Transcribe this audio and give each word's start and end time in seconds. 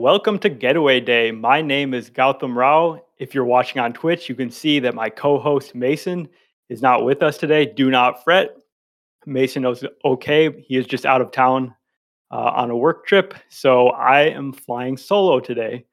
Welcome 0.00 0.38
to 0.38 0.48
Getaway 0.48 1.00
Day. 1.00 1.30
My 1.30 1.60
name 1.60 1.92
is 1.92 2.08
Gautam 2.08 2.56
Rao. 2.56 3.04
If 3.18 3.34
you're 3.34 3.44
watching 3.44 3.82
on 3.82 3.92
Twitch, 3.92 4.30
you 4.30 4.34
can 4.34 4.50
see 4.50 4.78
that 4.80 4.94
my 4.94 5.10
co 5.10 5.38
host 5.38 5.74
Mason 5.74 6.26
is 6.70 6.80
not 6.80 7.04
with 7.04 7.22
us 7.22 7.36
today. 7.36 7.66
Do 7.66 7.90
not 7.90 8.24
fret. 8.24 8.56
Mason 9.26 9.66
is 9.66 9.84
okay. 10.02 10.58
He 10.62 10.78
is 10.78 10.86
just 10.86 11.04
out 11.04 11.20
of 11.20 11.32
town 11.32 11.74
uh, 12.30 12.50
on 12.56 12.70
a 12.70 12.76
work 12.76 13.06
trip. 13.06 13.34
So 13.50 13.88
I 13.88 14.22
am 14.22 14.54
flying 14.54 14.96
solo 14.96 15.38
today. 15.38 15.84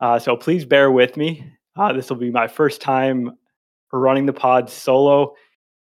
Uh, 0.00 0.18
so 0.18 0.38
please 0.38 0.64
bear 0.64 0.90
with 0.90 1.18
me. 1.18 1.44
Uh, 1.76 1.92
this 1.92 2.08
will 2.08 2.16
be 2.16 2.30
my 2.30 2.48
first 2.48 2.80
time 2.80 3.36
running 3.92 4.24
the 4.24 4.32
pod 4.32 4.70
solo. 4.70 5.34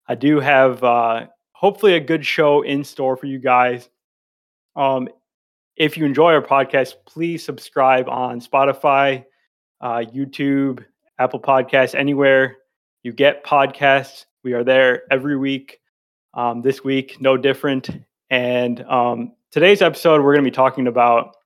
I 0.07 0.15
do 0.15 0.39
have 0.39 0.85
uh, 0.85 1.27
hopefully 1.55 1.95
a 1.95 2.01
good 2.01 2.25
show 2.25 2.63
in 2.63 2.85
store 2.85 3.17
for 3.17 3.27
you 3.27 3.41
guys. 3.41 3.89
Um, 4.77 5.09
if 5.79 5.97
you 5.97 6.05
enjoy 6.05 6.33
our 6.33 6.43
podcast, 6.43 6.95
please 7.07 7.45
subscribe 7.45 8.09
on 8.09 8.41
Spotify, 8.41 9.25
uh, 9.81 10.03
YouTube, 10.13 10.85
Apple 11.21 11.41
Podcasts, 11.41 11.95
anywhere 11.95 12.57
you 13.05 13.13
get 13.13 13.45
podcasts. 13.45 14.27
We 14.43 14.55
are 14.55 14.65
there 14.65 15.03
every 15.11 15.37
week. 15.37 15.81
Um, 16.35 16.63
this 16.63 16.85
week, 16.85 17.21
no 17.21 17.37
different. 17.37 17.91
And 18.29 18.85
um, 18.85 19.33
today's 19.51 19.81
episode, 19.81 20.23
we're 20.23 20.35
going 20.35 20.45
to 20.45 20.51
be 20.51 20.55
talking 20.55 20.89
about 20.89 21.37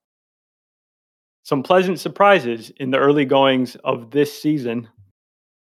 some 1.45 1.63
pleasant 1.63 2.01
surprises 2.01 2.73
in 2.77 2.91
the 2.91 2.99
early 2.99 3.25
goings 3.25 3.77
of 3.85 4.11
this 4.11 4.41
season. 4.41 4.89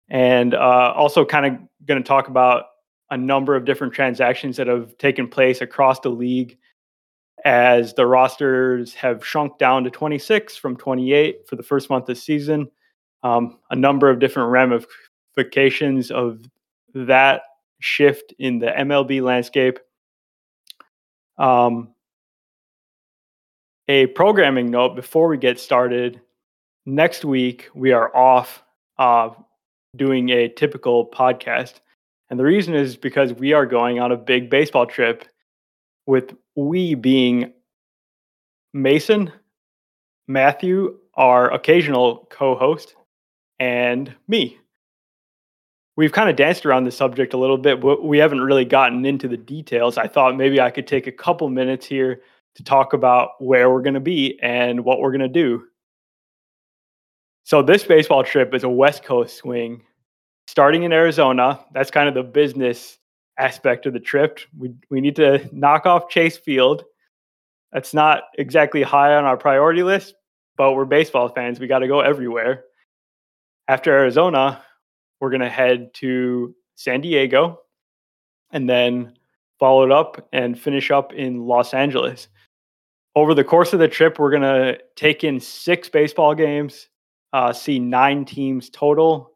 And 0.09 0.53
uh, 0.53 0.93
also, 0.95 1.25
kind 1.25 1.45
of 1.45 1.85
going 1.85 2.01
to 2.01 2.07
talk 2.07 2.27
about 2.27 2.65
a 3.11 3.17
number 3.17 3.55
of 3.55 3.65
different 3.65 3.93
transactions 3.93 4.57
that 4.57 4.67
have 4.67 4.97
taken 4.97 5.27
place 5.27 5.61
across 5.61 5.99
the 5.99 6.09
league 6.09 6.57
as 7.43 7.93
the 7.93 8.05
rosters 8.05 8.93
have 8.93 9.25
shrunk 9.25 9.57
down 9.57 9.83
to 9.83 9.89
26 9.89 10.55
from 10.55 10.77
28 10.77 11.47
for 11.47 11.55
the 11.55 11.63
first 11.63 11.89
month 11.89 12.07
of 12.09 12.17
season. 12.17 12.69
Um, 13.21 13.59
a 13.69 13.75
number 13.75 14.09
of 14.09 14.19
different 14.19 14.49
ramifications 14.49 16.11
of 16.11 16.41
that 16.93 17.43
shift 17.79 18.33
in 18.39 18.59
the 18.59 18.67
MLB 18.67 19.21
landscape. 19.21 19.79
Um, 21.37 21.93
a 23.87 24.07
programming 24.07 24.71
note 24.71 24.95
before 24.95 25.27
we 25.27 25.37
get 25.37 25.59
started 25.59 26.21
next 26.85 27.25
week, 27.25 27.69
we 27.73 27.91
are 27.91 28.15
off 28.15 28.63
uh, 28.97 29.29
doing 29.95 30.29
a 30.29 30.47
typical 30.47 31.09
podcast. 31.09 31.81
And 32.29 32.39
the 32.39 32.45
reason 32.45 32.73
is 32.73 32.95
because 32.95 33.33
we 33.33 33.53
are 33.53 33.65
going 33.65 33.99
on 33.99 34.11
a 34.11 34.17
big 34.17 34.49
baseball 34.49 34.85
trip 34.85 35.25
with 36.05 36.33
we 36.55 36.95
being 36.95 37.53
Mason, 38.73 39.31
Matthew, 40.27 40.97
our 41.15 41.51
occasional 41.51 42.27
co 42.29 42.55
host, 42.55 42.95
and 43.59 44.13
me. 44.27 44.57
We've 45.95 46.11
kind 46.11 46.29
of 46.29 46.35
danced 46.35 46.65
around 46.65 46.85
the 46.85 46.91
subject 46.91 47.33
a 47.33 47.37
little 47.37 47.57
bit, 47.57 47.79
but 47.79 48.03
we 48.03 48.17
haven't 48.17 48.41
really 48.41 48.65
gotten 48.65 49.05
into 49.05 49.27
the 49.27 49.37
details. 49.37 49.97
I 49.97 50.07
thought 50.07 50.35
maybe 50.35 50.59
I 50.59 50.71
could 50.71 50.87
take 50.87 51.05
a 51.05 51.11
couple 51.11 51.47
minutes 51.49 51.85
here 51.85 52.21
to 52.55 52.63
talk 52.63 52.93
about 52.93 53.31
where 53.39 53.69
we're 53.69 53.81
going 53.81 53.93
to 53.93 53.99
be 53.99 54.39
and 54.41 54.83
what 54.83 54.99
we're 54.99 55.11
going 55.11 55.21
to 55.21 55.27
do. 55.27 55.63
So, 57.43 57.61
this 57.61 57.83
baseball 57.83 58.23
trip 58.23 58.53
is 58.53 58.63
a 58.63 58.69
West 58.69 59.03
Coast 59.03 59.37
swing 59.37 59.83
starting 60.47 60.83
in 60.83 60.93
Arizona. 60.93 61.59
That's 61.73 61.91
kind 61.91 62.07
of 62.07 62.15
the 62.15 62.23
business 62.23 62.97
aspect 63.37 63.85
of 63.85 63.93
the 63.93 63.99
trip. 63.99 64.39
We 64.57 64.73
we 64.89 65.01
need 65.01 65.15
to 65.17 65.49
knock 65.51 65.85
off 65.85 66.09
Chase 66.09 66.37
Field. 66.37 66.83
That's 67.71 67.93
not 67.93 68.23
exactly 68.37 68.83
high 68.83 69.15
on 69.15 69.25
our 69.25 69.37
priority 69.37 69.83
list, 69.83 70.13
but 70.57 70.73
we're 70.73 70.85
baseball 70.85 71.29
fans. 71.29 71.59
We 71.59 71.67
got 71.67 71.79
to 71.79 71.87
go 71.87 72.01
everywhere. 72.01 72.65
After 73.67 73.91
Arizona, 73.91 74.63
we're 75.19 75.31
going 75.31 75.41
to 75.41 75.49
head 75.49 75.93
to 75.95 76.53
San 76.75 77.01
Diego 77.01 77.61
and 78.51 78.69
then 78.69 79.13
follow 79.59 79.83
it 79.83 79.91
up 79.91 80.27
and 80.33 80.59
finish 80.59 80.91
up 80.91 81.13
in 81.13 81.47
Los 81.47 81.73
Angeles. 81.73 82.27
Over 83.15 83.33
the 83.33 83.43
course 83.43 83.73
of 83.73 83.79
the 83.79 83.87
trip, 83.87 84.19
we're 84.19 84.31
going 84.31 84.41
to 84.41 84.79
take 84.95 85.23
in 85.23 85.39
six 85.39 85.87
baseball 85.89 86.35
games, 86.35 86.89
uh, 87.31 87.53
see 87.53 87.79
nine 87.79 88.25
teams 88.25 88.69
total. 88.69 89.31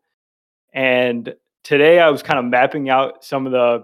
And 0.74 1.34
today 1.68 2.00
I 2.00 2.10
was 2.10 2.24
kind 2.24 2.40
of 2.40 2.46
mapping 2.46 2.90
out 2.90 3.26
some 3.26 3.46
of 3.46 3.52
the 3.52 3.84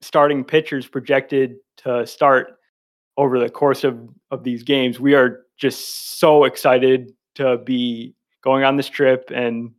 starting 0.00 0.42
pitchers 0.42 0.88
projected 0.88 1.56
to 1.78 2.06
start 2.06 2.58
over 3.18 3.38
the 3.38 3.50
course 3.50 3.84
of, 3.84 4.08
of 4.30 4.42
these 4.42 4.62
games. 4.62 4.98
We 4.98 5.14
are 5.14 5.40
just 5.58 6.18
so 6.18 6.44
excited 6.44 7.12
to 7.34 7.58
be 7.58 8.14
going 8.42 8.64
on 8.64 8.76
this 8.76 8.88
trip 8.88 9.30
and 9.34 9.70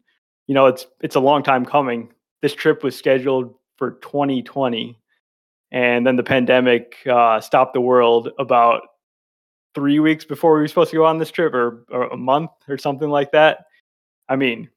you 0.45 0.53
know 0.53 0.67
it's 0.67 0.85
it's 1.01 1.15
a 1.15 1.19
long 1.19 1.41
time 1.41 1.65
coming. 1.65 2.13
This 2.43 2.53
trip 2.53 2.83
was 2.83 2.95
scheduled 2.95 3.55
for 3.75 3.93
2020 4.03 4.95
and 5.71 6.05
then 6.05 6.15
the 6.15 6.23
pandemic 6.23 6.97
uh, 7.09 7.41
stopped 7.41 7.73
the 7.73 7.81
world 7.81 8.29
about 8.37 8.81
three 9.73 9.99
weeks 9.99 10.25
before 10.25 10.53
we 10.53 10.59
were 10.59 10.67
supposed 10.67 10.91
to 10.91 10.97
go 10.97 11.05
on 11.05 11.17
this 11.17 11.31
trip 11.31 11.55
or, 11.55 11.85
or 11.89 12.03
a 12.09 12.17
month 12.17 12.51
or 12.67 12.77
something 12.77 13.09
like 13.09 13.31
that. 13.31 13.65
I 14.27 14.35
mean, 14.35 14.69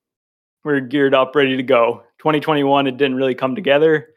we're 0.64 0.80
geared 0.80 1.14
up, 1.14 1.34
ready 1.34 1.56
to 1.56 1.62
go. 1.62 2.02
2021, 2.18 2.86
it 2.86 2.96
didn't 2.96 3.16
really 3.16 3.34
come 3.34 3.54
together. 3.54 4.08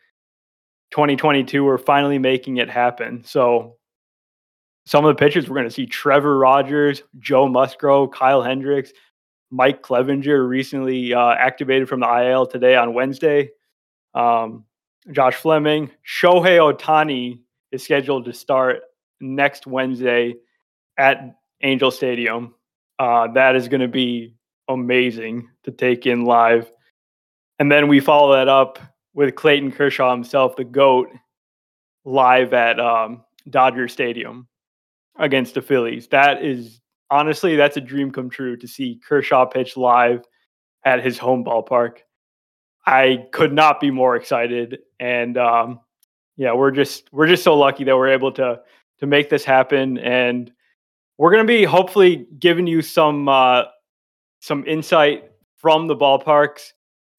2022, 0.92 1.64
we're 1.64 1.78
finally 1.78 2.20
making 2.20 2.58
it 2.58 2.70
happen. 2.70 3.24
So 3.26 3.78
some 4.86 5.04
of 5.04 5.16
the 5.16 5.20
pitchers 5.20 5.50
we're 5.50 5.56
going 5.56 5.68
to 5.68 5.74
see 5.74 5.88
Trevor 5.88 6.38
Rogers, 6.38 7.02
Joe 7.20 7.48
Musgrove, 7.48 8.12
Kyle 8.12 8.44
Hendricks, 8.44 8.92
Mike 9.52 9.82
Clevinger 9.82 10.48
recently 10.48 11.14
uh, 11.14 11.32
activated 11.32 11.90
from 11.90 12.02
the 12.02 12.30
IL 12.30 12.46
today 12.46 12.76
on 12.76 12.94
Wednesday. 12.94 13.50
Um, 14.14 14.66
Josh 15.12 15.36
Fleming, 15.36 15.92
Shohei 16.06 16.60
Ohtani 16.60 17.40
is 17.72 17.84
scheduled 17.84 18.26
to 18.26 18.34
start 18.34 18.82
next 19.20 19.68
Wednesday 19.68 20.36
at 20.98 21.36
Angel 21.62 21.92
Stadium. 21.92 22.56
Uh, 22.98 23.28
that 23.34 23.56
is 23.56 23.68
going 23.68 23.82
to 23.82 23.88
be 23.88 24.36
amazing 24.68 25.50
to 25.64 25.72
take 25.72 26.06
in 26.06 26.26
live. 26.26 26.72
And 27.60 27.72
then 27.72 27.88
we 27.88 28.00
follow 28.00 28.36
that 28.36 28.48
up 28.48 28.80
with 29.14 29.36
Clayton 29.36 29.72
Kershaw 29.72 30.12
himself, 30.12 30.56
the 30.56 30.64
GOAT, 30.64 31.10
live 32.04 32.54
at 32.54 32.80
um, 32.80 33.24
Dodger 33.50 33.88
Stadium 33.88 34.48
against 35.18 35.54
the 35.54 35.62
Phillies. 35.62 36.08
That 36.10 36.44
is 36.44 36.82
honestly, 37.10 37.56
that's 37.56 37.78
a 37.78 37.82
dream 37.82 38.12
come 38.12 38.30
true 38.30 38.58
to 38.58 38.68
see 38.68 39.00
Kershaw 39.08 39.46
pitch 39.46 39.78
live 39.78 40.24
at 40.84 41.04
his 41.04 41.18
home 41.18 41.44
ballpark. 41.44 42.00
I 42.86 43.26
could 43.32 43.54
not 43.54 43.80
be 43.80 43.90
more 43.90 44.16
excited. 44.16 44.80
And 45.00 45.38
um, 45.38 45.80
yeah, 46.38 46.54
we're 46.54 46.72
just 46.72 47.12
we're 47.12 47.28
just 47.28 47.44
so 47.44 47.56
lucky 47.56 47.84
that 47.84 47.96
we're 47.96 48.10
able 48.10 48.32
to 48.34 48.62
to 49.00 49.08
make 49.08 49.30
this 49.30 49.44
happen. 49.44 49.98
And 49.98 50.52
we're 51.18 51.32
gonna 51.32 51.46
be 51.46 51.64
hopefully 51.64 52.28
giving 52.38 52.68
you 52.68 52.82
some 52.82 53.28
uh, 53.28 53.64
some 54.46 54.64
insight 54.68 55.32
from 55.58 55.88
the 55.88 55.96
ballparks 55.96 56.74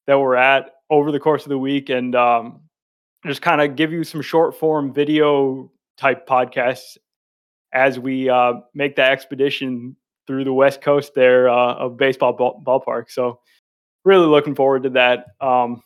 that 0.06 0.16
we're 0.16 0.36
at 0.36 0.70
over 0.90 1.10
the 1.10 1.18
course 1.18 1.42
of 1.42 1.48
the 1.48 1.58
week 1.58 1.90
and 1.90 2.14
um, 2.14 2.60
just 3.26 3.42
kind 3.42 3.60
of 3.60 3.74
give 3.74 3.90
you 3.90 4.04
some 4.04 4.22
short 4.22 4.56
form 4.56 4.94
video 4.94 5.68
type 5.98 6.28
podcasts 6.28 6.96
as 7.72 7.98
we 7.98 8.28
uh, 8.30 8.52
make 8.74 8.94
that 8.94 9.10
expedition 9.10 9.96
through 10.28 10.44
the 10.44 10.52
west 10.52 10.80
coast 10.80 11.14
there 11.14 11.48
uh, 11.48 11.74
of 11.74 11.96
baseball 11.96 12.32
ball- 12.32 12.62
ballpark. 12.64 13.10
So 13.10 13.40
really 14.04 14.26
looking 14.26 14.54
forward 14.54 14.84
to 14.84 14.90
that 14.90 15.26
um, 15.40 15.82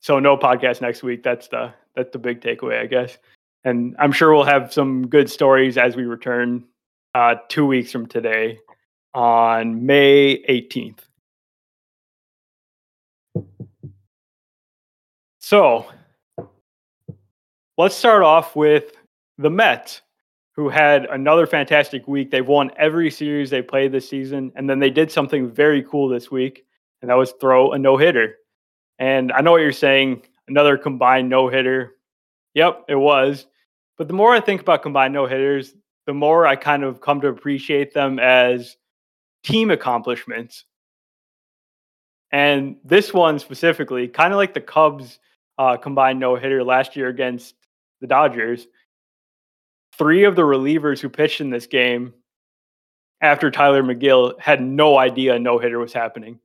so 0.00 0.18
no 0.18 0.38
podcast 0.38 0.80
next 0.80 1.02
week. 1.02 1.22
That's 1.22 1.48
the 1.48 1.74
that's 1.94 2.10
the 2.10 2.18
big 2.18 2.40
takeaway 2.40 2.80
i 2.80 2.86
guess. 2.86 3.18
And 3.64 3.94
i'm 3.98 4.12
sure 4.12 4.32
we'll 4.32 4.44
have 4.44 4.72
some 4.72 5.08
good 5.08 5.28
stories 5.28 5.76
as 5.76 5.94
we 5.94 6.04
return 6.04 6.64
uh, 7.14 7.34
two 7.50 7.66
weeks 7.66 7.92
from 7.92 8.06
today 8.06 8.58
on 9.14 9.84
May 9.84 10.42
18th. 10.48 11.00
So 15.38 15.86
let's 17.76 17.94
start 17.94 18.22
off 18.22 18.56
with 18.56 18.92
the 19.38 19.50
Mets, 19.50 20.02
who 20.54 20.68
had 20.68 21.06
another 21.06 21.46
fantastic 21.46 22.06
week. 22.06 22.30
They've 22.30 22.46
won 22.46 22.70
every 22.76 23.10
series 23.10 23.50
they 23.50 23.62
played 23.62 23.92
this 23.92 24.08
season, 24.08 24.52
and 24.56 24.68
then 24.68 24.78
they 24.78 24.90
did 24.90 25.10
something 25.10 25.50
very 25.50 25.82
cool 25.82 26.08
this 26.08 26.30
week, 26.30 26.64
and 27.00 27.10
that 27.10 27.16
was 27.16 27.32
throw 27.40 27.72
a 27.72 27.78
no 27.78 27.96
hitter. 27.96 28.36
And 28.98 29.32
I 29.32 29.40
know 29.40 29.52
what 29.52 29.62
you're 29.62 29.72
saying 29.72 30.22
another 30.48 30.76
combined 30.78 31.28
no 31.28 31.48
hitter. 31.48 31.96
Yep, 32.54 32.84
it 32.88 32.94
was. 32.94 33.46
But 33.98 34.08
the 34.08 34.14
more 34.14 34.34
I 34.34 34.40
think 34.40 34.60
about 34.60 34.82
combined 34.82 35.14
no 35.14 35.26
hitters, 35.26 35.74
the 36.06 36.14
more 36.14 36.46
I 36.46 36.56
kind 36.56 36.84
of 36.84 37.00
come 37.00 37.20
to 37.20 37.28
appreciate 37.28 37.94
them 37.94 38.18
as 38.18 38.76
team 39.42 39.70
accomplishments. 39.70 40.64
And 42.30 42.76
this 42.84 43.12
one 43.12 43.38
specifically, 43.38 44.08
kind 44.08 44.32
of 44.32 44.38
like 44.38 44.54
the 44.54 44.60
Cubs 44.60 45.18
uh, 45.58 45.76
combined 45.76 46.18
no 46.18 46.36
hitter 46.36 46.64
last 46.64 46.96
year 46.96 47.08
against 47.08 47.54
the 48.00 48.06
Dodgers, 48.06 48.66
three 49.96 50.24
of 50.24 50.36
the 50.36 50.42
relievers 50.42 51.00
who 51.00 51.08
pitched 51.08 51.40
in 51.40 51.50
this 51.50 51.66
game 51.66 52.14
after 53.20 53.50
Tylor 53.50 53.82
Megill 53.82 54.38
had 54.40 54.62
no 54.62 54.98
idea 54.98 55.38
no 55.38 55.58
hitter 55.58 55.78
was 55.78 55.92
happening. 55.92 56.40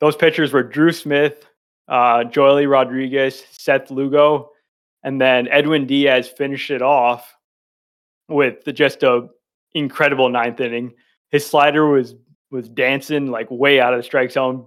Those 0.00 0.16
pitchers 0.16 0.52
were 0.52 0.62
Drew 0.62 0.92
Smith, 0.92 1.46
uh, 1.88 2.24
Joely 2.24 2.68
Rodriguez, 2.68 3.44
Seth 3.50 3.90
Lugo, 3.90 4.50
and 5.02 5.20
then 5.20 5.48
Edwin 5.48 5.86
Diaz 5.86 6.28
finished 6.28 6.70
it 6.70 6.82
off 6.82 7.34
with 8.28 8.64
just 8.74 9.02
a 9.02 9.28
incredible 9.72 10.28
ninth 10.28 10.60
inning. 10.60 10.92
His 11.30 11.46
slider 11.46 11.86
was 11.86 12.14
was 12.50 12.68
dancing 12.68 13.30
like 13.30 13.50
way 13.50 13.80
out 13.80 13.92
of 13.92 13.98
the 13.98 14.04
strike 14.04 14.30
zone. 14.30 14.66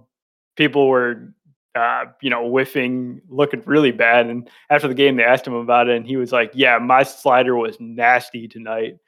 People 0.56 0.88
were 0.88 1.32
uh, 1.74 2.06
you 2.20 2.30
know, 2.30 2.48
whiffing, 2.48 3.20
looking 3.28 3.62
really 3.64 3.92
bad. 3.92 4.26
And 4.26 4.48
after 4.70 4.88
the 4.88 4.94
game, 4.94 5.16
they 5.16 5.24
asked 5.24 5.46
him 5.46 5.54
about 5.54 5.88
it, 5.88 5.96
and 5.96 6.06
he 6.06 6.16
was 6.16 6.32
like, 6.32 6.50
"Yeah, 6.54 6.78
my 6.78 7.02
slider 7.02 7.56
was 7.56 7.78
nasty 7.78 8.48
tonight." 8.48 8.98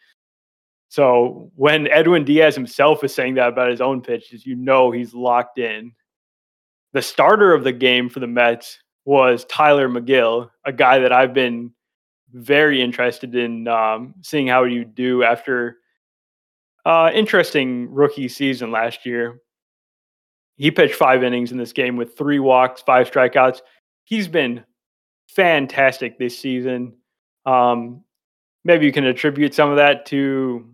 So 0.88 1.50
when 1.56 1.88
Edwin 1.88 2.24
Diaz 2.24 2.54
himself 2.54 3.02
is 3.02 3.14
saying 3.14 3.34
that 3.34 3.48
about 3.48 3.70
his 3.70 3.80
own 3.80 4.02
pitches, 4.02 4.46
you 4.46 4.54
know 4.54 4.90
he's 4.90 5.14
locked 5.14 5.58
in. 5.58 5.92
The 6.92 7.02
starter 7.02 7.54
of 7.54 7.64
the 7.64 7.72
game 7.72 8.08
for 8.10 8.20
the 8.20 8.26
Mets 8.26 8.78
was 9.04 9.46
Tylor 9.46 9.88
Megill, 9.88 10.50
a 10.64 10.72
guy 10.72 10.98
that 10.98 11.12
I've 11.12 11.32
been 11.32 11.72
very 12.32 12.80
interested 12.82 13.34
in 13.34 13.66
um, 13.68 14.14
seeing 14.22 14.46
how 14.46 14.64
you 14.64 14.84
do 14.84 15.22
after 15.24 15.78
uh, 16.84 17.10
interesting 17.14 17.92
rookie 17.92 18.28
season 18.28 18.70
last 18.70 19.06
year. 19.06 19.40
He 20.56 20.70
pitched 20.70 20.94
five 20.94 21.22
innings 21.24 21.52
in 21.52 21.58
this 21.58 21.72
game 21.72 21.96
with 21.96 22.16
three 22.16 22.38
walks, 22.38 22.82
five 22.82 23.10
strikeouts. 23.10 23.60
He's 24.04 24.28
been 24.28 24.64
fantastic 25.28 26.18
this 26.18 26.38
season. 26.38 26.94
Um, 27.46 28.04
maybe 28.64 28.86
you 28.86 28.92
can 28.92 29.04
attribute 29.04 29.54
some 29.54 29.70
of 29.70 29.76
that 29.76 30.06
to 30.06 30.68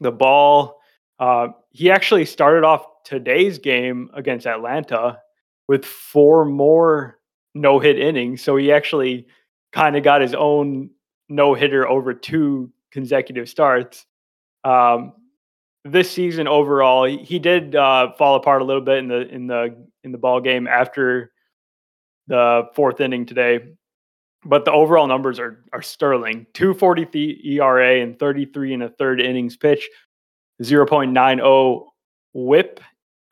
the 0.00 0.12
ball. 0.12 0.80
Uh, 1.18 1.48
he 1.70 1.90
actually 1.90 2.24
started 2.24 2.64
off 2.64 2.84
today's 3.04 3.58
game 3.58 4.10
against 4.14 4.46
Atlanta 4.46 5.18
with 5.68 5.84
four 5.84 6.44
more 6.44 7.18
no 7.54 7.78
hit 7.78 7.98
innings. 7.98 8.42
So 8.42 8.56
he 8.56 8.72
actually 8.72 9.26
kind 9.72 9.96
of 9.96 10.02
got 10.02 10.20
his 10.20 10.34
own 10.34 10.90
no 11.28 11.54
hitter 11.54 11.88
over 11.88 12.12
two 12.14 12.70
consecutive 12.90 13.48
starts. 13.48 14.06
Um, 14.64 15.12
this 15.84 16.10
season 16.10 16.46
overall, 16.46 17.04
he 17.04 17.38
did 17.38 17.74
uh, 17.74 18.12
fall 18.12 18.36
apart 18.36 18.62
a 18.62 18.64
little 18.64 18.82
bit 18.82 18.98
in 18.98 19.08
the 19.08 19.28
in 19.28 19.46
the 19.46 19.76
in 20.04 20.12
the 20.12 20.18
ball 20.18 20.40
game 20.40 20.66
after 20.66 21.32
the 22.28 22.68
fourth 22.74 23.00
inning 23.00 23.26
today. 23.26 23.60
But 24.44 24.64
the 24.64 24.72
overall 24.72 25.06
numbers 25.06 25.38
are 25.38 25.64
are 25.72 25.82
sterling. 25.82 26.46
240 26.54 27.56
ERA 27.56 28.00
and 28.00 28.18
33 28.18 28.74
and 28.74 28.82
a 28.84 28.88
third 28.90 29.20
innings 29.20 29.56
pitch, 29.56 29.88
0.90 30.62 31.86
whip, 32.32 32.80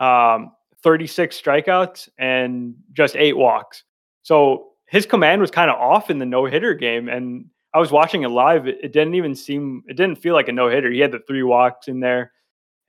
um, 0.01 0.53
36 0.83 1.41
strikeouts, 1.41 2.09
and 2.19 2.75
just 2.93 3.17
eight 3.17 3.37
walks. 3.37 3.85
So 4.23 4.71
his 4.87 5.07
command 5.07 5.41
was 5.41 5.51
kind 5.51 5.71
of 5.71 5.77
off 5.77 6.11
in 6.11 6.19
the 6.19 6.27
no 6.27 6.45
hitter 6.47 6.75
game. 6.75 7.09
And 7.09 7.47
I 7.73 7.79
was 7.79 7.93
watching 7.93 8.23
it 8.23 8.29
live. 8.29 8.67
It, 8.67 8.79
it, 8.83 8.93
didn't 8.93 9.15
even 9.15 9.35
seem, 9.35 9.85
it 9.89 9.97
didn't 9.97 10.17
feel 10.17 10.35
like 10.35 10.49
a 10.49 10.53
no 10.53 10.69
hitter. 10.69 10.91
He 10.91 11.01
had 11.01 11.13
the 11.13 11.21
three 11.21 11.43
walks 11.43 11.89
in 11.89 12.01
there. 12.01 12.33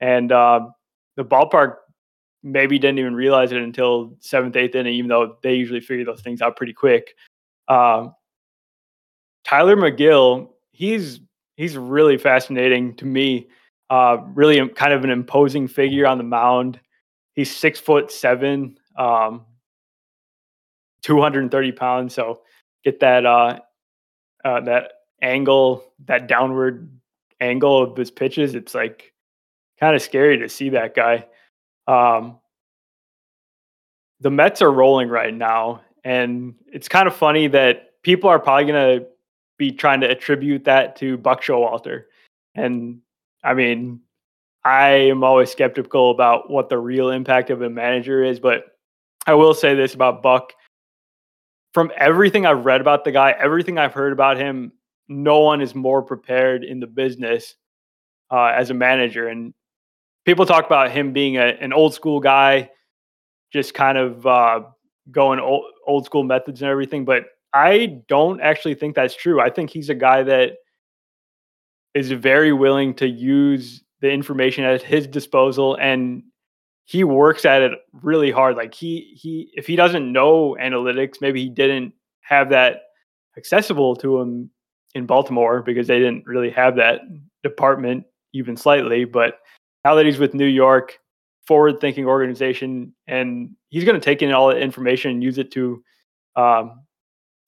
And 0.00 0.32
uh, 0.32 0.68
the 1.16 1.24
ballpark 1.24 1.76
maybe 2.42 2.78
didn't 2.78 2.98
even 2.98 3.14
realize 3.14 3.52
it 3.52 3.62
until 3.62 4.16
seventh, 4.20 4.56
eighth 4.56 4.74
inning, 4.74 4.94
even 4.94 5.08
though 5.08 5.36
they 5.42 5.54
usually 5.54 5.80
figure 5.80 6.04
those 6.04 6.22
things 6.22 6.42
out 6.42 6.56
pretty 6.56 6.72
quick. 6.72 7.14
Uh, 7.68 8.08
Tylor 9.44 9.76
Megill, 9.76 10.50
he's 10.72 11.20
he's 11.56 11.76
really 11.76 12.18
fascinating 12.18 12.96
to 12.96 13.04
me. 13.04 13.48
Uh, 13.90 14.18
really, 14.34 14.66
kind 14.70 14.92
of 14.92 15.04
an 15.04 15.10
imposing 15.10 15.68
figure 15.68 16.06
on 16.06 16.18
the 16.18 16.24
mound. 16.24 16.80
He's 17.34 17.54
six 17.54 17.78
foot 17.78 18.10
seven, 18.10 18.78
um, 18.96 19.44
two 21.02 21.20
hundred 21.20 21.42
and 21.42 21.50
thirty 21.50 21.72
pounds. 21.72 22.14
So 22.14 22.40
get 22.84 23.00
that 23.00 23.26
uh, 23.26 23.60
uh, 24.44 24.60
that 24.60 24.92
angle, 25.20 25.84
that 26.06 26.26
downward 26.26 26.88
angle 27.40 27.82
of 27.82 27.96
his 27.96 28.10
pitches. 28.10 28.54
It's 28.54 28.74
like 28.74 29.12
kind 29.78 29.96
of 29.96 30.02
scary 30.02 30.38
to 30.38 30.48
see 30.48 30.70
that 30.70 30.94
guy. 30.94 31.26
Um, 31.86 32.38
the 34.20 34.30
Mets 34.30 34.62
are 34.62 34.70
rolling 34.70 35.08
right 35.08 35.34
now, 35.34 35.82
and 36.04 36.54
it's 36.72 36.88
kind 36.88 37.08
of 37.08 37.14
funny 37.14 37.48
that 37.48 38.02
people 38.02 38.30
are 38.30 38.38
probably 38.38 38.66
going 38.66 39.00
to 39.00 39.06
be 39.58 39.72
trying 39.72 40.00
to 40.00 40.10
attribute 40.10 40.64
that 40.64 40.96
to 40.96 41.16
Buck 41.16 41.42
Showalter. 41.42 42.04
And 42.54 43.00
I 43.42 43.54
mean, 43.54 44.00
I 44.64 44.90
am 44.90 45.24
always 45.24 45.50
skeptical 45.50 46.10
about 46.10 46.50
what 46.50 46.68
the 46.68 46.78
real 46.78 47.10
impact 47.10 47.50
of 47.50 47.62
a 47.62 47.70
manager 47.70 48.22
is, 48.22 48.38
but 48.38 48.76
I 49.26 49.34
will 49.34 49.54
say 49.54 49.74
this 49.74 49.94
about 49.94 50.22
Buck. 50.22 50.52
From 51.72 51.90
everything 51.96 52.44
I've 52.44 52.64
read 52.64 52.80
about 52.80 53.04
the 53.04 53.12
guy, 53.12 53.34
everything 53.38 53.78
I've 53.78 53.94
heard 53.94 54.12
about 54.12 54.36
him, 54.36 54.72
no 55.08 55.40
one 55.40 55.60
is 55.60 55.74
more 55.74 56.02
prepared 56.02 56.64
in 56.64 56.80
the 56.80 56.86
business 56.86 57.54
uh, 58.30 58.52
as 58.54 58.70
a 58.70 58.74
manager. 58.74 59.28
And 59.28 59.54
people 60.24 60.46
talk 60.46 60.66
about 60.66 60.90
him 60.90 61.12
being 61.12 61.36
a, 61.36 61.46
an 61.60 61.72
old 61.72 61.94
school 61.94 62.20
guy, 62.20 62.70
just 63.52 63.74
kind 63.74 63.98
of 63.98 64.26
uh, 64.26 64.60
going 65.10 65.40
old, 65.40 65.64
old 65.86 66.04
school 66.04 66.24
methods 66.24 66.62
and 66.62 66.70
everything. 66.70 67.04
But 67.04 67.24
I 67.54 68.00
don't 68.08 68.40
actually 68.40 68.74
think 68.74 68.94
that's 68.94 69.14
true. 69.14 69.40
I 69.40 69.50
think 69.50 69.70
he's 69.70 69.90
a 69.90 69.94
guy 69.94 70.22
that 70.22 70.52
is 71.94 72.10
very 72.10 72.52
willing 72.52 72.94
to 72.94 73.06
use 73.08 73.82
the 74.00 74.10
information 74.10 74.64
at 74.64 74.82
his 74.82 75.06
disposal 75.06 75.76
and 75.76 76.22
he 76.84 77.04
works 77.04 77.44
at 77.44 77.62
it 77.62 77.72
really 77.92 78.30
hard 78.30 78.56
like 78.56 78.74
he 78.74 79.12
he 79.14 79.50
if 79.54 79.66
he 79.66 79.76
doesn't 79.76 80.12
know 80.12 80.56
analytics 80.60 81.20
maybe 81.20 81.42
he 81.42 81.48
didn't 81.48 81.92
have 82.22 82.50
that 82.50 82.82
accessible 83.36 83.96
to 83.96 84.20
him 84.20 84.50
in 84.94 85.06
Baltimore 85.06 85.62
because 85.62 85.86
they 85.86 85.98
didn't 85.98 86.26
really 86.26 86.50
have 86.50 86.76
that 86.76 87.00
department 87.42 88.04
even 88.32 88.56
slightly 88.56 89.04
but 89.04 89.38
now 89.84 89.94
that 89.94 90.06
he's 90.06 90.18
with 90.18 90.34
New 90.34 90.46
York, 90.46 90.98
forward 91.46 91.80
thinking 91.80 92.06
organization, 92.06 92.94
and 93.06 93.50
he's 93.70 93.84
going 93.84 93.98
to 93.98 94.04
take 94.04 94.22
in 94.22 94.32
all 94.32 94.48
the 94.48 94.58
information 94.58 95.10
and 95.10 95.22
use 95.22 95.38
it 95.38 95.50
to 95.52 95.82
um, 96.36 96.80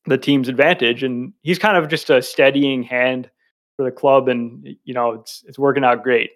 the 0.06 0.18
team's 0.18 0.48
advantage. 0.48 1.02
And 1.02 1.32
he's 1.42 1.58
kind 1.58 1.76
of 1.76 1.88
just 1.88 2.10
a 2.10 2.22
steadying 2.22 2.82
hand 2.82 3.30
for 3.76 3.84
the 3.84 3.92
club, 3.92 4.28
and 4.28 4.66
you 4.84 4.94
know 4.94 5.12
it's 5.12 5.44
it's 5.46 5.58
working 5.58 5.84
out 5.84 6.02
great. 6.02 6.30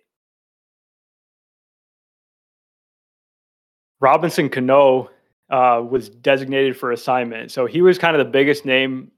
Robinson 4.00 4.49
Cano 4.49 5.11
uh, 5.50 5.83
was 5.88 6.09
designated 6.09 6.76
for 6.76 6.93
assignment, 6.93 7.50
so 7.50 7.67
he 7.67 7.83
was 7.83 7.99
kind 7.99 8.17
of 8.17 8.25
the 8.25 8.31
biggest 8.31 8.64
name 8.64 9.11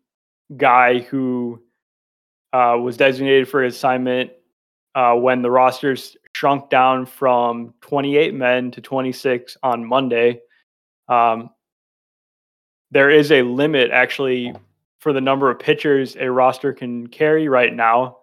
guy 0.57 1.01
who 1.01 1.63
uh, 2.53 2.77
was 2.81 2.97
designated 2.97 3.49
for 3.49 3.65
assignment 3.65 4.31
uh, 4.95 5.15
when 5.15 5.43
the 5.43 5.51
rosters 5.51 6.17
shrunk 6.35 6.71
down 6.71 7.07
from 7.07 7.75
28 7.83 8.35
men 8.35 8.71
to 8.71 8.81
26 8.81 9.57
on 9.63 9.85
Monday. 9.85 10.41
Um, 11.09 11.51
there 12.91 13.11
is 13.11 13.31
a 13.31 13.43
limit 13.43 13.91
actually 13.91 14.53
for 14.99 15.13
the 15.13 15.21
number 15.21 15.51
of 15.51 15.59
pitchers 15.59 16.17
a 16.17 16.31
roster 16.31 16.73
can 16.73 17.07
carry 17.07 17.49
right 17.49 17.75
now. 17.75 18.19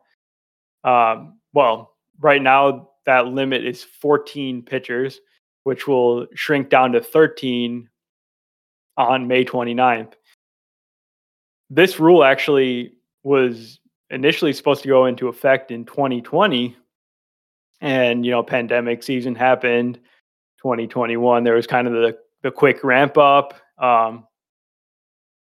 Um, 0.84 1.40
well, 1.54 1.96
right 2.20 2.42
now 2.42 2.90
that 3.06 3.28
limit 3.28 3.66
is 3.66 3.84
14 3.84 4.62
pitchers, 4.62 5.20
which 5.68 5.86
will 5.86 6.26
shrink 6.34 6.70
down 6.70 6.94
to 6.94 7.02
13 7.02 7.90
on 8.96 9.28
May 9.28 9.44
29th. 9.44 10.14
This 11.70 12.00
rule 12.00 12.24
actually 12.24 12.94
was 13.24 13.78
initially 14.10 14.54
supposed 14.54 14.82
to 14.84 14.88
go 14.88 15.08
into 15.08 15.28
effect 15.28 15.70
in 15.70 15.84
2020 15.84 16.78
and 17.82 18.26
you 18.26 18.32
know 18.32 18.42
pandemic 18.42 19.04
season 19.04 19.36
happened 19.36 19.96
2021 20.62 21.44
there 21.44 21.56
was 21.56 21.68
kind 21.68 21.86
of 21.86 21.92
the 21.92 22.18
the 22.44 22.50
quick 22.50 22.82
ramp 22.82 23.18
up 23.18 23.54
um 23.78 24.26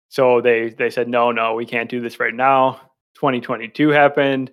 so 0.08 0.40
they 0.40 0.70
they 0.70 0.90
said 0.90 1.08
no 1.08 1.30
no 1.30 1.54
we 1.54 1.64
can't 1.64 1.88
do 1.88 2.00
this 2.00 2.18
right 2.18 2.34
now 2.34 2.80
2022 3.14 3.90
happened 3.90 4.50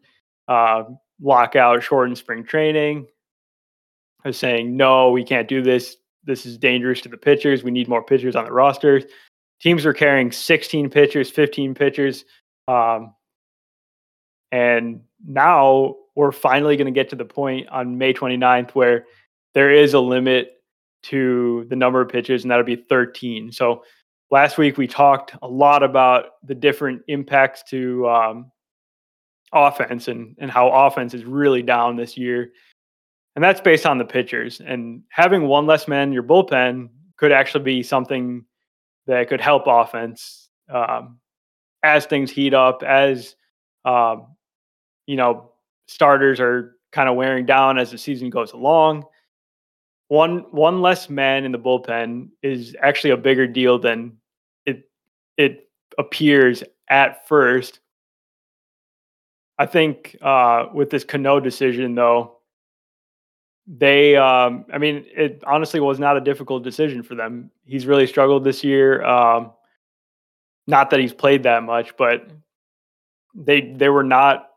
uh 0.47 0.83
lockout 1.19 1.81
shortened 1.81 2.17
spring 2.17 2.43
training 2.43 3.07
Saying 4.31 4.75
no 4.77 5.11
we 5.11 5.23
can't 5.23 5.47
do 5.47 5.61
this 5.61 5.97
this 6.23 6.45
is 6.45 6.57
dangerous 6.57 7.01
to 7.01 7.09
the 7.09 7.17
pitchers 7.17 7.63
we 7.63 7.71
need 7.71 7.87
more 7.89 8.03
pitchers 8.03 8.35
on 8.35 8.45
the 8.45 8.51
rosters 8.51 9.03
teams 9.59 9.85
are 9.85 9.93
carrying 9.93 10.31
16 10.31 10.89
pitchers 10.89 11.29
15 11.29 11.75
pitchers 11.75 12.23
um 12.67 13.13
and 14.53 15.01
now 15.25 15.95
we're 16.15 16.31
finally 16.31 16.77
going 16.77 16.85
to 16.85 16.91
get 16.91 17.09
to 17.09 17.15
the 17.15 17.25
point 17.25 17.67
on 17.69 17.97
May 17.97 18.13
29th 18.13 18.71
where 18.71 19.05
there 19.53 19.71
is 19.71 19.93
a 19.93 19.99
limit 19.99 20.61
to 21.03 21.65
the 21.69 21.75
number 21.75 22.01
of 22.01 22.09
pitches, 22.09 22.43
and 22.43 22.51
that'll 22.51 22.63
be 22.63 22.75
13. 22.75 23.51
So 23.51 23.83
last 24.31 24.57
week 24.57 24.77
we 24.77 24.87
talked 24.87 25.35
a 25.41 25.47
lot 25.47 25.83
about 25.83 26.25
the 26.43 26.55
different 26.55 27.01
impacts 27.07 27.63
to 27.69 28.07
um, 28.07 28.51
offense 29.51 30.07
and 30.07 30.35
and 30.39 30.49
how 30.49 30.69
offense 30.69 31.13
is 31.13 31.25
really 31.25 31.61
down 31.61 31.95
this 31.95 32.17
year. 32.17 32.51
And 33.35 33.43
that's 33.43 33.61
based 33.61 33.85
on 33.85 33.97
the 33.97 34.05
pitchers. 34.05 34.61
And 34.63 35.03
having 35.09 35.47
one 35.47 35.65
less 35.65 35.87
man 35.87 36.09
in 36.09 36.13
your 36.13 36.23
bullpen 36.23 36.89
could 37.17 37.31
actually 37.31 37.63
be 37.63 37.83
something 37.83 38.45
that 39.07 39.27
could 39.27 39.41
help 39.41 39.63
offense 39.65 40.49
um, 40.69 41.19
as 41.83 42.05
things 42.05 42.31
heat 42.31 42.53
up, 42.53 42.83
as 42.83 43.35
um, 43.85 44.27
you 45.07 45.15
know 45.15 45.51
starters 45.87 46.39
are 46.39 46.77
kind 46.91 47.09
of 47.09 47.15
wearing 47.15 47.45
down 47.45 47.77
as 47.77 47.91
the 47.91 47.97
season 47.97 48.29
goes 48.29 48.53
along. 48.53 49.03
One 50.07 50.45
one 50.51 50.81
less 50.81 51.09
man 51.09 51.43
in 51.43 51.51
the 51.51 51.59
bullpen 51.59 52.29
is 52.41 52.75
actually 52.81 53.11
a 53.11 53.17
bigger 53.17 53.47
deal 53.47 53.79
than 53.79 54.17
it 54.65 54.89
it 55.37 55.69
appears 55.97 56.63
at 56.89 57.27
first. 57.27 57.79
I 59.57 59.65
think 59.65 60.17
uh, 60.21 60.67
with 60.73 60.89
this 60.89 61.03
Cano 61.03 61.39
decision, 61.39 61.95
though, 61.95 62.37
they, 63.65 64.15
um, 64.15 64.65
I 64.73 64.77
mean, 64.77 65.05
it 65.07 65.43
honestly 65.47 65.79
was 65.79 65.99
not 65.99 66.17
a 66.17 66.21
difficult 66.21 66.63
decision 66.63 67.01
for 67.01 67.15
them. 67.15 67.49
He's 67.65 67.85
really 67.85 68.07
struggled 68.07 68.43
this 68.43 68.63
year. 68.63 69.03
Um, 69.03 69.51
not 70.67 70.89
that 70.89 70.99
he's 70.99 71.13
played 71.13 71.43
that 71.43 71.63
much, 71.63 71.95
but 71.97 72.29
they 73.35 73.61
they 73.61 73.89
were 73.89 74.03
not 74.03 74.49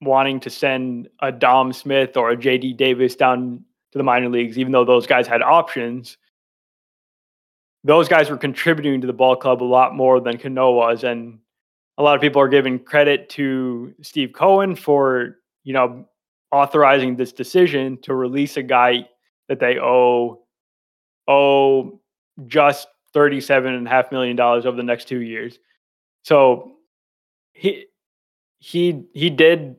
wanting 0.00 0.40
to 0.40 0.50
send 0.50 1.08
a 1.20 1.30
Dom 1.30 1.72
Smith 1.72 2.16
or 2.16 2.30
a 2.30 2.36
JD 2.36 2.76
Davis 2.76 3.16
down 3.16 3.64
to 3.92 3.98
the 3.98 4.04
minor 4.04 4.28
leagues, 4.28 4.58
even 4.58 4.72
though 4.72 4.84
those 4.84 5.06
guys 5.06 5.26
had 5.26 5.42
options. 5.42 6.16
Those 7.84 8.08
guys 8.08 8.30
were 8.30 8.36
contributing 8.36 9.00
to 9.00 9.06
the 9.06 9.12
ball 9.12 9.36
club 9.36 9.62
a 9.62 9.64
lot 9.64 9.94
more 9.94 10.20
than 10.20 10.38
Cano 10.38 10.72
was, 10.72 11.04
and 11.04 11.38
a 11.98 12.02
lot 12.02 12.14
of 12.14 12.20
people 12.20 12.40
are 12.40 12.48
giving 12.48 12.78
credit 12.78 13.28
to 13.30 13.94
Steve 14.02 14.32
Cohen 14.32 14.76
for 14.76 15.38
you 15.64 15.72
know 15.72 16.06
authorizing 16.52 17.16
this 17.16 17.32
decision 17.32 17.98
to 18.02 18.14
release 18.14 18.56
a 18.56 18.62
guy 18.62 19.08
that 19.48 19.58
they 19.58 19.78
owe 19.78 20.44
owe 21.28 22.00
just 22.46 22.88
thirty-seven 23.12 23.72
and 23.72 23.86
a 23.86 23.90
half 23.90 24.12
million 24.12 24.36
dollars 24.36 24.66
over 24.66 24.76
the 24.76 24.82
next 24.82 25.08
two 25.08 25.20
years. 25.20 25.58
So 26.22 26.72
he 27.52 27.86
he 28.58 29.04
he 29.12 29.30
did, 29.30 29.76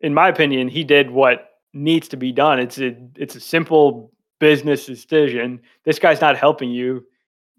in 0.00 0.14
my 0.14 0.28
opinion, 0.28 0.68
he 0.68 0.84
did 0.84 1.10
what 1.10 1.50
needs 1.72 2.08
to 2.08 2.16
be 2.16 2.32
done. 2.32 2.58
It's 2.58 2.78
a 2.78 2.96
it's 3.16 3.36
a 3.36 3.40
simple 3.40 4.12
business 4.38 4.86
decision. 4.86 5.60
This 5.84 5.98
guy's 5.98 6.20
not 6.20 6.36
helping 6.36 6.70
you. 6.70 7.04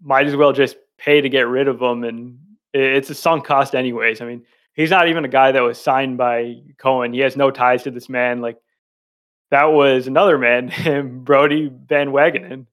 Might 0.02 0.26
as 0.26 0.36
well 0.36 0.52
just 0.52 0.76
pay 0.96 1.20
to 1.20 1.28
get 1.28 1.48
rid 1.48 1.68
of 1.68 1.80
him, 1.80 2.04
and 2.04 2.38
it's 2.72 3.10
a 3.10 3.14
sunk 3.14 3.44
cost 3.44 3.74
anyways. 3.74 4.20
I 4.20 4.26
mean, 4.26 4.44
he's 4.78 4.90
not 4.90 5.08
even 5.08 5.24
a 5.24 5.28
guy 5.28 5.52
that 5.52 5.60
was 5.60 5.78
signed 5.78 6.16
by 6.16 6.54
Cohen. 6.78 7.12
He 7.12 7.18
has 7.20 7.36
no 7.36 7.50
ties 7.50 7.82
to 7.82 7.90
this 7.90 8.08
man. 8.08 8.40
Like 8.40 8.56
that 9.50 9.64
was 9.64 10.06
another 10.06 10.38
man, 10.38 11.20
Brodie 11.24 11.70
Van 11.86 12.12
Wagenen. 12.12 12.64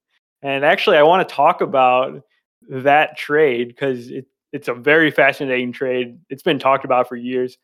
And 0.41 0.63
actually, 0.63 0.97
I 0.97 1.03
want 1.03 1.27
to 1.27 1.35
talk 1.35 1.61
about 1.61 2.21
that 2.69 3.17
trade 3.17 3.69
because 3.69 4.09
it, 4.11 4.27
it's 4.53 4.67
a 4.67 4.73
very 4.73 5.09
fascinating 5.09 5.71
trade. 5.71 6.19
It's 6.29 6.43
been 6.43 6.59
talked 6.59 6.85
about 6.85 7.09
for 7.09 7.15
years 7.15 7.57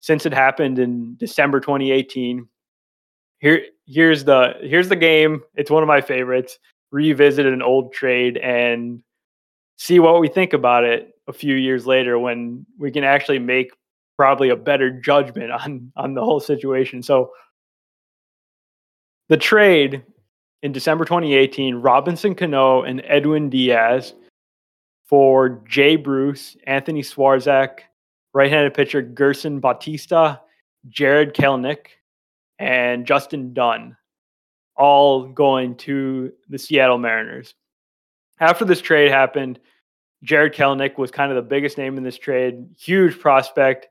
since 0.00 0.26
it 0.26 0.34
happened 0.34 0.78
in 0.78 1.16
December 1.16 1.60
2018. 1.60 2.48
Here, 3.38 3.64
here's 3.86 4.24
the 4.24 4.54
here's 4.60 4.88
the 4.88 4.96
game. 4.96 5.42
It's 5.54 5.70
one 5.70 5.84
of 5.84 5.86
my 5.86 6.00
favorites. 6.00 6.58
Revisit 6.90 7.46
an 7.46 7.62
old 7.62 7.92
trade 7.92 8.38
and 8.38 9.02
see 9.76 10.00
what 10.00 10.20
we 10.20 10.28
think 10.28 10.52
about 10.52 10.82
it 10.82 11.12
a 11.28 11.32
few 11.32 11.54
years 11.54 11.86
later 11.86 12.18
when 12.18 12.66
we 12.78 12.90
can 12.90 13.04
actually 13.04 13.38
make 13.38 13.70
probably 14.16 14.50
a 14.50 14.56
better 14.56 14.90
judgment 14.90 15.50
on 15.50 15.92
on 15.96 16.14
the 16.14 16.24
whole 16.24 16.40
situation. 16.40 17.02
So 17.02 17.32
the 19.28 19.36
trade 19.36 20.04
in 20.62 20.72
December 20.72 21.04
2018, 21.04 21.76
Robinson 21.76 22.34
Cano 22.34 22.82
and 22.82 23.02
Edwin 23.06 23.50
Diaz 23.50 24.14
for 25.04 25.62
Jay 25.68 25.96
Bruce, 25.96 26.56
Anthony 26.66 27.02
Swarzak, 27.02 27.80
right-handed 28.32 28.74
pitcher 28.74 29.02
Gerson 29.02 29.60
Bautista, 29.60 30.40
Jared 30.88 31.34
Kelenic, 31.34 31.86
and 32.58 33.06
Justin 33.06 33.52
Dunn, 33.52 33.96
all 34.76 35.26
going 35.26 35.76
to 35.76 36.32
the 36.48 36.58
Seattle 36.58 36.98
Mariners. 36.98 37.54
After 38.40 38.64
this 38.64 38.80
trade 38.80 39.10
happened, 39.10 39.60
Jared 40.22 40.54
Kelenic 40.54 40.96
was 40.96 41.10
kind 41.10 41.30
of 41.30 41.36
the 41.36 41.42
biggest 41.42 41.76
name 41.76 41.98
in 41.98 42.02
this 42.02 42.18
trade, 42.18 42.66
huge 42.78 43.18
prospect, 43.20 43.88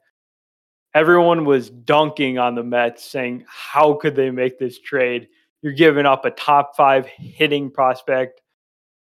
everyone 0.93 1.45
was 1.45 1.69
dunking 1.69 2.37
on 2.37 2.55
the 2.55 2.63
Mets, 2.63 3.03
saying, 3.03 3.45
How 3.47 3.93
could 3.93 4.15
they 4.15 4.31
make 4.31 4.59
this 4.59 4.79
trade? 4.79 5.27
You're 5.61 5.73
giving 5.73 6.05
up 6.05 6.25
a 6.25 6.31
top 6.31 6.75
five 6.75 7.05
hitting 7.05 7.71
prospect 7.71 8.41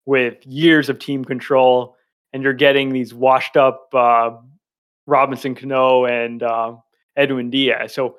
with 0.06 0.44
years 0.46 0.88
of 0.88 0.98
team 0.98 1.24
control, 1.24 1.96
and 2.32 2.42
you're 2.42 2.52
getting 2.52 2.92
these 2.92 3.12
washed 3.12 3.56
up 3.56 3.88
uh, 3.94 4.30
Robinson 5.06 5.54
Cano 5.54 6.04
and 6.06 6.42
uh, 6.42 6.76
Edwin 7.16 7.50
Diaz. 7.50 7.92
So 7.94 8.16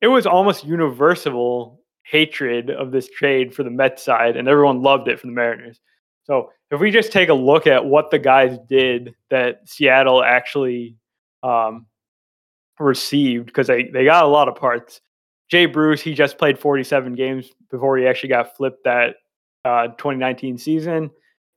it 0.00 0.08
was 0.08 0.26
almost 0.26 0.64
universal 0.64 1.80
hatred 2.04 2.70
of 2.70 2.90
this 2.90 3.08
trade 3.08 3.54
for 3.54 3.62
the 3.62 3.70
Mets 3.70 4.02
side, 4.02 4.36
and 4.36 4.48
everyone 4.48 4.82
loved 4.82 5.08
it 5.08 5.20
from 5.20 5.30
the 5.30 5.36
Mariners. 5.36 5.80
So 6.24 6.50
if 6.70 6.80
we 6.80 6.90
just 6.90 7.12
take 7.12 7.28
a 7.28 7.34
look 7.34 7.66
at 7.66 7.84
what 7.84 8.10
the 8.10 8.18
guys 8.18 8.58
did 8.68 9.14
that 9.30 9.68
Seattle 9.68 10.22
actually 10.22 10.96
um, 11.42 11.86
received 12.82 13.46
because 13.46 13.66
they, 13.66 13.84
they 13.84 14.04
got 14.04 14.24
a 14.24 14.28
lot 14.28 14.48
of 14.48 14.56
parts. 14.56 15.00
Jay 15.50 15.66
Bruce, 15.66 16.00
he 16.00 16.14
just 16.14 16.38
played 16.38 16.58
47 16.58 17.14
games 17.14 17.50
before 17.70 17.98
he 17.98 18.06
actually 18.06 18.30
got 18.30 18.56
flipped 18.56 18.84
that 18.84 19.16
uh, 19.64 19.88
2019 19.88 20.58
season. 20.58 21.10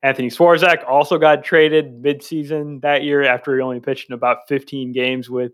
Anthony 0.03 0.29
Swarzak 0.29 0.88
also 0.88 1.17
got 1.17 1.44
traded 1.44 2.03
midseason 2.03 2.82
that 2.82 3.03
year 3.03 3.24
after 3.24 3.55
he 3.55 3.62
only 3.62 3.79
pitched 3.79 4.10
in 4.10 4.13
about 4.13 4.48
15 4.48 4.91
games 4.91 5.29
with 5.29 5.51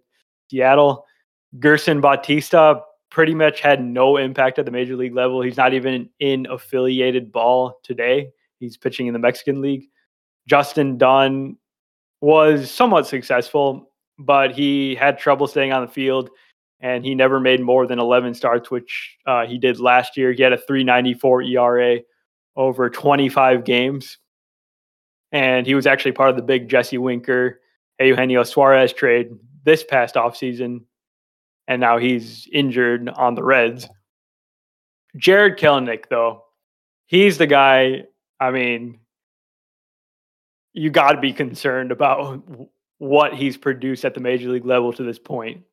Seattle. 0.49 1.05
Gerson 1.59 2.01
Bautista 2.01 2.81
pretty 3.09 3.35
much 3.35 3.61
had 3.61 3.83
no 3.83 4.17
impact 4.17 4.57
at 4.57 4.65
the 4.65 4.71
major 4.71 4.95
league 4.95 5.13
level. 5.13 5.41
He's 5.41 5.57
not 5.57 5.73
even 5.73 6.09
in 6.19 6.47
affiliated 6.49 7.31
ball 7.31 7.79
today. 7.83 8.31
He's 8.59 8.77
pitching 8.77 9.07
in 9.07 9.13
the 9.13 9.19
Mexican 9.19 9.61
League. 9.61 9.85
Justin 10.47 10.97
Dunn 10.97 11.57
was 12.21 12.71
somewhat 12.71 13.07
successful 13.07 13.90
but 14.17 14.51
he 14.51 14.95
had 14.95 15.17
trouble 15.17 15.47
staying 15.47 15.73
on 15.73 15.85
the 15.85 15.91
field 15.91 16.29
and 16.81 17.05
he 17.05 17.13
never 17.13 17.39
made 17.39 17.61
more 17.61 17.85
than 17.85 17.99
11 17.99 18.33
starts, 18.33 18.71
which 18.71 19.17
uh, 19.27 19.45
he 19.45 19.57
did 19.57 19.79
last 19.79 20.17
year. 20.17 20.31
He 20.31 20.41
had 20.41 20.53
a 20.53 20.57
394 20.57 21.43
ERA 21.43 21.99
over 22.55 22.89
25 22.89 23.63
games. 23.63 24.17
And 25.31 25.65
he 25.65 25.75
was 25.75 25.87
actually 25.87 26.11
part 26.11 26.31
of 26.31 26.35
the 26.35 26.41
big 26.41 26.67
Jesse 26.67 26.97
Winker, 26.97 27.61
Eugenio 27.99 28.43
Suarez 28.43 28.91
trade 28.91 29.29
this 29.63 29.83
past 29.83 30.15
offseason. 30.15 30.81
And 31.67 31.79
now 31.79 31.99
he's 31.99 32.49
injured 32.51 33.07
on 33.09 33.35
the 33.35 33.43
Reds. 33.43 33.87
Jared 35.15 35.57
Kelenic, 35.57 36.05
though, 36.09 36.43
he's 37.05 37.37
the 37.37 37.47
guy. 37.47 38.05
I 38.39 38.51
mean, 38.51 38.99
you 40.73 40.89
got 40.89 41.13
to 41.13 41.21
be 41.21 41.31
concerned 41.31 41.91
about 41.91 42.43
what 43.01 43.33
he's 43.33 43.57
produced 43.57 44.05
at 44.05 44.13
the 44.13 44.19
major 44.19 44.47
league 44.47 44.63
level 44.63 44.93
to 44.93 45.01
this 45.01 45.17
point. 45.17 45.63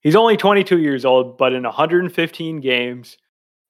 He's 0.00 0.16
only 0.16 0.34
22 0.34 0.78
years 0.78 1.04
old, 1.04 1.36
but 1.36 1.52
in 1.52 1.62
115 1.62 2.60
games 2.60 3.18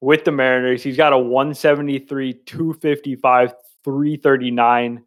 with 0.00 0.24
the 0.24 0.30
Mariners, 0.30 0.80
he's 0.80 0.96
got 0.96 1.12
a 1.12 1.18
173, 1.18 2.34
255, 2.34 3.54
339 3.82 5.02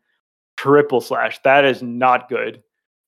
triple 0.57 0.99
slash. 0.99 1.39
That 1.45 1.63
is 1.63 1.81
not 1.81 2.27
good. 2.27 2.61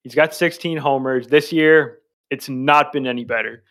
He's 0.03 0.15
got 0.15 0.33
16 0.33 0.77
homers. 0.77 1.27
This 1.27 1.51
year, 1.51 1.99
it's 2.29 2.47
not 2.47 2.93
been 2.93 3.07
any 3.07 3.25
better. 3.25 3.63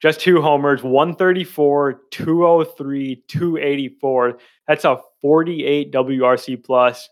Just 0.00 0.18
two 0.18 0.40
homers, 0.40 0.82
134, 0.82 2.00
203, 2.10 3.22
284. 3.28 4.38
That's 4.66 4.86
a 4.86 4.98
48 5.20 5.92
WRC 5.92 6.64
plus 6.64 7.10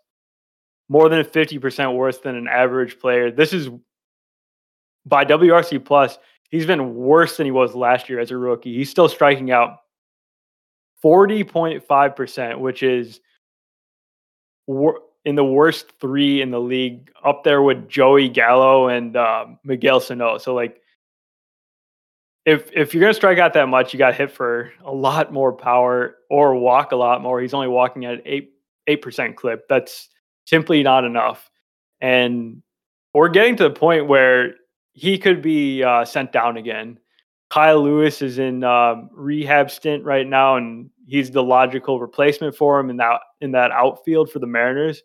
more 0.93 1.09
than 1.09 1.25
50% 1.25 1.95
worse 1.95 2.19
than 2.19 2.37
an 2.37 2.47
average 2.47 2.99
player. 3.01 3.31
This 3.31 3.55
is 3.55 3.71
by 5.07 5.25
WRC 5.25 5.83
plus, 5.83 6.19
he's 6.51 6.67
been 6.67 6.95
worse 6.95 7.39
than 7.39 7.47
he 7.47 7.51
was 7.51 7.75
last 7.75 8.11
year 8.11 8.21
as 8.21 8.31
a 8.31 8.37
rookie. 8.37 8.77
He's 8.77 8.91
still 8.91 9.09
striking 9.09 9.51
out 9.51 9.79
40.5%, 11.03 12.61
which 12.61 12.83
is 12.83 13.21
in 14.69 15.35
the 15.35 15.45
worst 15.45 15.93
three 15.99 16.43
in 16.43 16.51
the 16.51 16.61
league, 16.61 17.11
up 17.25 17.43
there 17.43 17.63
with 17.63 17.89
Joey 17.89 18.29
Gallo 18.29 18.89
and 18.89 19.17
uh, 19.17 19.47
Miguel 19.65 19.99
Sano. 19.99 20.37
So, 20.37 20.55
like, 20.55 20.83
if 22.45 22.71
if 22.75 22.93
you're 22.93 23.01
gonna 23.01 23.15
strike 23.15 23.39
out 23.39 23.55
that 23.55 23.69
much, 23.69 23.95
you 23.95 23.99
got 23.99 24.15
hit 24.15 24.31
for 24.31 24.73
a 24.85 24.93
lot 24.93 25.33
more 25.33 25.53
power 25.53 26.17
or 26.29 26.55
walk 26.55 26.93
a 26.93 26.97
lot 26.97 27.23
more. 27.23 27.41
He's 27.41 27.55
only 27.55 27.69
walking 27.69 28.05
at 28.05 28.21
eight 28.27 28.53
eight 28.89 29.01
percent 29.01 29.37
clip. 29.37 29.67
That's 29.69 30.09
simply 30.45 30.83
not 30.83 31.05
enough. 31.05 31.51
And 32.01 32.63
we're 33.15 33.29
getting 33.29 33.57
to 33.57 33.65
the 33.65 33.71
point 33.71 34.09
where 34.09 34.55
he 34.93 35.19
could 35.19 35.43
be 35.43 35.83
uh, 35.83 36.05
sent 36.05 36.33
down 36.33 36.57
again. 36.57 36.99
Kyle 37.51 37.83
Lewis 37.83 38.23
is 38.23 38.39
in 38.39 38.65
um, 38.65 39.11
rehab 39.13 39.71
stint 39.71 40.05
right 40.05 40.27
now, 40.27 40.57
and 40.57 40.89
he's 41.07 41.31
the 41.31 41.43
logical 41.43 42.01
replacement 42.01 42.57
for 42.57 42.81
him 42.81 42.89
in 42.89 42.97
that 42.97 43.21
in 43.43 43.53
that 43.53 43.71
outfield 43.71 44.31
for 44.31 44.39
the 44.39 44.47
Mariners. 44.47 45.03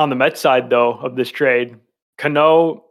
On 0.00 0.10
the 0.10 0.16
Mets 0.16 0.40
side, 0.40 0.68
though, 0.68 0.94
of 0.94 1.14
this 1.14 1.30
trade, 1.30 1.76
Cano 2.18 2.86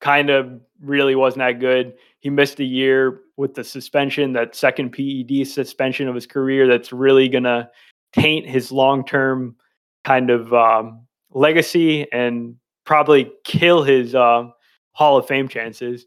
kind 0.00 0.30
of 0.30 0.60
really 0.80 1.14
wasn't 1.14 1.38
that 1.38 1.60
good. 1.60 1.94
He 2.18 2.30
missed 2.30 2.58
a 2.58 2.64
year 2.64 3.20
with 3.36 3.54
the 3.54 3.62
suspension, 3.62 4.32
that 4.32 4.56
second 4.56 4.90
PED 4.90 5.46
suspension 5.46 6.08
of 6.08 6.16
his 6.16 6.26
career, 6.26 6.66
that's 6.66 6.92
really 6.92 7.28
gonna 7.28 7.70
taint 8.12 8.46
his 8.46 8.72
long 8.72 9.04
term 9.04 9.56
kind 10.04 10.30
of 10.30 10.52
um, 10.52 11.06
legacy 11.32 12.10
and 12.12 12.56
probably 12.84 13.30
kill 13.44 13.82
his 13.82 14.14
uh, 14.14 14.48
Hall 14.92 15.16
of 15.16 15.26
Fame 15.26 15.48
chances. 15.48 16.06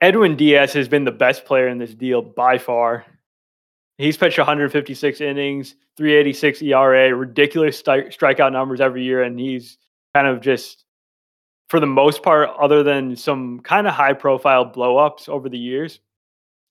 Edwin 0.00 0.36
Diaz 0.36 0.72
has 0.72 0.88
been 0.88 1.04
the 1.04 1.12
best 1.12 1.44
player 1.44 1.68
in 1.68 1.78
this 1.78 1.94
deal 1.94 2.22
by 2.22 2.56
far. 2.56 3.04
He's 3.98 4.16
pitched 4.16 4.38
156 4.38 5.20
innings, 5.20 5.74
386 5.98 6.62
ERA, 6.62 7.14
ridiculous 7.14 7.82
stri- 7.82 8.08
strikeout 8.16 8.52
numbers 8.52 8.80
every 8.80 9.04
year, 9.04 9.22
and 9.22 9.38
he's 9.38 9.76
kind 10.14 10.26
of 10.26 10.40
just, 10.40 10.84
for 11.68 11.80
the 11.80 11.86
most 11.86 12.22
part, 12.22 12.48
other 12.58 12.82
than 12.82 13.14
some 13.14 13.60
kind 13.60 13.86
of 13.86 13.92
high 13.92 14.14
profile 14.14 14.64
blowups 14.64 15.28
over 15.28 15.50
the 15.50 15.58
years, 15.58 16.00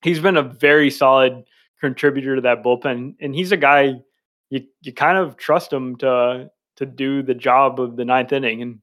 he's 0.01 0.20
been 0.20 0.38
a 0.38 0.42
very 0.42 0.89
solid 0.89 1.44
contributor 1.79 2.36
to 2.36 2.41
that 2.41 2.63
bullpen. 2.63 3.15
And 3.19 3.36
he's 3.36 3.51
a 3.51 3.57
guy 3.57 4.01
you 4.50 4.63
you 4.81 4.93
kind 4.93 5.17
of 5.17 5.38
trust 5.38 5.71
him 5.71 5.95
to 5.98 6.50
to 6.77 6.86
do 6.86 7.21
the 7.21 7.33
job 7.33 7.79
of 7.79 7.95
the 7.95 8.05
ninth 8.05 8.31
inning, 8.31 8.62
and 8.62 8.79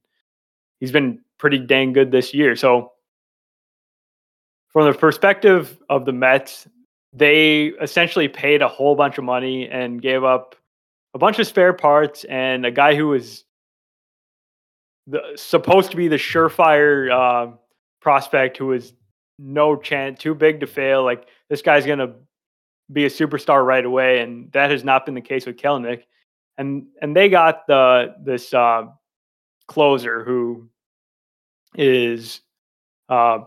he's 0.81 0.93
been 0.93 1.21
pretty 1.39 1.59
dang 1.59 1.93
good 1.93 2.11
this 2.11 2.35
year. 2.35 2.55
So, 2.57 2.93
from 4.69 4.91
the 4.91 4.97
perspective 4.97 5.79
of 5.89 6.05
the 6.05 6.13
Mets, 6.13 6.69
they 7.13 7.73
essentially 7.81 8.29
paid 8.29 8.63
a 8.63 8.69
whole 8.69 8.95
bunch 8.95 9.19
of 9.19 9.25
money 9.25 9.69
and 9.69 10.01
gave 10.01 10.25
up 10.25 10.55
a 11.15 11.19
bunch 11.19 11.39
of 11.39 11.47
spare 11.47 11.73
parts 11.73 12.25
and 12.25 12.67
a 12.67 12.71
guy 12.71 12.95
who 12.95 13.09
was 13.09 13.45
the, 15.07 15.21
supposed 15.37 15.91
to 15.91 15.97
be 15.97 16.09
the 16.09 16.17
surefire 16.17 17.11
uh, 17.11 17.53
prospect 18.01 18.59
who 18.59 18.67
was 18.67 18.93
no 19.39 19.77
chance, 19.77 20.21
too 20.21 20.35
big 20.35 20.61
to 20.61 20.67
fail. 20.67 21.03
Like 21.03 21.27
this 21.49 21.63
guy's 21.63 21.87
gonna 21.87 22.15
be 22.93 23.05
a 23.05 23.11
superstar 23.11 23.65
right 23.65 23.85
away, 23.85 24.21
and 24.21 24.51
that 24.53 24.71
has 24.71 24.85
not 24.85 25.07
been 25.07 25.15
the 25.15 25.21
case 25.21 25.47
with 25.47 25.57
Kelenic. 25.57 26.03
And 26.59 26.87
and 27.03 27.15
they 27.15 27.29
got 27.29 27.67
the 27.67 28.15
this 28.23 28.55
uh, 28.55 28.87
closer 29.67 30.25
who 30.25 30.69
is 31.75 32.41
uh, 33.09 33.41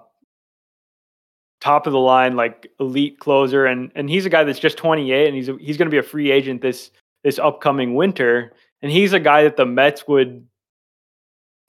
top 1.61 1.87
of 1.87 1.93
the 1.93 1.99
line, 1.99 2.35
like 2.35 2.71
elite 2.79 3.19
closer, 3.19 3.65
and 3.65 3.91
and 3.95 4.09
he's 4.09 4.25
a 4.25 4.29
guy 4.29 4.43
that's 4.43 4.59
just 4.59 4.77
28, 4.77 5.27
and 5.27 5.35
he's 5.35 5.49
a, 5.49 5.57
he's 5.59 5.77
going 5.77 5.87
to 5.87 5.91
be 5.91 5.97
a 5.97 6.03
free 6.03 6.31
agent 6.31 6.61
this 6.61 6.91
this 7.23 7.39
upcoming 7.39 7.95
winter, 7.95 8.53
and 8.81 8.91
he's 8.91 9.13
a 9.13 9.19
guy 9.19 9.43
that 9.43 9.57
the 9.57 9.65
Mets 9.65 10.07
would 10.07 10.45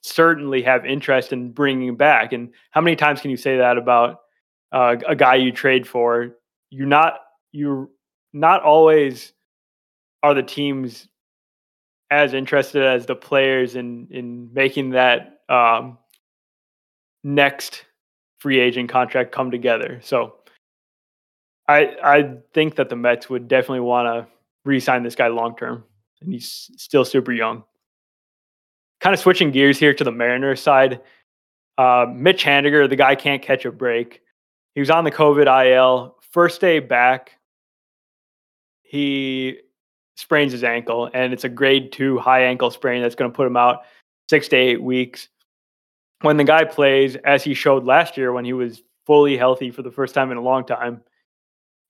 certainly 0.03 0.63
have 0.63 0.87
interest 0.87 1.33
in 1.33 1.53
bringing 1.53 1.97
back. 1.97 2.33
And 2.33 2.51
how 2.71 2.81
many 2.81 2.97
times 2.97 3.21
can 3.21 3.31
you 3.31 3.37
say 3.37 3.59
that 3.59 3.77
about 3.77 4.21
uh, 4.73 4.97
a 5.07 5.17
guy 5.17 5.35
you 5.37 5.53
trade 5.53 5.87
for? 5.87 6.37
You're 6.71 6.87
not 6.87 7.21
you 7.53 7.91
not 8.33 8.63
always 8.63 9.33
are 10.23 10.35
the 10.35 10.43
teams 10.43 11.09
as 12.11 12.35
interested 12.35 12.83
as 12.83 13.07
the 13.07 13.15
players 13.15 13.77
in 13.77 14.09
in 14.11 14.53
making 14.53 14.91
that 14.91 15.41
um, 15.49 15.99
next 17.23 17.85
free 18.39 18.59
agent 18.59 18.89
contract 18.89 19.33
come 19.33 19.51
together. 19.51 20.01
So 20.03 20.35
I 21.69 21.97
I 22.03 22.35
think 22.53 22.77
that 22.77 22.89
the 22.89 22.97
Mets 22.97 23.31
would 23.31 23.49
definitely 23.49 23.81
want 23.81 24.07
to 24.07 24.27
re-sign 24.65 25.03
this 25.03 25.15
guy 25.15 25.29
long 25.29 25.57
term, 25.57 25.85
and 26.21 26.33
he's 26.33 26.71
still 26.77 27.05
super 27.05 27.33
young. 27.33 27.65
Kind 29.01 29.15
of 29.15 29.21
switching 29.21 29.51
gears 29.51 29.79
here 29.79 29.95
to 29.95 30.05
the 30.05 30.13
Mariners 30.13 30.61
side. 30.61 31.01
Uh, 31.79 32.07
Mitch 32.13 32.45
Haniger, 32.45 32.87
the 32.87 32.97
guy 32.97 33.15
can't 33.15 33.41
catch 33.41 33.65
a 33.65 33.73
break. 33.73 34.21
He 34.75 34.81
was 34.81 34.91
on 34.91 35.05
the 35.05 35.11
COVID 35.11 35.47
IL. 35.67 36.17
First 36.33 36.61
day 36.61 36.79
back, 36.79 37.39
he 38.91 39.61
sprains 40.17 40.51
his 40.51 40.65
ankle, 40.65 41.09
and 41.15 41.33
it's 41.33 41.45
a 41.45 41.49
grade 41.49 41.93
two 41.93 42.19
high 42.19 42.43
ankle 42.43 42.73
sprain 42.73 43.01
that's 43.01 43.15
going 43.15 43.31
to 43.31 43.37
put 43.37 43.47
him 43.47 43.57
out 43.57 43.83
six 44.29 44.49
to 44.49 44.57
eight 44.57 44.83
weeks. 44.83 45.29
When 46.23 46.37
the 46.37 46.43
guy 46.43 46.65
plays, 46.65 47.15
as 47.15 47.45
he 47.45 47.55
showed 47.55 47.85
last 47.85 48.17
year 48.17 48.33
when 48.33 48.45
he 48.45 48.53
was 48.53 48.83
fully 49.07 49.37
healthy 49.37 49.71
for 49.71 49.83
the 49.83 49.93
first 49.93 50.13
time 50.13 50.33
in 50.33 50.39
a 50.39 50.43
long 50.43 50.67
time, 50.67 51.03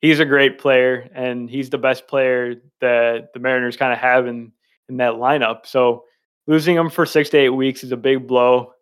he's 0.03 0.21
a 0.21 0.27
great 0.27 0.59
player, 0.59 1.09
and 1.15 1.49
he's 1.49 1.71
the 1.71 1.79
best 1.79 2.07
player 2.07 2.57
that 2.83 3.33
the 3.33 3.41
Mariners 3.41 3.79
kind 3.79 3.95
of 3.95 3.99
have 3.99 4.27
in 4.27 4.53
in 4.91 4.99
that 4.99 5.15
lineup. 5.15 5.65
So 5.65 6.05
losing 6.47 6.77
him 6.77 6.91
for 6.91 7.07
six 7.07 7.31
to 7.31 7.39
eight 7.39 7.49
weeks 7.49 7.83
is 7.83 7.93
a 7.93 7.97
big 7.97 8.27
blow. 8.27 8.75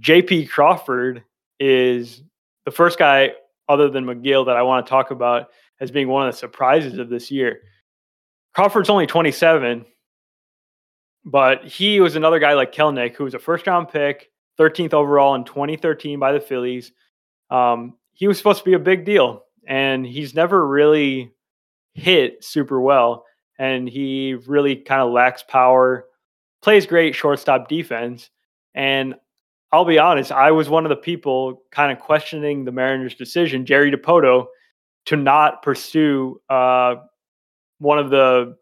JP 0.00 0.48
Crawford 0.48 1.22
is 1.60 2.20
the 2.64 2.72
first 2.72 2.98
guy 2.98 3.34
other 3.68 3.88
than 3.88 4.06
Megill 4.06 4.44
that 4.46 4.56
I 4.56 4.62
want 4.62 4.84
to 4.84 4.90
talk 4.90 5.12
about 5.12 5.50
as 5.80 5.90
being 5.90 6.08
one 6.08 6.26
of 6.26 6.32
the 6.32 6.38
surprises 6.38 6.98
of 6.98 7.08
this 7.08 7.30
year. 7.30 7.60
Crawford's 8.54 8.90
only 8.90 9.06
27, 9.06 9.84
but 11.24 11.64
he 11.64 12.00
was 12.00 12.16
another 12.16 12.38
guy 12.38 12.54
like 12.54 12.72
Kelenic, 12.72 13.16
who 13.16 13.24
was 13.24 13.34
a 13.34 13.38
first 13.38 13.66
round 13.66 13.88
pick, 13.88 14.30
13th 14.58 14.94
overall 14.94 15.34
in 15.34 15.44
2013 15.44 16.18
by 16.18 16.32
the 16.32 16.40
Phillies. 16.40 16.92
Um, 17.50 17.94
he 18.12 18.28
was 18.28 18.38
supposed 18.38 18.60
to 18.60 18.64
be 18.64 18.74
a 18.74 18.78
big 18.78 19.04
deal, 19.04 19.42
and 19.66 20.06
he's 20.06 20.34
never 20.34 20.66
really 20.66 21.32
hit 21.94 22.44
super 22.44 22.80
well. 22.80 23.24
And 23.58 23.88
he 23.88 24.34
really 24.46 24.76
kind 24.76 25.02
of 25.02 25.12
lacks 25.12 25.42
power, 25.42 26.06
plays 26.62 26.86
great 26.86 27.14
shortstop 27.14 27.68
defense. 27.68 28.30
And 28.74 29.14
I'll 29.72 29.84
be 29.84 29.98
honest, 29.98 30.32
I 30.32 30.50
was 30.52 30.68
one 30.68 30.84
of 30.84 30.90
the 30.90 30.96
people 30.96 31.62
kind 31.70 31.92
of 31.92 31.98
questioning 31.98 32.64
the 32.64 32.72
Mariners' 32.72 33.14
decision, 33.14 33.66
Jerry 33.66 33.90
Dipoto, 33.90 34.46
to 35.06 35.16
not 35.16 35.62
pursue 35.62 36.40
uh, 36.48 36.96
one 37.78 37.98
of 37.98 38.10
the 38.10 38.56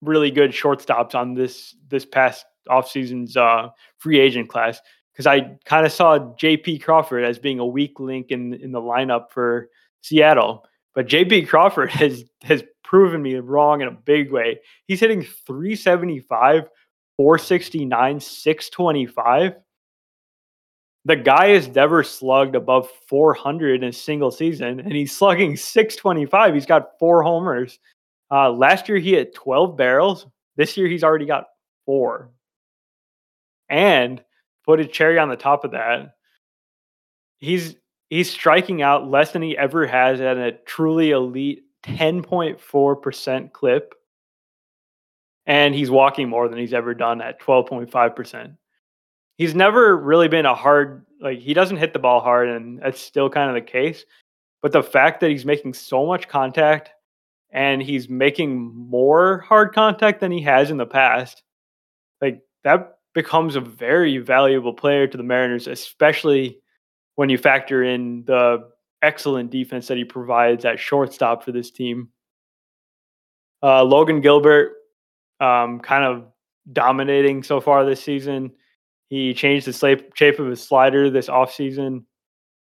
really 0.00 0.30
good 0.30 0.50
shortstops 0.50 1.14
on 1.14 1.34
this 1.34 1.74
this 1.88 2.04
past 2.04 2.44
offseason's 2.68 3.36
uh, 3.36 3.68
free 3.98 4.18
agent 4.18 4.48
class 4.48 4.80
because 5.12 5.26
I 5.26 5.56
kind 5.64 5.86
of 5.86 5.92
saw 5.92 6.34
J.P. 6.36 6.80
Crawford 6.80 7.24
as 7.24 7.38
being 7.38 7.58
a 7.58 7.66
weak 7.66 8.00
link 8.00 8.30
in 8.30 8.54
in 8.54 8.72
the 8.72 8.80
lineup 8.80 9.30
for 9.30 9.68
Seattle. 10.02 10.64
But 10.94 11.08
J.P. 11.08 11.46
Crawford 11.46 11.90
has 11.90 12.24
has 12.42 12.62
proven 12.82 13.22
me 13.22 13.34
wrong 13.36 13.80
in 13.80 13.88
a 13.88 13.92
big 13.92 14.30
way. 14.30 14.60
He's 14.86 15.00
hitting 15.00 15.22
375, 15.22 16.68
469, 17.16 18.20
625 18.20 19.54
the 21.04 21.16
guy 21.16 21.48
has 21.48 21.68
never 21.68 22.02
slugged 22.02 22.54
above 22.54 22.88
400 23.08 23.82
in 23.82 23.88
a 23.88 23.92
single 23.92 24.30
season, 24.30 24.80
and 24.80 24.92
he's 24.92 25.14
slugging 25.16 25.56
625. 25.56 26.54
He's 26.54 26.66
got 26.66 26.98
four 26.98 27.22
homers. 27.22 27.78
Uh, 28.30 28.50
last 28.50 28.88
year 28.88 28.98
he 28.98 29.12
had 29.12 29.34
12 29.34 29.76
barrels. 29.76 30.26
This 30.56 30.76
year 30.76 30.86
he's 30.86 31.04
already 31.04 31.26
got 31.26 31.46
four. 31.84 32.30
And 33.68 34.22
put 34.64 34.80
a 34.80 34.86
cherry 34.86 35.18
on 35.18 35.28
the 35.28 35.36
top 35.36 35.64
of 35.64 35.72
that, 35.72 36.14
he's 37.38 37.76
he's 38.08 38.30
striking 38.30 38.82
out 38.82 39.10
less 39.10 39.32
than 39.32 39.42
he 39.42 39.56
ever 39.56 39.86
has 39.86 40.20
at 40.20 40.36
a 40.36 40.52
truly 40.52 41.10
elite 41.10 41.64
10.4% 41.84 43.52
clip. 43.52 43.94
And 45.46 45.74
he's 45.74 45.90
walking 45.90 46.28
more 46.28 46.48
than 46.48 46.58
he's 46.58 46.72
ever 46.72 46.94
done 46.94 47.20
at 47.20 47.40
12.5% 47.40 48.56
he's 49.36 49.54
never 49.54 49.96
really 49.96 50.28
been 50.28 50.46
a 50.46 50.54
hard 50.54 51.04
like 51.20 51.38
he 51.38 51.54
doesn't 51.54 51.78
hit 51.78 51.92
the 51.92 51.98
ball 51.98 52.20
hard 52.20 52.48
and 52.48 52.80
that's 52.80 53.00
still 53.00 53.30
kind 53.30 53.48
of 53.48 53.54
the 53.54 53.70
case. 53.70 54.04
But 54.62 54.72
the 54.72 54.82
fact 54.82 55.20
that 55.20 55.30
he's 55.30 55.44
making 55.44 55.74
so 55.74 56.06
much 56.06 56.28
contact 56.28 56.90
and 57.50 57.82
he's 57.82 58.08
making 58.08 58.74
more 58.74 59.40
hard 59.40 59.72
contact 59.74 60.20
than 60.20 60.32
he 60.32 60.40
has 60.42 60.70
in 60.70 60.76
the 60.76 60.86
past 60.86 61.42
like 62.20 62.40
that 62.64 62.98
becomes 63.14 63.54
a 63.54 63.60
very 63.60 64.18
valuable 64.18 64.72
player 64.72 65.06
to 65.06 65.16
the 65.16 65.22
Mariners 65.22 65.66
especially 65.66 66.58
when 67.16 67.28
you 67.28 67.38
factor 67.38 67.84
in 67.84 68.24
the 68.24 68.68
excellent 69.02 69.50
defense 69.50 69.86
that 69.86 69.98
he 69.98 70.04
provides 70.04 70.64
at 70.64 70.80
shortstop 70.80 71.44
for 71.44 71.52
this 71.52 71.70
team. 71.70 72.08
Uh, 73.62 73.84
Logan 73.84 74.20
Gilbert 74.20 74.72
um, 75.40 75.78
kind 75.78 76.04
of 76.04 76.26
dominating 76.72 77.42
so 77.42 77.60
far 77.60 77.84
this 77.84 78.02
season 78.02 78.50
he 79.14 79.32
changed 79.32 79.64
the 79.64 80.02
shape 80.14 80.40
of 80.40 80.48
his 80.48 80.60
slider 80.60 81.08
this 81.08 81.28
offseason. 81.28 82.02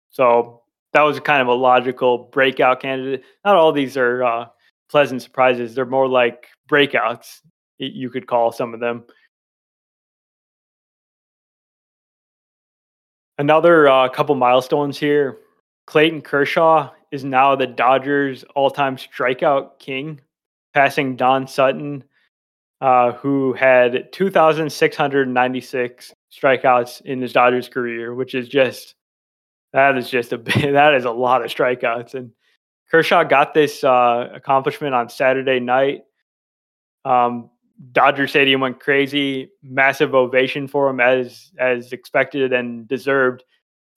So 0.09 0.61
that 0.91 1.03
was 1.03 1.17
kind 1.21 1.41
of 1.41 1.47
a 1.47 1.53
logical 1.53 2.17
breakout 2.17 2.81
candidate. 2.81 3.23
Not 3.45 3.55
all 3.55 3.71
these 3.71 3.95
are 3.95 4.25
uh, 4.25 4.47
pleasant 4.89 5.21
surprises. 5.21 5.73
They're 5.73 5.85
more 5.85 6.09
like 6.09 6.47
breakouts, 6.69 7.39
you 7.77 8.09
could 8.09 8.27
call 8.27 8.51
some 8.51 8.73
of 8.73 8.81
them. 8.81 9.05
Another 13.37 13.87
uh, 13.87 14.09
couple 14.09 14.35
milestones 14.35 14.99
here. 14.99 15.37
Clayton 15.87 16.23
Kershaw 16.23 16.89
is 17.11 17.23
now 17.23 17.55
the 17.55 17.67
Dodgers' 17.67 18.43
all-time 18.53 18.97
strikeout 18.97 19.79
king, 19.79 20.19
passing 20.73 21.15
Don 21.15 21.47
Sutton, 21.47 22.03
uh, 22.81 23.13
who 23.13 23.53
had 23.53 24.11
2,696 24.11 26.13
strikeouts 26.33 27.01
in 27.01 27.21
his 27.21 27.33
Dodgers 27.33 27.69
career, 27.69 28.13
which 28.13 28.35
is 28.35 28.47
just 28.47 28.95
that 29.73 29.97
is 29.97 30.09
just 30.09 30.33
a 30.33 30.37
that 30.71 30.93
is 30.95 31.05
a 31.05 31.11
lot 31.11 31.43
of 31.43 31.51
strikeouts. 31.51 32.13
And 32.13 32.31
Kershaw 32.89 33.23
got 33.23 33.53
this 33.53 33.83
uh, 33.83 34.29
accomplishment 34.33 34.93
on 34.93 35.09
Saturday 35.09 35.59
night. 35.59 36.03
Um, 37.05 37.49
Dodger 37.91 38.27
Stadium 38.27 38.61
went 38.61 38.79
crazy, 38.79 39.49
massive 39.61 40.15
ovation 40.15 40.67
for 40.67 40.89
him 40.89 40.99
as 40.99 41.51
as 41.59 41.91
expected 41.91 42.53
and 42.53 42.87
deserved. 42.87 43.43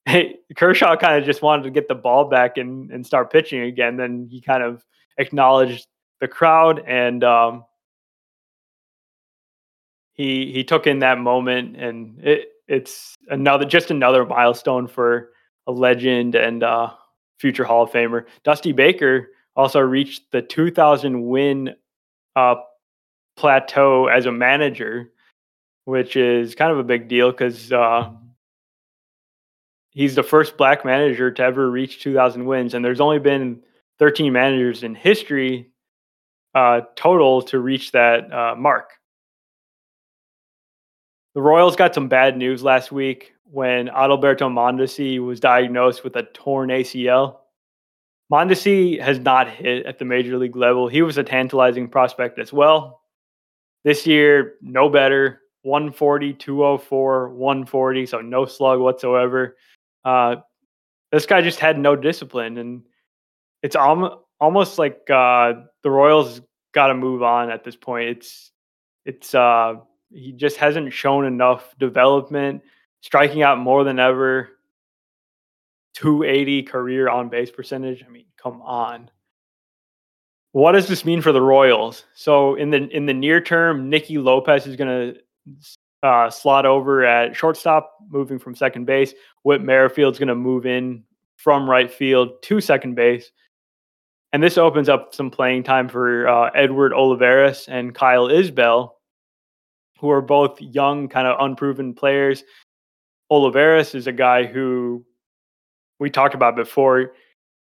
Hey, 0.09 0.37
Kershaw 0.57 0.95
kind 0.95 1.19
of 1.19 1.25
just 1.25 1.43
wanted 1.43 1.65
to 1.65 1.71
get 1.73 1.89
the 1.89 1.97
ball 1.97 2.29
back 2.29 2.59
and 2.59 2.93
and 2.93 3.05
start 3.05 3.33
pitching 3.33 3.63
again. 3.63 3.97
Then 3.97 4.29
he 4.31 4.41
kind 4.41 4.63
of 4.63 4.85
acknowledged 5.19 5.89
the 6.21 6.29
crowd 6.29 6.79
and 6.87 7.25
um, 7.25 7.65
he 10.17 10.53
he 10.53 10.65
took 10.65 10.87
in 10.87 11.01
that 11.01 11.19
moment, 11.19 11.77
and 11.77 12.19
it 12.23 12.49
it's 12.69 13.15
another 13.29 13.65
just 13.65 13.91
another 13.91 14.25
milestone 14.25 14.89
for 14.89 15.31
a 15.67 15.73
legend 15.73 16.35
and 16.35 16.63
uh, 16.63 16.91
future 17.39 17.65
Hall 17.65 17.85
of 17.85 17.91
Famer. 17.91 18.25
Dusty 18.45 18.73
Baker 18.73 19.29
also 19.55 19.81
reached 19.81 20.31
the 20.33 20.43
2,000 20.43 21.27
win 21.27 21.75
uh, 22.35 22.57
plateau 23.37 24.07
as 24.07 24.27
a 24.27 24.33
manager, 24.33 25.13
which 25.85 26.17
is 26.17 26.55
kind 26.55 26.71
of 26.71 26.79
a 26.79 26.85
big 26.85 27.09
deal 27.09 27.31
because 27.31 27.73
uh, 27.73 28.11
he's 29.91 30.15
the 30.15 30.23
first 30.23 30.57
black 30.57 30.85
manager 30.85 31.31
to 31.31 31.43
ever 31.43 31.71
reach 31.71 32.03
2,000 32.03 32.45
wins, 32.45 32.75
and 32.75 32.85
there's 32.85 33.01
only 33.01 33.19
been 33.19 33.63
13 33.99 34.33
managers 34.33 34.83
in 34.83 34.95
history 34.95 35.71
uh, 36.55 36.83
total 36.95 37.43
to 37.43 37.59
reach 37.59 37.93
that 37.93 38.33
uh, 38.33 38.55
mark. 38.57 38.91
The 41.37 41.43
Royals 41.43 41.77
got 41.77 41.95
some 41.95 42.09
bad 42.09 42.39
news 42.39 42.63
last 42.63 42.91
week 42.91 43.35
when 43.45 43.89
Adalberto 43.89 44.51
Mondesi 44.51 45.19
was 45.19 45.39
diagnosed 45.39 46.03
with 46.03 46.17
a 46.17 46.23
torn 46.23 46.71
ACL. 46.71 47.41
Mondesi 48.33 48.99
has 49.03 49.19
not 49.19 49.47
hit 49.47 49.85
at 49.85 49.99
the 49.99 50.07
major 50.07 50.39
league 50.39 50.57
level. 50.57 50.89
He 50.89 51.03
was 51.03 51.19
a 51.19 51.23
tantalizing 51.23 51.89
prospect 51.89 52.39
as 52.39 52.55
well. 52.55 53.03
This 53.85 54.07
year, 54.07 54.55
no 54.63 54.89
better 54.89 55.43
140, 55.61 56.33
204, 56.33 57.29
140, 57.29 58.07
so 58.07 58.23
no 58.23 58.47
slug 58.47 58.81
whatsoever. 58.81 59.59
Uh, 60.07 60.37
this 61.13 61.27
guy 61.27 61.43
just 61.43 61.61
had 61.61 61.79
no 61.79 61.95
discipline, 61.95 62.57
and 62.57 62.83
it's 63.63 63.77
al- 63.77 64.27
almost 64.41 64.79
like 64.79 65.11
uh, 65.11 65.53
the 65.83 65.91
Royals 65.91 66.41
got 66.73 66.87
to 66.87 66.95
move 66.95 67.23
on 67.23 67.51
at 67.51 67.63
this 67.63 67.77
point. 67.77 68.09
It's 68.09 68.53
it's 69.05 69.35
uh, 69.35 69.75
he 70.17 70.33
just 70.33 70.57
hasn't 70.57 70.93
shown 70.93 71.27
enough 71.27 71.75
development, 71.79 72.63
striking 73.03 73.43
out 73.43 73.59
more 73.59 73.85
than 73.85 73.99
ever. 73.99 74.51
280 75.95 76.63
career 76.65 77.09
on 77.09 77.29
base 77.29 77.51
percentage. 77.51 78.05
I 78.07 78.11
mean, 78.11 78.27
come 78.37 78.61
on. 78.63 79.11
What 80.53 80.73
does 80.73 80.89
this 80.89 81.05
mean 81.05 81.23
for 81.23 81.33
the 81.33 81.41
Royals? 81.41 82.05
So 82.15 82.55
in 82.55 82.71
the 82.71 82.89
in 82.89 83.07
the 83.07 83.15
near 83.15 83.41
term, 83.41 83.89
Nicky 83.89 84.19
Lopez 84.19 84.67
is 84.67 84.77
going 84.77 85.15
to 85.15 86.07
uh, 86.07 86.31
slot 86.31 86.67
over 86.67 87.05
at 87.05 87.37
shortstop, 87.37 87.93
moving 88.09 88.39
from 88.39 88.55
second 88.55 88.87
base. 88.87 89.15
Whit 89.43 89.63
Merrifield's 89.63 90.19
going 90.19 90.29
to 90.29 90.35
move 90.35 90.67
in 90.67 91.05
from 91.37 91.69
right 91.69 91.91
field 91.91 92.43
to 92.43 92.61
second 92.61 92.95
base. 92.95 93.31
And 94.33 94.43
this 94.43 94.59
opens 94.59 94.89
up 94.89 95.15
some 95.15 95.31
playing 95.31 95.63
time 95.63 95.89
for 95.89 96.29
uh, 96.29 96.51
Edward 96.55 96.93
Olivares 96.93 97.69
and 97.69 97.95
Kyle 97.95 98.29
Isbel, 98.29 98.96
who 99.99 100.11
are 100.11 100.21
both 100.21 100.61
young, 100.61 101.09
kind 101.09 101.27
of 101.27 101.37
unproven 101.41 101.95
players. 101.95 102.45
Olivares 103.31 103.95
is 103.95 104.07
a 104.07 104.13
guy 104.13 104.45
who 104.45 105.05
we 105.99 106.11
talked 106.11 106.35
about 106.35 106.57
before. 106.57 107.13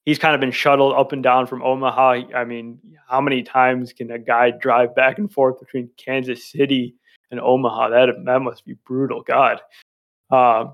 He's 0.06 0.19
kind 0.19 0.36
of 0.36 0.41
been 0.41 0.52
shuttled 0.52 0.93
up 0.96 1.13
and 1.13 1.24
down 1.24 1.48
from 1.48 1.62
Omaha. 1.62 2.24
I 2.36 2.43
mean, 2.43 2.80
how 3.08 3.22
many 3.22 3.41
times 3.41 3.93
can 3.93 4.12
a 4.12 4.19
guy 4.19 4.52
drive 4.52 4.93
back 4.96 5.17
and 5.17 5.32
forth 5.32 5.60
between 5.60 5.89
Kansas 5.96 6.52
City 6.52 6.96
and 7.32 7.39
Omaha? 7.39 7.89
That 7.89 8.10
that 8.26 8.41
must 8.41 8.65
be 8.65 8.74
brutal. 8.86 9.22
God. 9.22 9.62
Uh, 10.30 10.72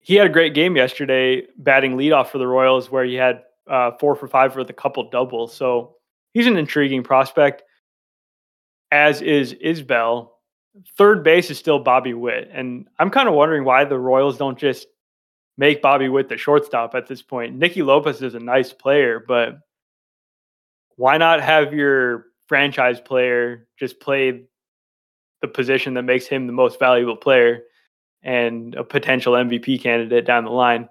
he 0.00 0.14
had 0.14 0.26
a 0.26 0.30
great 0.30 0.54
game 0.54 0.74
yesterday, 0.74 1.46
batting 1.58 1.96
leadoff 1.96 2.28
for 2.28 2.38
the 2.38 2.46
Royals, 2.46 2.90
where 2.90 3.04
he 3.04 3.14
had 3.14 3.42
uh, 3.70 3.92
four 4.00 4.16
for 4.16 4.26
five 4.26 4.56
with 4.56 4.70
a 4.70 4.72
couple 4.72 5.08
doubles. 5.10 5.54
So 5.54 5.96
he's 6.32 6.46
an 6.46 6.56
intriguing 6.56 7.02
prospect 7.02 7.62
as 8.92 9.22
is 9.22 9.54
Isbel. 9.54 10.28
Third 10.96 11.24
base 11.24 11.50
is 11.50 11.58
still 11.58 11.80
Bobby 11.80 12.14
Witt. 12.14 12.48
And 12.52 12.86
I'm 12.98 13.10
kind 13.10 13.28
of 13.28 13.34
wondering 13.34 13.64
why 13.64 13.84
the 13.84 13.98
Royals 13.98 14.38
don't 14.38 14.58
just 14.58 14.86
make 15.56 15.82
Bobby 15.82 16.08
Witt 16.08 16.28
the 16.28 16.36
shortstop 16.36 16.94
at 16.94 17.08
this 17.08 17.22
point. 17.22 17.56
Nicky 17.56 17.82
Lopez 17.82 18.22
is 18.22 18.34
a 18.34 18.40
nice 18.40 18.72
player, 18.72 19.24
but 19.26 19.58
why 20.96 21.16
not 21.16 21.40
have 21.42 21.72
your 21.72 22.26
franchise 22.46 23.00
player 23.00 23.66
just 23.78 23.98
play 23.98 24.44
the 25.40 25.48
position 25.48 25.94
that 25.94 26.02
makes 26.02 26.26
him 26.26 26.46
the 26.46 26.52
most 26.52 26.78
valuable 26.78 27.16
player 27.16 27.62
and 28.22 28.74
a 28.74 28.84
potential 28.84 29.32
MVP 29.32 29.82
candidate 29.82 30.26
down 30.26 30.44
the 30.44 30.50
line? 30.50 30.88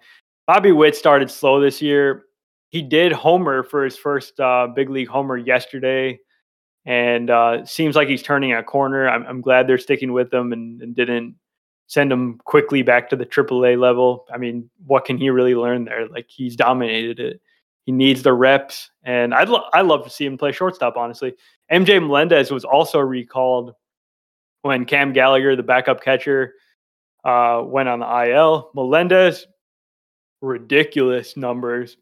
Bobby 0.48 0.72
Witt 0.72 0.96
started 0.96 1.30
slow 1.30 1.62
this 1.62 1.82
year. 1.82 2.26
He 2.70 2.82
did 2.82 3.12
homer 3.12 3.64
for 3.64 3.84
his 3.84 3.96
first 3.96 4.40
uh, 4.40 4.68
big 4.74 4.90
league 4.90 5.08
homer 5.08 5.38
yesterday 5.38 6.20
and 6.86 7.30
uh, 7.30 7.66
seems 7.66 7.96
like 7.96 8.08
he's 8.08 8.24
turning 8.24 8.54
a 8.54 8.64
corner. 8.64 9.08
I'm, 9.10 9.26
I'm 9.26 9.42
glad 9.42 9.68
they're 9.68 9.78
sticking 9.78 10.14
with 10.14 10.34
him 10.34 10.52
and, 10.52 10.82
and, 10.82 10.96
didn't 10.96 11.36
send 11.88 12.12
him 12.12 12.40
quickly 12.46 12.82
back 12.82 13.10
to 13.10 13.16
the 13.16 13.26
AAA 13.26 13.80
level. 13.80 14.26
I 14.34 14.38
mean, 14.38 14.70
what 14.86 15.06
can 15.06 15.18
he 15.18 15.30
really 15.30 15.56
learn 15.56 15.86
there? 15.86 16.08
Like 16.08 16.28
he's 16.30 16.56
dominated 16.56 17.20
it. 17.20 17.42
He 17.86 17.92
needs 17.92 18.22
the 18.24 18.34
reps, 18.34 18.92
and 19.04 19.34
I'd 19.34 19.50
lo- 19.50 19.68
I 19.74 19.82
love 19.82 20.04
to 20.04 20.10
see 20.10 20.26
him 20.26 20.38
play 20.38 20.52
shortstop. 20.52 20.98
Honestly, 20.98 21.34
MJ 21.72 22.00
Melendez 22.00 22.52
was 22.52 22.64
also 22.64 23.00
recalled 23.00 23.74
when 24.62 24.86
Cam 24.86 25.14
Gallagher, 25.14 25.56
the 25.56 25.64
backup 25.64 26.04
catcher, 26.04 26.54
uh, 27.24 27.64
went 27.66 27.90
on 27.90 28.00
the 28.00 28.30
IL. 28.30 28.70
Melendez, 28.76 29.48
ridiculous 30.42 31.36
numbers 31.36 31.98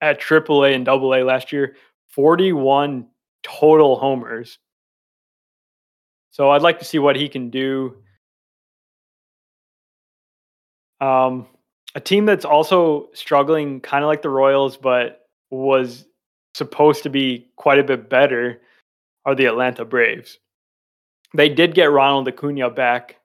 at 0.00 0.20
AAA 0.20 0.74
and 0.74 0.88
AA 0.88 1.24
last 1.24 1.52
year. 1.52 1.76
41 2.10 3.08
total 3.42 3.98
homers. 3.98 4.58
So 6.30 6.50
I'd 6.50 6.62
like 6.62 6.78
to 6.78 6.84
see 6.84 6.98
what 6.98 7.16
he 7.16 7.28
can 7.28 7.50
do. 7.50 7.96
Um, 11.00 11.46
a 11.94 12.00
team 12.00 12.24
that's 12.26 12.44
also 12.44 13.10
struggling, 13.12 13.80
kind 13.80 14.02
of 14.02 14.08
like 14.08 14.22
the 14.22 14.30
Royals, 14.30 14.76
but 14.76 15.26
was 15.50 16.06
supposed 16.54 17.02
to 17.02 17.10
be 17.10 17.48
quite 17.56 17.78
a 17.78 17.84
bit 17.84 18.08
better, 18.08 18.60
are 19.24 19.34
the 19.34 19.46
Atlanta 19.46 19.84
Braves. 19.84 20.38
They 21.34 21.48
did 21.48 21.74
get 21.74 21.90
Ronald 21.90 22.28
Acuna 22.28 22.70
back 22.70 23.16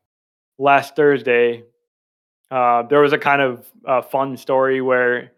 last 0.58 0.96
Thursday. 0.96 1.64
Uh, 2.50 2.84
there 2.84 3.02
was 3.02 3.14
a 3.14 3.18
kind 3.18 3.42
of 3.42 3.66
uh, 3.86 4.02
fun 4.02 4.38
story 4.38 4.82
where 4.82 5.34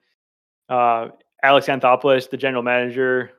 uh, 0.69 1.09
Alex 1.43 1.67
Anthopoulos, 1.67 2.29
the 2.29 2.37
general 2.37 2.63
manager, 2.63 3.31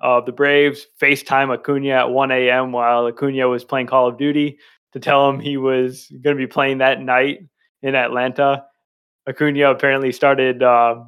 of 0.00 0.26
the 0.26 0.32
Braves 0.32 0.86
FaceTime 1.00 1.52
Acuna 1.52 1.90
at 1.90 2.10
1 2.10 2.30
a.m. 2.30 2.72
while 2.72 3.06
Acuna 3.06 3.48
was 3.48 3.64
playing 3.64 3.86
Call 3.86 4.08
of 4.08 4.18
Duty 4.18 4.58
to 4.92 5.00
tell 5.00 5.28
him 5.28 5.38
he 5.38 5.56
was 5.56 6.08
going 6.22 6.36
to 6.36 6.40
be 6.40 6.46
playing 6.46 6.78
that 6.78 7.00
night 7.00 7.40
in 7.82 7.94
Atlanta. 7.94 8.64
Acuna 9.28 9.70
apparently 9.70 10.12
started 10.12 10.62
uh, 10.62 11.04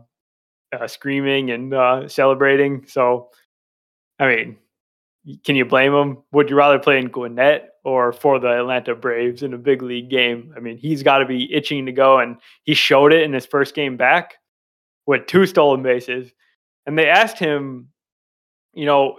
uh, 0.73 0.87
screaming 0.87 1.51
and 1.51 1.75
uh, 1.75 2.09
celebrating. 2.09 2.85
So, 2.87 3.31
I 4.19 4.29
mean, 4.29 4.57
can 5.45 5.57
you 5.57 5.65
blame 5.65 5.95
him? 5.95 6.19
Would 6.33 6.51
you 6.51 6.57
rather 6.57 6.79
play 6.79 6.99
in 6.99 7.09
Gwinnett 7.09 7.71
or 7.85 8.13
for 8.13 8.39
the 8.39 8.49
Atlanta 8.49 8.95
Braves 8.95 9.43
in 9.43 9.55
a 9.55 9.59
big 9.59 9.83
league 9.83 10.11
game? 10.11 10.53
I 10.57 10.61
mean, 10.61 10.77
he's 10.77 11.03
got 11.03 11.19
to 11.19 11.27
be 11.27 11.53
itching 11.53 11.87
to 11.87 11.93
go, 11.93 12.19
and 12.19 12.37
he 12.65 12.75
showed 12.75 13.13
it 13.13 13.23
in 13.23 13.33
his 13.33 13.47
first 13.47 13.75
game 13.75 13.97
back 13.97 14.35
with 15.07 15.27
two 15.27 15.47
stolen 15.47 15.83
bases. 15.83 16.33
And 16.87 16.99
they 16.99 17.09
asked 17.09 17.39
him 17.39 17.89
you 18.73 18.87
know, 18.87 19.19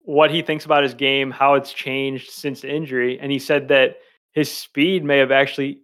what 0.00 0.30
he 0.30 0.42
thinks 0.42 0.64
about 0.64 0.82
his 0.82 0.94
game, 0.94 1.30
how 1.30 1.54
it's 1.54 1.72
changed 1.72 2.30
since 2.30 2.60
the 2.60 2.74
injury. 2.74 3.18
And 3.18 3.32
he 3.32 3.38
said 3.38 3.68
that 3.68 3.96
his 4.32 4.50
speed 4.52 5.04
may 5.04 5.18
have 5.18 5.30
actually 5.30 5.80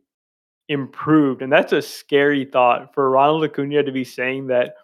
improved. 0.68 1.42
And 1.42 1.52
that's 1.52 1.72
a 1.72 1.80
scary 1.80 2.44
thought 2.44 2.92
for 2.94 3.10
Ronald 3.10 3.44
Acuna 3.44 3.82
to 3.82 3.92
be 3.92 4.04
saying 4.04 4.48
that 4.48 4.74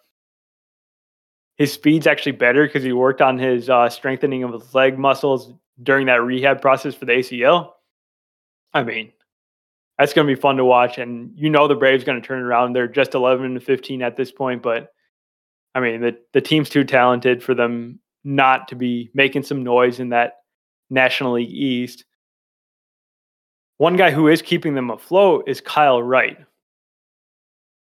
his 1.56 1.72
speed's 1.72 2.06
actually 2.06 2.32
better 2.32 2.66
because 2.66 2.82
he 2.82 2.92
worked 2.92 3.20
on 3.20 3.38
his 3.38 3.68
uh, 3.68 3.88
strengthening 3.88 4.42
of 4.42 4.52
his 4.52 4.74
leg 4.74 4.98
muscles 4.98 5.52
during 5.82 6.06
that 6.06 6.22
rehab 6.22 6.60
process 6.60 6.94
for 6.94 7.04
the 7.04 7.12
ACL. 7.12 7.72
I 8.72 8.82
mean, 8.82 9.12
that's 9.98 10.12
going 10.12 10.26
to 10.26 10.34
be 10.34 10.40
fun 10.40 10.56
to 10.56 10.64
watch. 10.64 10.98
And 10.98 11.32
you 11.34 11.48
know 11.48 11.68
the 11.68 11.74
Braves 11.74 12.04
going 12.04 12.20
to 12.20 12.26
turn 12.26 12.42
around. 12.42 12.72
They're 12.72 12.88
just 12.88 13.14
11 13.14 13.54
to 13.54 13.60
15 13.60 14.02
at 14.02 14.16
this 14.16 14.30
point, 14.30 14.62
but 14.62 14.92
I 15.76 15.80
mean 15.80 16.00
the 16.00 16.16
the 16.32 16.40
team's 16.40 16.70
too 16.70 16.84
talented 16.84 17.42
for 17.42 17.54
them 17.54 18.00
not 18.24 18.66
to 18.68 18.74
be 18.74 19.10
making 19.12 19.42
some 19.42 19.62
noise 19.62 20.00
in 20.00 20.08
that 20.08 20.38
National 20.88 21.34
League 21.34 21.50
East. 21.50 22.04
One 23.76 23.96
guy 23.96 24.10
who 24.10 24.26
is 24.26 24.40
keeping 24.40 24.74
them 24.74 24.90
afloat 24.90 25.44
is 25.46 25.60
Kyle 25.60 26.02
Wright. 26.02 26.38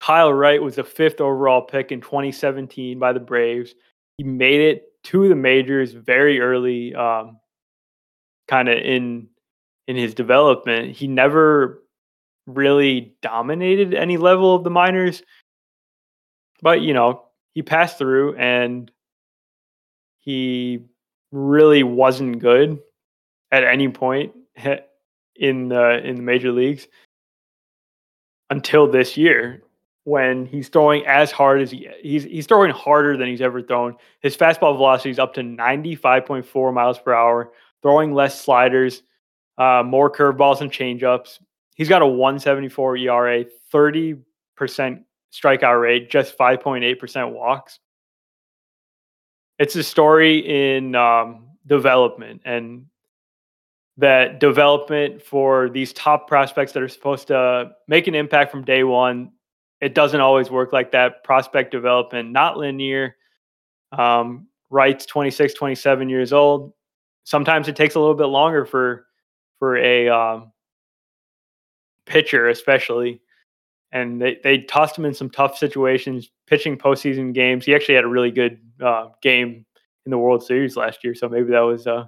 Kyle 0.01 0.33
Wright 0.33 0.61
was 0.61 0.75
the 0.75 0.85
fifth 0.85 1.21
overall 1.21 1.63
pick 1.63 1.93
in 1.93 2.01
2017 2.01 2.99
by 2.99 3.13
the 3.13 3.21
Braves. 3.21 3.73
He 4.19 4.25
made 4.25 4.61
it 4.61 4.83
to 5.05 5.29
the 5.29 5.37
majors 5.37 5.93
very 5.93 6.41
early, 6.41 6.93
um, 6.93 7.39
kind 8.49 8.69
of 8.69 8.79
in 8.79 9.29
in 9.87 9.95
his 9.95 10.13
development. 10.13 10.97
He 10.97 11.07
never 11.07 11.85
really 12.49 13.15
dominated 13.23 13.95
any 13.95 14.17
level 14.17 14.57
of 14.57 14.65
the 14.65 14.71
minors, 14.71 15.23
but 16.63 16.81
you 16.81 16.93
know 16.93 17.26
he 17.57 17.63
passed 17.63 17.97
through 17.97 18.37
and 18.37 18.91
he 20.21 20.85
really 21.33 21.83
wasn't 21.83 22.39
good 22.39 22.79
at 23.51 23.65
any 23.65 23.89
point 23.89 24.35
in 25.37 25.69
the 25.71 26.07
in 26.07 26.17
the 26.17 26.23
major 26.23 26.53
leagues 26.53 26.87
until 28.51 28.87
this 28.87 29.17
year 29.17 29.63
when 30.05 30.45
he's 30.45 30.69
throwing 30.69 31.07
as 31.07 31.33
hard 31.33 31.63
as 31.63 31.71
he 31.71 31.89
he's 32.03 32.25
he's 32.25 32.47
throwing 32.47 32.73
harder 32.73 33.17
than 33.17 33.27
he's 33.27 33.41
ever 33.41 33.63
thrown. 33.63 33.97
His 34.21 34.37
fastball 34.37 34.77
velocity 34.77 35.09
is 35.09 35.19
up 35.19 35.33
to 35.33 35.41
95.4 35.41 36.75
miles 36.75 36.99
per 36.99 37.15
hour, 37.15 37.53
throwing 37.81 38.13
less 38.13 38.39
sliders, 38.39 39.03
uh, 39.57 39.83
more 39.83 40.13
curveballs 40.13 40.61
and 40.61 40.71
changeups. 40.71 41.39
He's 41.75 41.89
got 41.89 42.03
a 42.03 42.07
174 42.07 42.99
ERA, 42.99 43.47
30% 43.73 45.05
strikeout 45.37 45.81
rate, 45.81 46.11
just 46.11 46.37
5.8% 46.39 47.33
walks. 47.33 47.79
It's 49.59 49.77
a 49.77 49.83
story 49.83 50.77
in 50.77 50.95
um, 50.95 51.49
development 51.67 52.43
and 52.45 52.87
that 53.99 54.41
development 54.41 55.23
for 55.23 55.71
these 55.71 55.93
top 55.93 56.29
prospects 56.29 56.73
that 56.73 56.83
are 56.83 56.89
supposed 56.89 57.29
to 57.29 57.73
make 57.89 58.07
an 58.07 58.15
impact 58.15 58.51
from 58.51 58.65
day 58.65 58.85
one 58.85 59.33
it 59.81 59.95
doesn't 59.95 60.21
always 60.21 60.51
work 60.51 60.73
like 60.73 60.93
that. 60.93 61.23
Prospect 61.23 61.71
development, 61.71 62.31
not 62.31 62.57
linear. 62.57 63.17
Um, 63.93 64.49
Wright's 64.71 65.07
26, 65.07 65.55
27 65.55 66.09
years 66.09 66.33
old. 66.33 66.73
Sometimes 67.25 67.69
it 67.69 67.77
takes 67.77 67.95
a 67.95 68.01
little 68.01 68.15
bit 68.15 68.27
longer 68.27 68.65
for 68.65 69.07
for 69.59 69.77
a 69.77 70.09
um, 70.09 70.53
pitcher, 72.05 72.49
especially. 72.49 73.21
And 73.97 74.21
they, 74.21 74.39
they 74.43 74.59
tossed 74.59 74.99
him 74.99 75.05
in 75.05 75.15
some 75.15 75.31
tough 75.31 75.57
situations, 75.57 76.31
pitching 76.47 76.77
postseason 76.77 77.33
games. 77.33 77.65
He 77.65 77.75
actually 77.75 77.95
had 77.95 78.05
a 78.05 78.09
really 78.09 78.31
good 78.31 78.61
uh, 78.85 79.09
game 79.23 79.65
in 80.05 80.11
the 80.11 80.19
World 80.19 80.43
Series 80.43 80.77
last 80.77 81.03
year, 81.03 81.15
so 81.15 81.29
maybe 81.29 81.51
that 81.51 81.61
was 81.61 81.87
uh, 81.87 82.05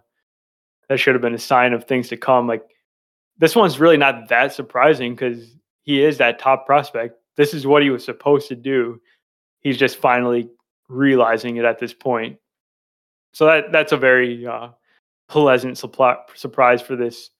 that 0.88 0.98
should 0.98 1.14
have 1.14 1.22
been 1.22 1.34
a 1.34 1.38
sign 1.38 1.72
of 1.72 1.84
things 1.84 2.08
to 2.08 2.16
come. 2.16 2.46
Like 2.46 2.62
this 3.38 3.56
one's 3.56 3.80
really 3.80 3.96
not 3.96 4.28
that 4.28 4.52
surprising 4.52 5.14
because 5.14 5.56
he 5.82 6.02
is 6.02 6.18
that 6.18 6.38
top 6.38 6.66
prospect 6.66 7.18
this 7.38 7.54
is 7.54 7.66
what 7.66 7.82
he 7.82 7.88
was 7.88 8.04
supposed 8.04 8.48
to 8.48 8.56
do. 8.56 9.00
He's 9.60 9.78
just 9.78 9.96
finally 9.96 10.50
realizing 10.88 11.56
it 11.56 11.64
at 11.64 11.78
this 11.78 11.94
point. 11.94 12.36
So 13.32 13.46
that 13.46 13.70
that's 13.72 13.92
a 13.92 13.96
very 13.96 14.44
uh, 14.44 14.70
pleasant 15.28 15.78
supply, 15.78 16.16
surprise 16.34 16.82
for 16.82 16.96
this 16.96 17.30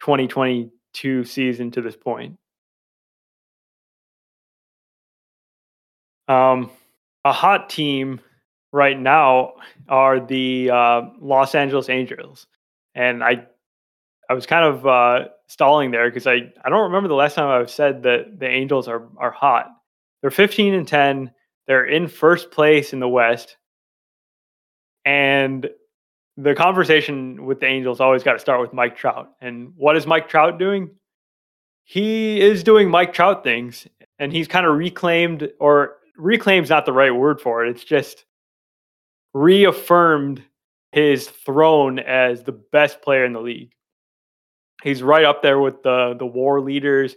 2022 0.00 1.24
season 1.24 1.70
to 1.72 1.82
this 1.82 1.96
point. 1.96 2.38
Um, 6.28 6.70
a 7.24 7.32
hot 7.32 7.70
team 7.70 8.20
right 8.72 8.98
now 8.98 9.54
are 9.88 10.20
the 10.20 10.70
uh, 10.70 11.02
Los 11.20 11.54
Angeles 11.54 11.88
Angels, 11.88 12.46
and 12.94 13.22
I 13.22 13.46
I 14.28 14.34
was 14.34 14.46
kind 14.46 14.64
of 14.64 14.86
uh, 14.86 15.28
stalling 15.46 15.90
there 15.90 16.08
because 16.08 16.26
I, 16.26 16.52
I 16.64 16.70
don't 16.70 16.84
remember 16.84 17.08
the 17.08 17.14
last 17.14 17.34
time 17.34 17.48
I've 17.48 17.70
said 17.70 18.04
that 18.04 18.38
the 18.38 18.48
Angels 18.48 18.88
are 18.88 19.08
are 19.18 19.30
hot. 19.30 19.68
They're 20.20 20.30
15 20.30 20.74
and 20.74 20.88
10. 20.88 21.30
They're 21.66 21.84
in 21.84 22.08
first 22.08 22.50
place 22.50 22.92
in 22.92 23.00
the 23.00 23.08
West. 23.08 23.56
And 25.04 25.68
the 26.36 26.54
conversation 26.54 27.44
with 27.44 27.60
the 27.60 27.66
Angels 27.66 28.00
always 28.00 28.22
got 28.22 28.34
to 28.34 28.38
start 28.38 28.60
with 28.60 28.72
Mike 28.72 28.96
Trout. 28.96 29.32
And 29.40 29.72
what 29.76 29.96
is 29.96 30.06
Mike 30.06 30.28
Trout 30.28 30.58
doing? 30.58 30.90
He 31.84 32.40
is 32.40 32.62
doing 32.62 32.88
Mike 32.88 33.12
Trout 33.12 33.42
things 33.42 33.86
and 34.18 34.32
he's 34.32 34.48
kind 34.48 34.64
of 34.64 34.76
reclaimed 34.76 35.50
or 35.58 35.96
reclaim's 36.16 36.70
not 36.70 36.86
the 36.86 36.92
right 36.92 37.14
word 37.14 37.40
for 37.40 37.64
it. 37.64 37.70
It's 37.70 37.84
just 37.84 38.24
reaffirmed 39.34 40.42
his 40.92 41.28
throne 41.28 41.98
as 41.98 42.42
the 42.42 42.52
best 42.52 43.00
player 43.02 43.24
in 43.24 43.32
the 43.32 43.40
league. 43.40 43.72
He's 44.82 45.02
right 45.02 45.24
up 45.24 45.42
there 45.42 45.60
with 45.60 45.82
the 45.82 46.14
the 46.18 46.26
WAR 46.26 46.60
leaders. 46.60 47.14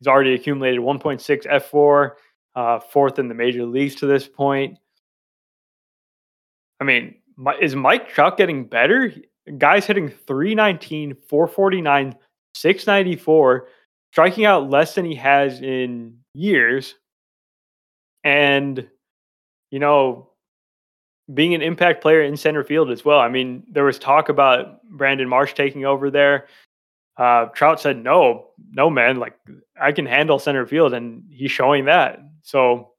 He's 0.00 0.08
already 0.08 0.34
accumulated 0.34 0.80
1.6 0.80 1.46
fWAR, 1.70 2.12
uh, 2.56 2.80
fourth 2.80 3.18
in 3.18 3.28
the 3.28 3.34
major 3.34 3.64
leagues 3.64 3.94
to 3.96 4.06
this 4.06 4.28
point. 4.28 4.78
I 6.80 6.84
mean, 6.84 7.14
is 7.60 7.74
Mike 7.74 8.08
Trout 8.08 8.36
getting 8.36 8.66
better? 8.66 9.12
Guys 9.58 9.86
hitting 9.86 10.08
319, 10.08 11.16
449, 11.28 12.16
694, 12.54 13.68
striking 14.12 14.44
out 14.44 14.70
less 14.70 14.94
than 14.94 15.04
he 15.04 15.14
has 15.14 15.60
in 15.60 16.18
years. 16.34 16.94
And, 18.24 18.88
you 19.70 19.78
know, 19.78 20.30
being 21.32 21.54
an 21.54 21.62
impact 21.62 22.02
player 22.02 22.22
in 22.22 22.36
center 22.36 22.64
field 22.64 22.90
as 22.90 23.04
well. 23.04 23.20
I 23.20 23.28
mean, 23.28 23.62
there 23.70 23.84
was 23.84 23.98
talk 23.98 24.28
about 24.28 24.82
Brandon 24.90 25.28
Marsh 25.28 25.54
taking 25.54 25.84
over 25.84 26.10
there 26.10 26.46
uh, 27.16 27.46
Trout 27.46 27.80
said, 27.80 28.02
"No, 28.02 28.48
no, 28.72 28.90
man. 28.90 29.18
Like 29.18 29.38
I 29.80 29.92
can 29.92 30.06
handle 30.06 30.38
center 30.38 30.66
field," 30.66 30.94
and 30.94 31.22
he's 31.30 31.50
showing 31.50 31.84
that. 31.84 32.20
So, 32.42 32.92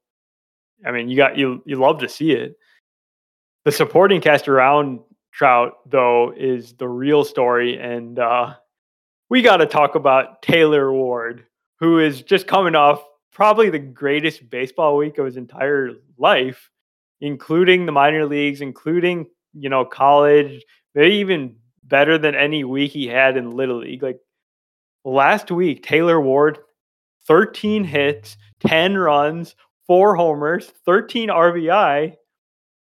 I 0.84 0.90
mean, 0.90 1.08
you 1.08 1.16
got 1.16 1.36
you 1.36 1.62
you 1.66 1.76
love 1.76 2.00
to 2.00 2.08
see 2.08 2.32
it. 2.32 2.56
The 3.64 3.72
supporting 3.72 4.20
cast 4.20 4.48
around 4.48 5.00
Trout, 5.32 5.74
though, 5.86 6.32
is 6.34 6.74
the 6.74 6.88
real 6.88 7.24
story, 7.24 7.78
and 7.78 8.18
uh, 8.18 8.54
we 9.28 9.42
got 9.42 9.58
to 9.58 9.66
talk 9.66 9.96
about 9.96 10.40
Taylor 10.40 10.92
Ward, 10.92 11.44
who 11.78 11.98
is 11.98 12.22
just 12.22 12.46
coming 12.46 12.74
off 12.74 13.04
probably 13.36 13.68
the 13.68 13.78
greatest 13.78 14.48
baseball 14.48 14.96
week 14.96 15.18
of 15.18 15.26
his 15.26 15.36
entire 15.36 15.90
life, 16.16 16.70
including 17.20 17.84
the 17.84 17.92
minor 17.92 18.24
leagues, 18.24 18.62
including 18.62 19.26
you 19.52 19.68
know 19.68 19.84
college, 19.84 20.64
maybe 20.94 21.16
even 21.16 21.54
better 21.84 22.16
than 22.16 22.34
any 22.34 22.64
week 22.64 22.92
he 22.92 23.06
had 23.06 23.36
in 23.36 23.50
Little 23.50 23.80
League. 23.80 24.02
Like 24.02 24.18
last 25.04 25.50
week, 25.50 25.82
Taylor 25.82 26.18
Ward, 26.18 26.58
13 27.28 27.84
hits, 27.84 28.38
10 28.66 28.96
runs, 28.96 29.54
four 29.86 30.16
homers, 30.16 30.72
13 30.86 31.28
RBI, 31.28 32.14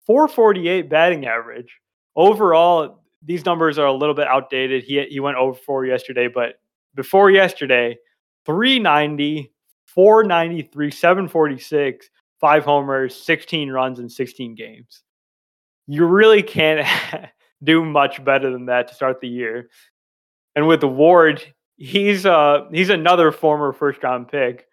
448 0.07 0.89
batting 0.89 1.27
average. 1.27 1.77
Overall, 2.15 3.03
these 3.21 3.45
numbers 3.45 3.77
are 3.77 3.85
a 3.85 3.93
little 3.93 4.15
bit 4.15 4.27
outdated. 4.27 4.83
He 4.83 5.05
he 5.11 5.19
went 5.19 5.37
oh 5.37 5.49
over 5.49 5.59
four 5.59 5.85
yesterday, 5.85 6.27
but 6.27 6.55
before 6.95 7.29
yesterday, 7.29 7.99
390, 8.47 9.51
493, 9.99 10.91
746, 10.91 12.09
five 12.39 12.63
homers, 12.63 13.13
16 13.13 13.69
runs 13.69 13.99
in 13.99 14.07
16 14.07 14.55
games. 14.55 15.03
You 15.87 16.05
really 16.05 16.41
can't 16.41 16.87
do 17.65 17.83
much 17.83 18.23
better 18.23 18.49
than 18.49 18.67
that 18.67 18.87
to 18.87 18.93
start 18.93 19.19
the 19.19 19.27
year. 19.27 19.69
And 20.55 20.67
with 20.67 20.85
Ward, 20.85 21.43
he's 21.75 22.25
uh 22.25 22.61
he's 22.71 22.89
another 22.89 23.33
former 23.33 23.73
first 23.73 24.01
round 24.01 24.29
pick 24.29 24.67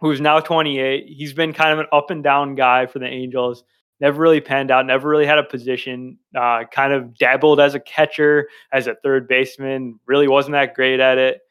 who's 0.00 0.18
now 0.18 0.40
28. 0.40 1.04
He's 1.08 1.34
been 1.34 1.52
kind 1.52 1.74
of 1.74 1.80
an 1.80 1.86
up 1.92 2.10
and 2.10 2.24
down 2.24 2.54
guy 2.54 2.86
for 2.86 3.00
the 3.00 3.06
Angels. 3.06 3.64
Never 4.00 4.22
really 4.22 4.40
panned 4.40 4.70
out, 4.70 4.86
never 4.86 5.10
really 5.10 5.26
had 5.26 5.40
a 5.40 5.44
position. 5.44 6.16
Uh, 6.34 6.64
kind 6.72 6.94
of 6.94 7.18
dabbled 7.18 7.60
as 7.60 7.74
a 7.74 7.80
catcher, 7.80 8.48
as 8.72 8.86
a 8.86 8.94
third 8.94 9.28
baseman. 9.28 10.00
Really 10.06 10.26
wasn't 10.26 10.52
that 10.52 10.72
great 10.72 11.00
at 11.00 11.18
it. 11.18 11.42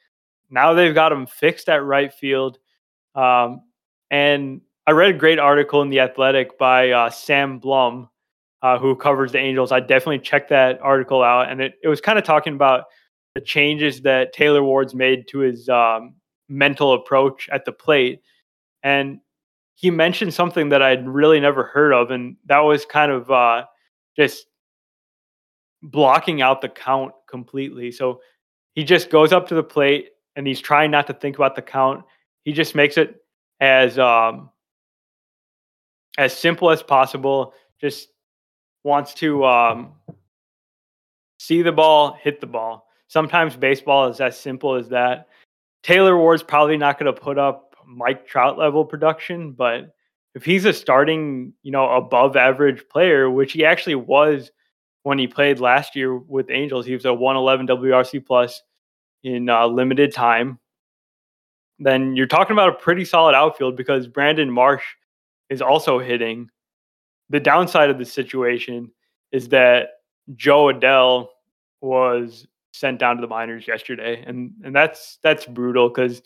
Now 0.50 0.74
they've 0.74 0.96
got 0.96 1.12
him 1.12 1.28
fixed 1.28 1.70
at 1.70 1.84
right 1.84 2.12
field. 2.12 2.58
Um, 3.15 3.63
and 4.10 4.62
I 4.88 4.91
read 4.91 5.15
a 5.15 5.17
great 5.17 5.39
article 5.39 5.82
in 5.82 5.89
The 5.89 6.00
Athletic 6.00 6.58
by 6.58 6.91
uh, 6.91 7.10
Sam 7.10 7.60
Blum, 7.60 8.10
uh, 8.62 8.78
who 8.78 8.95
covers 8.95 9.32
the 9.32 9.39
Angels. 9.39 9.71
I 9.71 9.80
definitely 9.80 10.19
checked 10.19 10.50
that 10.50 10.80
article 10.82 11.24
out, 11.24 11.50
and 11.50 11.62
it, 11.62 11.76
it 11.84 11.88
was 11.88 12.02
kind 12.02 12.17
of 12.17 12.26
talking 12.26 12.54
about 12.54 12.86
the 13.36 13.41
changes 13.41 14.02
that 14.02 14.34
Taylor 14.34 14.63
Ward's 14.63 14.93
made 14.93 15.28
to 15.30 15.39
his 15.39 15.69
um, 15.69 16.15
mental 16.50 16.93
approach 16.93 17.47
at 17.50 17.65
the 17.65 17.71
plate. 17.71 18.21
And 18.84 19.19
he 19.76 19.89
mentioned 19.89 20.34
something 20.34 20.69
that 20.69 20.82
I'd 20.82 21.08
really 21.08 21.39
never 21.39 21.63
heard 21.63 21.93
of, 21.93 22.12
and 22.12 22.36
that 22.45 22.60
was 22.60 22.86
kind 22.86 23.12
of 23.12 23.32
uh, 23.32 23.65
just 24.15 24.45
blocking 25.82 26.41
out 26.41 26.62
the 26.62 26.69
count 26.69 27.13
completely. 27.30 27.91
So 27.91 28.21
he 28.74 28.84
just 28.84 29.10
goes 29.10 29.32
up 29.34 29.47
to 29.47 29.56
the 29.56 29.63
plate 29.63 30.10
and 30.36 30.45
he's 30.47 30.62
trying 30.62 30.91
not 30.91 31.08
to 31.08 31.13
think 31.13 31.36
about 31.36 31.56
the 31.56 31.62
count. 31.62 32.04
He 32.44 32.54
just 32.54 32.76
makes 32.76 32.98
it 32.98 33.24
as 33.60 34.00
um, 34.00 34.50
as 36.18 36.36
simple 36.36 36.72
as 36.72 36.82
possible. 36.84 37.54
Just 37.80 38.10
wants 38.84 39.14
to 39.16 39.46
um, 39.46 39.94
see 41.40 41.62
the 41.62 41.72
ball, 41.72 42.14
hit 42.22 42.42
the 42.42 42.48
ball. 42.48 42.88
Sometimes 43.08 43.56
baseball 43.56 44.08
is 44.08 44.22
as 44.22 44.40
simple 44.40 44.76
as 44.76 44.90
that. 44.90 45.28
Taylor 45.84 46.18
Ward's 46.18 46.44
probably 46.44 46.78
not 46.78 47.00
going 47.00 47.14
to 47.14 47.20
put 47.20 47.38
up 47.38 47.76
Mike 47.86 48.28
Trout 48.28 48.58
level 48.58 48.86
production, 48.86 49.52
but 49.52 49.94
if 50.34 50.46
he's 50.46 50.66
a 50.66 50.74
starting, 50.74 51.54
you 51.64 51.72
know, 51.72 51.90
above 51.90 52.38
average 52.38 52.88
player, 52.90 53.30
which 53.30 53.54
he 53.54 53.66
actually 53.66 53.96
was 53.96 54.52
when 55.04 55.18
he 55.18 55.28
played 55.28 55.60
last 55.60 55.96
year 55.96 56.16
with 56.16 56.50
Angels, 56.50 56.86
he 56.86 56.94
was 56.94 57.06
a 57.06 57.14
111 57.14 57.68
WRC 57.68 58.26
plus 58.26 58.62
in 59.24 59.50
uh, 59.50 59.66
limited 59.66 60.14
time. 60.14 60.60
Then 61.82 62.15
you're 62.15 62.28
talking 62.28 62.54
about 62.54 62.70
a 62.70 62.74
pretty 62.74 63.04
solid 63.04 63.34
outfield 63.34 63.76
because 63.76 64.08
Brandon 64.08 64.52
Marsh 64.52 64.84
is 65.50 65.63
also 65.63 65.98
hitting. 65.98 66.48
The 67.32 67.39
downside 67.39 67.89
of 67.89 67.98
the 67.98 68.06
situation 68.06 68.91
is 69.32 69.50
that 69.50 69.89
Jo 70.36 70.65
Adell 70.65 71.30
was 71.82 72.46
sent 72.72 73.00
down 73.00 73.15
to 73.15 73.22
the 73.22 73.28
minors 73.28 73.67
yesterday, 73.67 74.24
and 74.26 74.54
and 74.63 74.76
that's 74.76 75.17
that's 75.24 75.48
brutal 75.48 75.89
because 75.89 76.22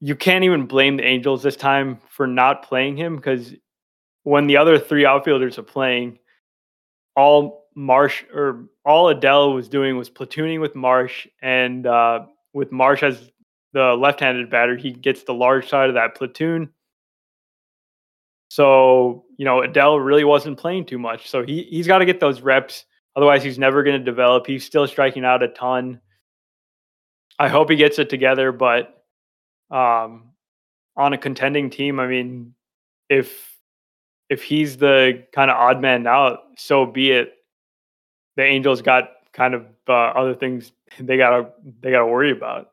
you 0.00 0.14
can't 0.14 0.44
even 0.44 0.66
blame 0.66 0.96
the 0.96 1.04
Angels 1.04 1.42
this 1.42 1.56
time 1.56 1.98
for 2.08 2.28
not 2.28 2.62
playing 2.62 2.96
him 2.96 3.16
because 3.16 3.52
when 4.22 4.46
the 4.46 4.56
other 4.56 4.78
three 4.78 5.04
outfielders 5.04 5.58
are 5.58 5.64
playing, 5.64 6.20
all 7.16 7.66
Marsh 7.74 8.22
or 8.32 8.68
all 8.84 9.12
Adell 9.12 9.56
was 9.56 9.68
doing 9.68 9.96
was 9.96 10.08
platooning 10.08 10.60
with 10.60 10.76
Marsh, 10.76 11.26
and 11.40 11.84
uh, 11.84 12.26
with 12.52 12.70
Marsh 12.70 13.02
as 13.02 13.31
the 13.72 13.94
left-handed 13.94 14.50
batter, 14.50 14.76
he 14.76 14.92
gets 14.92 15.22
the 15.22 15.34
large 15.34 15.68
side 15.68 15.88
of 15.88 15.94
that 15.94 16.14
platoon. 16.14 16.70
So 18.48 19.24
you 19.38 19.44
know 19.46 19.60
Adell 19.60 20.04
really 20.04 20.24
wasn't 20.24 20.58
playing 20.58 20.86
too 20.86 20.98
much, 20.98 21.30
so 21.30 21.42
he 21.44 21.62
he's 21.64 21.86
got 21.86 21.98
to 21.98 22.04
get 22.04 22.20
those 22.20 22.42
reps. 22.42 22.84
Otherwise, 23.16 23.42
he's 23.42 23.58
never 23.58 23.82
going 23.82 23.98
to 23.98 24.04
develop. 24.04 24.46
He's 24.46 24.64
still 24.64 24.86
striking 24.86 25.24
out 25.24 25.42
a 25.42 25.48
ton. 25.48 26.00
I 27.38 27.48
hope 27.48 27.70
he 27.70 27.76
gets 27.76 27.98
it 27.98 28.08
together, 28.08 28.52
but 28.52 29.04
um, 29.70 30.32
on 30.96 31.12
a 31.12 31.18
contending 31.18 31.70
team. 31.70 31.98
I 31.98 32.06
mean, 32.06 32.54
if 33.08 33.56
if 34.28 34.42
he's 34.42 34.76
the 34.76 35.24
kind 35.34 35.50
of 35.50 35.56
odd 35.56 35.80
man 35.80 36.06
out, 36.06 36.40
so 36.56 36.86
be 36.86 37.10
it. 37.10 37.34
The 38.36 38.44
Angels 38.44 38.80
got 38.80 39.10
kind 39.32 39.54
of 39.54 39.66
uh, 39.88 39.92
other 39.92 40.34
things 40.34 40.72
they 40.98 41.16
gotta 41.16 41.50
they 41.80 41.90
gotta 41.90 42.06
worry 42.06 42.30
about. 42.30 42.70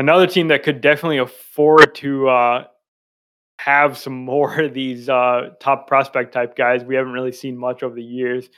Another 0.00 0.26
team 0.26 0.48
that 0.48 0.62
could 0.62 0.80
definitely 0.80 1.18
afford 1.18 1.94
to 1.96 2.26
uh, 2.26 2.64
have 3.58 3.98
some 3.98 4.14
more 4.24 4.58
of 4.58 4.72
these 4.72 5.10
uh, 5.10 5.50
top 5.60 5.86
prospect 5.86 6.32
type 6.32 6.56
guys. 6.56 6.82
We 6.82 6.94
haven't 6.94 7.12
really 7.12 7.32
seen 7.32 7.58
much 7.58 7.82
over 7.82 7.94
the 7.94 8.02
years. 8.02 8.48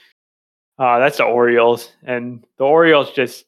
Uh, 0.79 0.99
that's 0.99 1.17
the 1.17 1.25
Orioles, 1.25 1.91
and 2.01 2.45
the 2.57 2.63
Orioles 2.63 3.11
just 3.11 3.43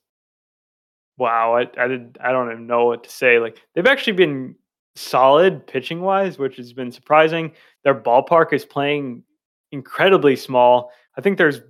wow, 1.18 1.56
I 1.56 1.70
I 1.82 1.88
did 1.88 2.18
I 2.22 2.34
don't 2.34 2.52
even 2.52 2.68
know 2.68 2.84
what 2.86 3.06
to 3.06 3.10
say. 3.10 3.40
Like 3.40 3.62
they've 3.74 3.88
actually 3.88 4.14
been 4.14 4.56
solid 4.98 5.66
pitching 5.66 6.02
wise, 6.02 6.38
which 6.38 6.58
has 6.58 6.74
been 6.74 6.92
surprising. 6.92 7.54
Their 7.86 7.96
ballpark 7.96 8.52
is 8.52 8.66
playing 8.66 9.24
incredibly 9.72 10.36
small. 10.36 10.92
I 11.18 11.22
think 11.22 11.38
there's 11.38 11.62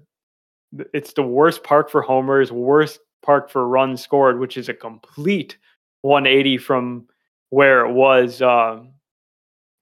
it's 0.92 1.14
the 1.14 1.22
worst 1.22 1.64
park 1.64 1.92
for 1.92 2.02
homers, 2.02 2.52
worst 2.52 3.00
park 3.22 3.52
for 3.52 3.68
runs 3.68 4.02
scored, 4.02 4.40
which 4.40 4.58
is 4.58 4.70
a 4.70 4.74
complete 4.74 5.58
180 6.06 6.58
from 6.58 7.08
where 7.50 7.86
it 7.86 7.92
was 7.92 8.42
uh, 8.42 8.82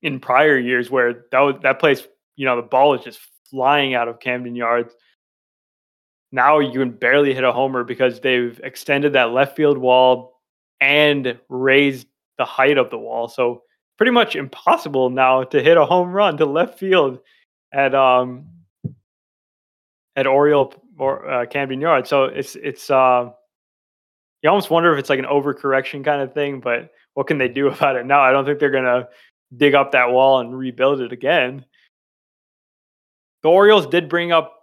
in 0.01 0.19
prior 0.19 0.57
years, 0.57 0.89
where 0.89 1.25
that 1.31 1.39
was, 1.39 1.55
that 1.63 1.79
place, 1.79 2.07
you 2.35 2.45
know, 2.45 2.55
the 2.55 2.61
ball 2.61 2.91
was 2.91 3.01
just 3.01 3.19
flying 3.49 3.93
out 3.93 4.07
of 4.07 4.19
Camden 4.19 4.55
Yards 4.55 4.95
now 6.33 6.57
you 6.57 6.79
can 6.79 6.89
barely 6.89 7.33
hit 7.33 7.43
a 7.43 7.51
homer 7.51 7.83
because 7.83 8.19
they've 8.19 8.59
extended 8.63 9.13
that 9.13 9.31
left 9.31 9.55
field 9.55 9.77
wall 9.77 10.41
and 10.81 11.39
raised 11.47 12.07
the 12.39 12.43
height 12.43 12.79
of 12.79 12.89
the 12.89 12.97
wall. 12.97 13.27
So 13.27 13.61
pretty 13.97 14.11
much 14.11 14.35
impossible 14.35 15.11
now 15.11 15.43
to 15.43 15.61
hit 15.61 15.77
a 15.77 15.85
home 15.85 16.11
run 16.11 16.35
to 16.37 16.45
left 16.47 16.79
field 16.79 17.19
at 17.71 17.93
um 17.93 18.47
at 20.15 20.25
Oriole 20.25 20.73
or 20.97 21.29
uh, 21.29 21.45
Camden 21.45 21.79
Yard. 21.79 22.07
So 22.07 22.23
it's 22.25 22.55
it's 22.55 22.89
uh 22.89 23.29
you 24.43 24.49
almost 24.49 24.69
wonder 24.69 24.93
if 24.93 24.99
it's 24.99 25.09
like 25.09 25.19
an 25.19 25.25
overcorrection 25.25 26.05
kind 26.05 26.21
of 26.21 26.33
thing, 26.33 26.59
but 26.59 26.91
what 27.13 27.27
can 27.27 27.37
they 27.37 27.47
do 27.47 27.67
about 27.69 27.95
it 27.95 28.05
now? 28.05 28.21
I 28.21 28.31
don't 28.31 28.45
think 28.45 28.59
they're 28.59 28.69
gonna 28.69 29.07
dig 29.55 29.73
up 29.73 29.91
that 29.93 30.11
wall 30.11 30.39
and 30.39 30.55
rebuild 30.55 30.99
it 30.99 31.11
again. 31.11 31.65
The 33.41 33.49
Orioles 33.49 33.87
did 33.87 34.09
bring 34.09 34.31
up 34.31 34.59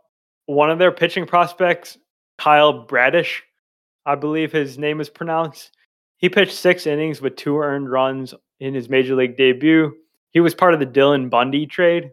one 0.46 0.70
of 0.70 0.78
their 0.78 0.92
pitching 0.92 1.26
prospects, 1.26 1.98
Kyle 2.38 2.86
Bradish, 2.86 3.42
I 4.06 4.14
believe 4.14 4.50
his 4.50 4.78
name 4.78 5.00
is 5.00 5.10
pronounced. 5.10 5.70
He 6.16 6.28
pitched 6.28 6.54
six 6.54 6.86
innings 6.86 7.20
with 7.20 7.36
two 7.36 7.58
earned 7.58 7.90
runs 7.90 8.34
in 8.58 8.74
his 8.74 8.88
major 8.88 9.14
league 9.14 9.36
debut. 9.36 9.94
He 10.32 10.40
was 10.40 10.54
part 10.54 10.74
of 10.74 10.80
the 10.80 10.86
Dylan 10.86 11.30
Bundy 11.30 11.66
trade, 11.66 12.10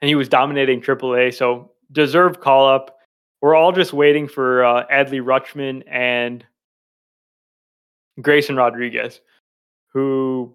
and 0.00 0.08
he 0.08 0.14
was 0.14 0.28
dominating 0.28 0.80
AAA. 0.80 1.34
So 1.34 1.72
deserved 1.92 2.40
call 2.40 2.68
up. 2.68 2.96
We're 3.40 3.54
all 3.54 3.72
just 3.72 3.92
waiting 3.92 4.28
for 4.28 4.64
uh, 4.64 4.86
Adley 4.86 5.22
Rutschman 5.22 5.82
and 5.88 6.44
Grayson 8.20 8.56
Rodriguez, 8.56 9.20
who 9.92 10.54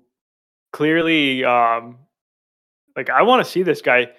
clearly, 0.72 1.44
um, 1.44 1.98
like, 2.96 3.10
I 3.10 3.24
want 3.24 3.44
to 3.44 3.50
see 3.50 3.64
this 3.64 3.82
guy 3.82 4.12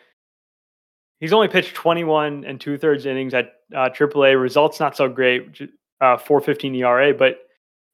he's 1.20 1.32
only 1.32 1.48
pitched 1.48 1.74
21 1.74 2.44
and 2.44 2.60
two 2.60 2.78
thirds 2.78 3.06
innings 3.06 3.34
at 3.34 3.54
uh, 3.74 3.88
AAA. 3.88 4.40
Results 4.40 4.80
not 4.80 4.96
so 4.96 5.08
great, 5.08 5.60
uh, 6.00 6.16
4.15 6.16 6.76
ERA, 6.78 7.14
but 7.14 7.38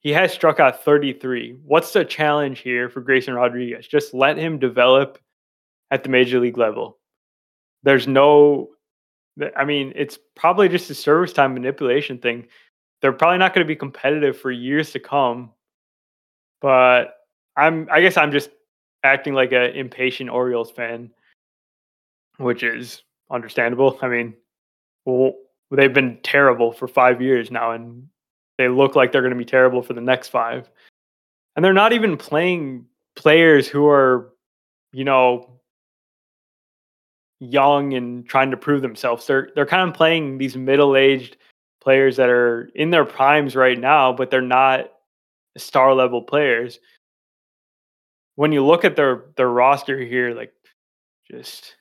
he 0.00 0.10
has 0.12 0.32
struck 0.32 0.60
out 0.60 0.84
33. 0.84 1.56
What's 1.64 1.92
the 1.92 2.04
challenge 2.04 2.60
here 2.60 2.88
for 2.88 3.00
Grayson 3.00 3.34
Rodriguez? 3.34 3.86
Just 3.86 4.14
let 4.14 4.36
him 4.36 4.58
develop 4.58 5.18
at 5.90 6.02
the 6.02 6.08
major 6.08 6.40
league 6.40 6.58
level. 6.58 6.98
There's 7.84 8.08
no, 8.08 8.70
I 9.56 9.64
mean, 9.64 9.92
it's 9.96 10.18
probably 10.34 10.68
just 10.68 10.90
a 10.90 10.94
service 10.94 11.32
time 11.32 11.54
manipulation 11.54 12.18
thing. 12.18 12.46
They're 13.00 13.12
probably 13.12 13.38
not 13.38 13.54
going 13.54 13.64
to 13.64 13.68
be 13.68 13.76
competitive 13.76 14.38
for 14.38 14.50
years 14.50 14.92
to 14.92 15.00
come. 15.00 15.50
But 16.60 17.16
I'm, 17.56 17.88
I 17.90 18.00
guess 18.00 18.16
I'm 18.16 18.32
just 18.32 18.50
acting 19.02 19.34
like 19.34 19.52
an 19.52 19.72
impatient 19.72 20.30
Orioles 20.30 20.70
fan, 20.70 21.10
which 22.36 22.62
is 22.62 23.02
understandable. 23.30 23.98
I 24.02 24.08
mean, 24.08 24.34
well, 25.04 25.34
they've 25.70 25.92
been 25.92 26.18
terrible 26.22 26.72
for 26.72 26.86
five 26.86 27.20
years 27.20 27.50
now, 27.50 27.72
and 27.72 28.08
they 28.58 28.68
look 28.68 28.94
like 28.94 29.10
they're 29.10 29.22
going 29.22 29.32
to 29.32 29.38
be 29.38 29.44
terrible 29.44 29.82
for 29.82 29.94
the 29.94 30.00
next 30.00 30.28
five. 30.28 30.70
And 31.56 31.64
they're 31.64 31.72
not 31.72 31.92
even 31.92 32.16
playing 32.16 32.86
players 33.16 33.66
who 33.66 33.88
are, 33.88 34.32
you 34.92 35.04
know, 35.04 35.60
young 37.42 37.94
and 37.94 38.26
trying 38.26 38.50
to 38.52 38.56
prove 38.56 38.82
themselves. 38.82 39.26
They're 39.26 39.50
they're 39.54 39.66
kind 39.66 39.88
of 39.88 39.96
playing 39.96 40.38
these 40.38 40.56
middle-aged 40.56 41.36
players 41.80 42.16
that 42.16 42.28
are 42.28 42.70
in 42.74 42.90
their 42.90 43.04
primes 43.04 43.56
right 43.56 43.78
now, 43.78 44.12
but 44.12 44.30
they're 44.30 44.40
not 44.40 44.92
star 45.56 45.94
level 45.94 46.22
players. 46.22 46.78
When 48.36 48.52
you 48.52 48.64
look 48.64 48.84
at 48.84 48.96
their 48.96 49.24
their 49.36 49.48
roster 49.48 49.98
here, 49.98 50.34
like 50.34 50.52
just 51.30 51.76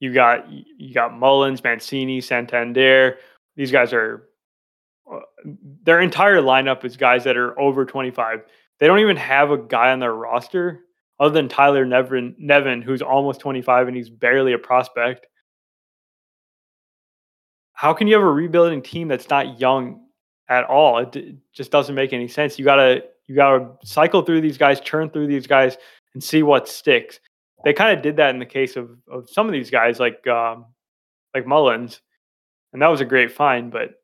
you 0.00 0.12
got 0.14 0.50
you 0.50 0.94
got 0.94 1.16
Mullins, 1.16 1.62
Mancini, 1.62 2.20
Santander. 2.20 3.18
These 3.56 3.70
guys 3.70 3.92
are 3.92 4.28
uh, 5.12 5.20
their 5.84 6.00
entire 6.00 6.40
lineup 6.40 6.84
is 6.84 6.96
guys 6.96 7.24
that 7.24 7.36
are 7.36 7.58
over 7.60 7.84
25. 7.84 8.42
They 8.80 8.86
don't 8.86 8.98
even 8.98 9.16
have 9.18 9.50
a 9.50 9.58
guy 9.58 9.92
on 9.92 10.00
their 10.00 10.14
roster 10.14 10.83
other 11.20 11.34
than 11.34 11.48
Tyler 11.48 11.84
Nevin, 11.84 12.34
Nevin 12.38 12.82
who's 12.82 13.02
almost 13.02 13.40
25 13.40 13.88
and 13.88 13.96
he's 13.96 14.10
barely 14.10 14.52
a 14.52 14.58
prospect. 14.58 15.26
How 17.72 17.92
can 17.92 18.06
you 18.06 18.14
have 18.14 18.22
a 18.22 18.30
rebuilding 18.30 18.82
team 18.82 19.08
that's 19.08 19.28
not 19.28 19.60
young 19.60 20.00
at 20.48 20.64
all? 20.64 20.98
It, 20.98 21.36
just 21.52 21.70
doesn't 21.70 21.94
make 21.94 22.12
any 22.12 22.28
sense. 22.28 22.58
You 22.58 22.64
gotta 22.64 23.04
you 23.26 23.34
gotta 23.34 23.70
cycle 23.84 24.22
through 24.22 24.40
these 24.40 24.58
guys, 24.58 24.80
churn 24.80 25.10
through 25.10 25.26
these 25.26 25.46
guys, 25.46 25.76
and 26.14 26.22
see 26.22 26.42
what 26.42 26.68
sticks 26.68 27.20
they 27.64 27.72
kind 27.72 27.96
of 27.96 28.02
did 28.02 28.16
that 28.16 28.30
in 28.30 28.38
the 28.38 28.46
case 28.46 28.76
of, 28.76 28.90
of 29.10 29.28
some 29.28 29.46
of 29.46 29.52
these 29.52 29.70
guys 29.70 29.98
like 29.98 30.24
um, 30.26 30.66
like 31.34 31.46
Mullins, 31.46 32.00
and 32.72 32.80
that 32.80 32.88
was 32.88 33.00
a 33.00 33.06
great 33.06 33.32
find. 33.32 33.72
But 33.72 33.94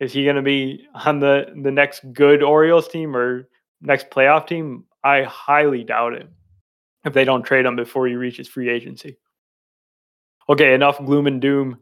is 0.00 0.12
he 0.12 0.24
going 0.24 0.36
to 0.36 0.42
be 0.42 0.86
on 0.94 1.20
the 1.20 1.52
the 1.62 1.70
next 1.70 2.00
good 2.12 2.42
Orioles 2.42 2.88
team 2.88 3.14
or 3.14 3.48
next 3.80 4.10
playoff 4.10 4.46
team? 4.46 4.84
I 5.06 5.22
highly 5.22 5.84
doubt 5.84 6.14
it. 6.14 6.28
If 7.04 7.12
they 7.12 7.24
don't 7.24 7.44
trade 7.44 7.64
him 7.64 7.76
before 7.76 8.08
he 8.08 8.16
reaches 8.16 8.48
free 8.48 8.68
agency. 8.68 9.16
Okay, 10.48 10.74
enough 10.74 10.98
gloom 10.98 11.28
and 11.28 11.40
doom 11.40 11.78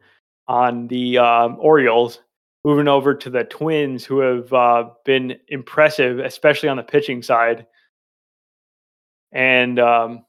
on 0.47 0.89
the 0.89 1.17
um, 1.17 1.57
Orioles. 1.59 2.21
moving 2.67 2.87
over 2.89 3.15
to 3.15 3.31
the 3.31 3.45
Twins, 3.45 4.05
who 4.05 4.19
have 4.19 4.53
uh, 4.53 4.91
been 5.07 5.39
impressive, 5.49 6.19
especially 6.19 6.69
on 6.69 6.77
the 6.77 6.83
pitching 6.83 7.23
side. 7.23 7.67
And 9.33 9.79
um, 9.79 10.27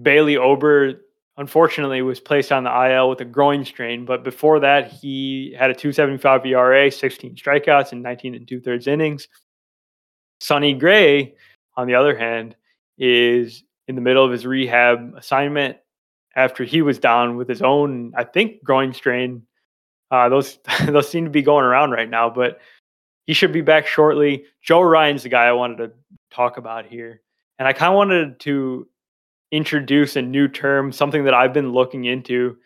Bailey 0.00 0.38
Ober, 0.38 1.02
unfortunately, 1.36 2.00
was 2.00 2.20
placed 2.20 2.52
on 2.52 2.64
the 2.64 2.90
IL 2.90 3.10
with 3.10 3.20
a 3.20 3.26
groin 3.26 3.66
strain. 3.66 4.06
But 4.06 4.24
before 4.24 4.60
that, 4.60 4.90
he 4.90 5.54
had 5.58 5.70
a 5.70 5.74
275 5.74 6.46
ERA, 6.46 6.90
16 6.90 7.36
strikeouts, 7.36 7.92
and 7.92 8.02
19 8.02 8.34
and 8.34 8.48
two 8.48 8.60
thirds 8.60 8.86
innings. 8.86 9.28
Sonny 10.40 10.72
Gray, 10.72 11.34
on 11.78 11.86
the 11.86 11.94
other 11.94 12.18
hand, 12.18 12.56
is 12.98 13.62
in 13.86 13.94
the 13.94 14.02
middle 14.02 14.24
of 14.24 14.32
his 14.32 14.44
rehab 14.44 15.14
assignment 15.16 15.78
after 16.36 16.64
he 16.64 16.82
was 16.82 16.98
down 16.98 17.36
with 17.36 17.48
his 17.48 17.62
own, 17.62 18.12
I 18.16 18.24
think, 18.24 18.62
groin 18.62 18.92
strain. 18.92 19.42
Uh, 20.10 20.28
those 20.28 20.58
those 20.86 21.08
seem 21.08 21.24
to 21.24 21.30
be 21.30 21.42
going 21.42 21.64
around 21.64 21.92
right 21.92 22.10
now, 22.10 22.28
but 22.28 22.60
he 23.26 23.32
should 23.32 23.52
be 23.52 23.60
back 23.60 23.86
shortly. 23.86 24.44
Joe 24.62 24.82
Ryan's 24.82 25.22
the 25.22 25.28
guy 25.28 25.44
I 25.44 25.52
wanted 25.52 25.78
to 25.78 25.92
talk 26.30 26.56
about 26.56 26.84
here, 26.84 27.22
and 27.58 27.66
I 27.66 27.72
kind 27.72 27.92
of 27.92 27.96
wanted 27.96 28.40
to 28.40 28.88
introduce 29.52 30.16
a 30.16 30.22
new 30.22 30.48
term, 30.48 30.92
something 30.92 31.24
that 31.24 31.34
I've 31.34 31.54
been 31.54 31.72
looking 31.72 32.04
into, 32.04 32.56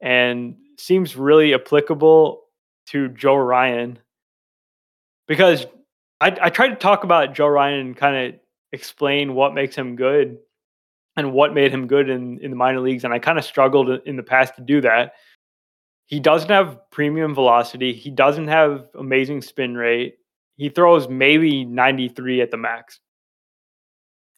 and 0.00 0.56
seems 0.78 1.16
really 1.16 1.54
applicable 1.54 2.42
to 2.88 3.08
Joe 3.08 3.36
Ryan 3.36 3.98
because 5.26 5.66
I, 6.20 6.36
I 6.40 6.50
tried 6.50 6.68
to 6.68 6.76
talk 6.76 7.04
about 7.04 7.34
Joe 7.34 7.46
Ryan 7.46 7.80
and 7.80 7.96
kind 7.96 8.34
of 8.34 8.40
explain 8.72 9.34
what 9.34 9.54
makes 9.54 9.76
him 9.76 9.96
good 9.96 10.38
and 11.16 11.32
what 11.32 11.54
made 11.54 11.72
him 11.72 11.86
good 11.86 12.08
in, 12.08 12.38
in 12.40 12.50
the 12.50 12.56
minor 12.56 12.80
leagues. 12.80 13.04
And 13.04 13.12
I 13.12 13.18
kind 13.18 13.38
of 13.38 13.44
struggled 13.44 13.90
in 14.06 14.16
the 14.16 14.22
past 14.22 14.56
to 14.56 14.62
do 14.62 14.80
that. 14.80 15.12
He 16.06 16.20
doesn't 16.20 16.50
have 16.50 16.78
premium 16.90 17.34
velocity. 17.34 17.92
He 17.92 18.10
doesn't 18.10 18.48
have 18.48 18.88
amazing 18.98 19.42
spin 19.42 19.76
rate. 19.76 20.16
He 20.56 20.68
throws 20.68 21.08
maybe 21.08 21.64
93 21.64 22.40
at 22.40 22.50
the 22.50 22.56
max. 22.56 23.00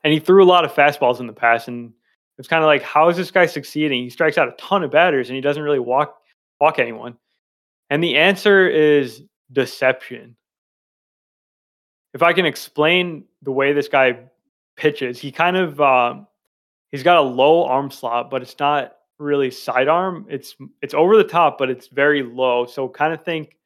And 0.03 0.13
he 0.13 0.19
threw 0.19 0.43
a 0.43 0.47
lot 0.47 0.65
of 0.65 0.73
fastballs 0.73 1.21
in 1.21 1.27
the 1.27 1.33
past. 1.33 1.69
And 1.69 1.93
it's 2.39 2.49
kind 2.49 2.63
of 2.63 2.67
like, 2.67 2.83
how 2.83 3.09
is 3.09 3.17
this 3.17 3.31
guy 3.31 3.47
succeeding? 3.47 4.03
He 4.03 4.11
strikes 4.11 4.39
out 4.39 4.49
a 4.49 4.53
ton 4.53 4.83
of 4.83 4.91
batters 4.91 5.29
and 5.29 5.37
he 5.37 5.41
doesn't 5.41 5.63
really 5.63 5.79
walk 5.79 6.17
walk 6.61 6.79
anyone. 6.79 7.17
And 7.91 8.03
the 8.03 8.17
answer 8.17 8.69
is 8.69 9.23
deception. 9.53 10.37
If 12.15 12.23
I 12.23 12.33
can 12.33 12.47
explain 12.47 13.25
the 13.43 13.53
way 13.53 13.73
this 13.73 13.89
guy 13.89 14.19
pitches, 14.77 15.19
he 15.19 15.31
kind 15.33 15.57
of 15.57 15.81
uh, 15.81 16.21
he's 16.91 17.03
got 17.03 17.19
a 17.19 17.23
low 17.23 17.65
arm 17.65 17.91
slot, 17.91 18.31
but 18.31 18.41
it's 18.41 18.59
not 18.59 18.97
really 19.19 19.51
sidearm. 19.51 20.27
It's 20.31 20.55
it's 20.81 20.95
over 20.95 21.17
the 21.17 21.25
top, 21.25 21.59
but 21.59 21.71
it's 21.71 21.89
very 21.89 22.23
low. 22.23 22.67
So 22.67 22.89
kind 22.89 23.13
of 23.13 23.25
think 23.25 23.57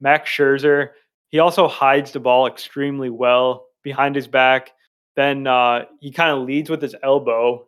Max 0.00 0.30
Scherzer. 0.30 0.90
He 1.28 1.38
also 1.38 1.68
hides 1.68 2.12
the 2.12 2.20
ball 2.20 2.46
extremely 2.46 3.10
well 3.10 3.66
behind 3.82 4.16
his 4.16 4.26
back. 4.26 4.72
Then 5.16 5.46
uh, 5.46 5.84
he 6.00 6.10
kind 6.10 6.30
of 6.30 6.46
leads 6.46 6.70
with 6.70 6.80
his 6.80 6.94
elbow, 7.02 7.66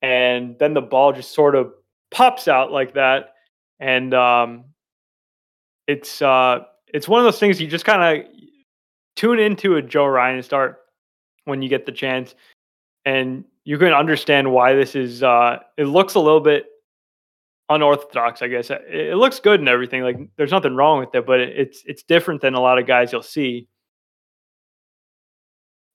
and 0.00 0.58
then 0.58 0.74
the 0.74 0.80
ball 0.80 1.12
just 1.12 1.34
sort 1.34 1.54
of 1.54 1.72
pops 2.10 2.48
out 2.48 2.72
like 2.72 2.94
that. 2.94 3.34
And 3.80 4.14
um, 4.14 4.64
it's 5.86 6.22
uh, 6.22 6.60
it's 6.86 7.08
one 7.08 7.20
of 7.20 7.24
those 7.24 7.38
things 7.38 7.60
you 7.60 7.66
just 7.66 7.84
kind 7.84 8.20
of 8.20 8.26
tune 9.18 9.40
into 9.40 9.74
a 9.76 9.82
Joe 9.82 10.06
Ryan 10.06 10.42
start 10.42 10.78
when 11.44 11.60
you 11.60 11.68
get 11.68 11.84
the 11.84 11.92
chance, 11.92 12.36
and 13.04 13.44
you 13.64 13.76
can 13.76 13.92
understand 13.92 14.52
why 14.52 14.74
this 14.74 14.94
is. 14.94 15.22
Uh, 15.22 15.58
it 15.76 15.84
looks 15.84 16.14
a 16.14 16.20
little 16.20 16.40
bit 16.40 16.66
unorthodox, 17.68 18.42
I 18.42 18.48
guess. 18.48 18.70
It, 18.70 19.16
looks 19.16 19.40
good 19.40 19.58
and 19.58 19.68
everything. 19.68 20.02
Like 20.02 20.16
there's 20.36 20.52
nothing 20.52 20.76
wrong 20.76 21.00
with 21.00 21.14
it, 21.14 21.26
but 21.26 21.40
it, 21.40 21.58
it's 21.58 21.82
it's 21.84 22.02
different 22.04 22.40
than 22.40 22.54
a 22.54 22.60
lot 22.60 22.78
of 22.78 22.86
guys 22.86 23.12
you'll 23.12 23.22
see. 23.22 23.66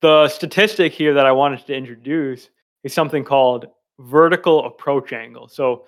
The 0.01 0.27
statistic 0.27 0.91
here 0.91 1.13
that 1.13 1.25
I 1.25 1.31
wanted 1.31 1.65
to 1.65 1.73
introduce 1.73 2.49
is 2.83 2.93
something 2.93 3.23
called 3.23 3.67
vertical 3.99 4.65
approach 4.65 5.13
angle. 5.13 5.47
So 5.47 5.85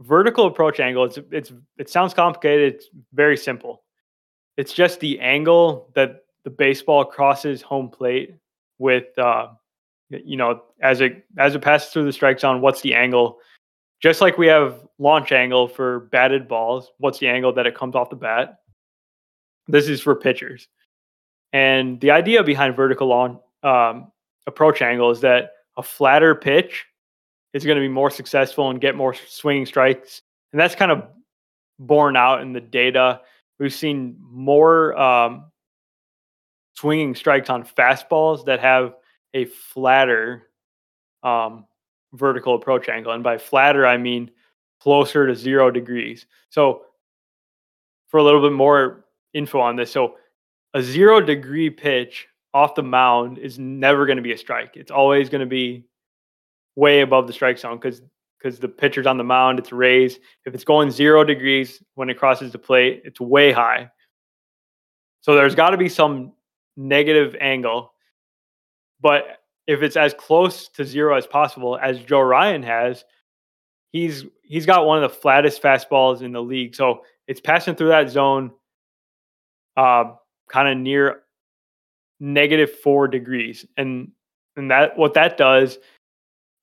vertical 0.00 0.46
approach 0.46 0.80
angle 0.80 1.04
it's 1.04 1.20
it's 1.30 1.52
it 1.78 1.88
sounds 1.88 2.12
complicated 2.12 2.74
it's 2.74 2.88
very 3.12 3.36
simple 3.36 3.84
it's 4.56 4.72
just 4.72 4.98
the 4.98 5.20
angle 5.20 5.88
that 5.94 6.23
the 6.44 6.50
baseball 6.50 7.04
crosses 7.04 7.62
home 7.62 7.88
plate 7.88 8.34
with 8.78 9.16
uh, 9.18 9.48
you 10.10 10.36
know, 10.36 10.62
as 10.80 11.00
it 11.00 11.24
as 11.38 11.54
it 11.54 11.62
passes 11.62 11.92
through 11.92 12.04
the 12.04 12.12
strike 12.12 12.38
zone, 12.38 12.60
what's 12.60 12.82
the 12.82 12.94
angle? 12.94 13.38
Just 14.02 14.20
like 14.20 14.38
we 14.38 14.46
have 14.46 14.86
launch 14.98 15.32
angle 15.32 15.66
for 15.66 16.00
batted 16.00 16.46
balls, 16.46 16.92
what's 16.98 17.18
the 17.18 17.28
angle 17.28 17.52
that 17.54 17.66
it 17.66 17.74
comes 17.74 17.94
off 17.94 18.10
the 18.10 18.16
bat? 18.16 18.58
This 19.66 19.88
is 19.88 20.00
for 20.00 20.14
pitchers. 20.14 20.68
And 21.52 22.00
the 22.00 22.10
idea 22.10 22.42
behind 22.42 22.76
vertical 22.76 23.06
launch 23.08 23.38
um, 23.62 24.12
approach 24.46 24.82
angle 24.82 25.10
is 25.10 25.20
that 25.20 25.52
a 25.76 25.82
flatter 25.82 26.34
pitch 26.34 26.84
is 27.54 27.64
going 27.64 27.76
to 27.76 27.80
be 27.80 27.88
more 27.88 28.10
successful 28.10 28.70
and 28.70 28.80
get 28.80 28.94
more 28.94 29.14
swinging 29.14 29.64
strikes. 29.64 30.20
And 30.52 30.60
that's 30.60 30.74
kind 30.74 30.92
of 30.92 31.04
borne 31.78 32.16
out 32.16 32.42
in 32.42 32.52
the 32.52 32.60
data. 32.60 33.20
We've 33.58 33.72
seen 33.72 34.16
more 34.20 34.98
um, 34.98 35.46
swinging 36.74 37.14
strikes 37.14 37.50
on 37.50 37.64
fastballs 37.64 38.44
that 38.46 38.60
have 38.60 38.94
a 39.32 39.46
flatter 39.46 40.48
um, 41.22 41.66
vertical 42.12 42.54
approach 42.54 42.88
angle. 42.88 43.12
And 43.12 43.22
by 43.22 43.38
flatter, 43.38 43.86
I 43.86 43.96
mean 43.96 44.30
closer 44.80 45.26
to 45.26 45.34
zero 45.34 45.70
degrees. 45.70 46.26
So, 46.50 46.82
for 48.08 48.18
a 48.18 48.22
little 48.22 48.42
bit 48.42 48.52
more 48.52 49.06
info 49.32 49.58
on 49.60 49.76
this, 49.76 49.90
so 49.90 50.16
a 50.74 50.82
zero 50.82 51.20
degree 51.20 51.70
pitch 51.70 52.28
off 52.52 52.74
the 52.76 52.82
mound 52.82 53.38
is 53.38 53.58
never 53.58 54.06
going 54.06 54.16
to 54.16 54.22
be 54.22 54.32
a 54.32 54.38
strike. 54.38 54.76
It's 54.76 54.90
always 54.90 55.28
going 55.28 55.40
to 55.40 55.46
be 55.46 55.84
way 56.76 57.00
above 57.00 57.26
the 57.26 57.32
strike 57.32 57.58
zone 57.58 57.76
because 57.76 58.02
because 58.38 58.58
the 58.58 58.68
pitcher's 58.68 59.06
on 59.06 59.16
the 59.16 59.24
mound, 59.24 59.58
it's 59.58 59.72
raised. 59.72 60.20
If 60.44 60.54
it's 60.54 60.64
going 60.64 60.90
zero 60.90 61.24
degrees 61.24 61.82
when 61.94 62.10
it 62.10 62.18
crosses 62.18 62.52
the 62.52 62.58
plate, 62.58 63.00
it's 63.04 63.18
way 63.18 63.52
high. 63.52 63.90
So 65.22 65.34
there's 65.34 65.54
got 65.54 65.70
to 65.70 65.78
be 65.78 65.88
some 65.88 66.32
negative 66.76 67.36
angle 67.40 67.94
but 69.04 69.42
if 69.66 69.82
it's 69.82 69.96
as 69.96 70.14
close 70.14 70.68
to 70.68 70.84
zero 70.84 71.14
as 71.14 71.26
possible, 71.26 71.76
as 71.76 72.00
Joe 72.00 72.20
Ryan 72.20 72.62
has, 72.62 73.04
he's 73.92 74.24
he's 74.42 74.64
got 74.64 74.86
one 74.86 75.02
of 75.02 75.10
the 75.10 75.16
flattest 75.16 75.62
fastballs 75.62 76.22
in 76.22 76.32
the 76.32 76.42
league. 76.42 76.74
So 76.74 77.02
it's 77.28 77.40
passing 77.40 77.74
through 77.74 77.88
that 77.88 78.08
zone, 78.08 78.50
uh, 79.76 80.12
kind 80.48 80.68
of 80.68 80.78
near 80.78 81.20
negative 82.18 82.70
four 82.78 83.06
degrees, 83.06 83.66
and 83.76 84.10
and 84.56 84.70
that 84.70 84.96
what 84.96 85.12
that 85.14 85.36
does 85.36 85.78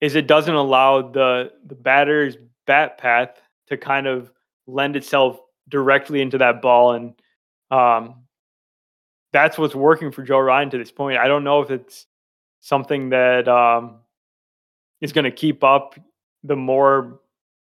is 0.01 0.15
it 0.15 0.25
doesn't 0.25 0.55
allow 0.55 1.11
the 1.11 1.51
the 1.67 1.75
batter's 1.75 2.37
bat 2.65 2.97
path 2.97 3.39
to 3.67 3.77
kind 3.77 4.07
of 4.07 4.31
lend 4.65 4.95
itself 4.95 5.39
directly 5.69 6.21
into 6.21 6.39
that 6.39 6.59
ball, 6.59 6.93
and 6.93 7.13
um, 7.69 8.20
that's 9.33 9.57
what's 9.57 9.75
working 9.75 10.11
for 10.11 10.23
Joe 10.23 10.39
Ryan 10.39 10.69
to 10.71 10.77
this 10.77 10.91
point. 10.91 11.17
I 11.17 11.27
don't 11.27 11.43
know 11.43 11.61
if 11.61 11.71
it's 11.71 12.05
something 12.59 13.09
that 13.09 13.47
um, 13.47 13.99
is 15.01 15.13
going 15.13 15.25
to 15.25 15.31
keep 15.31 15.63
up 15.63 15.95
the 16.43 16.55
more 16.55 17.19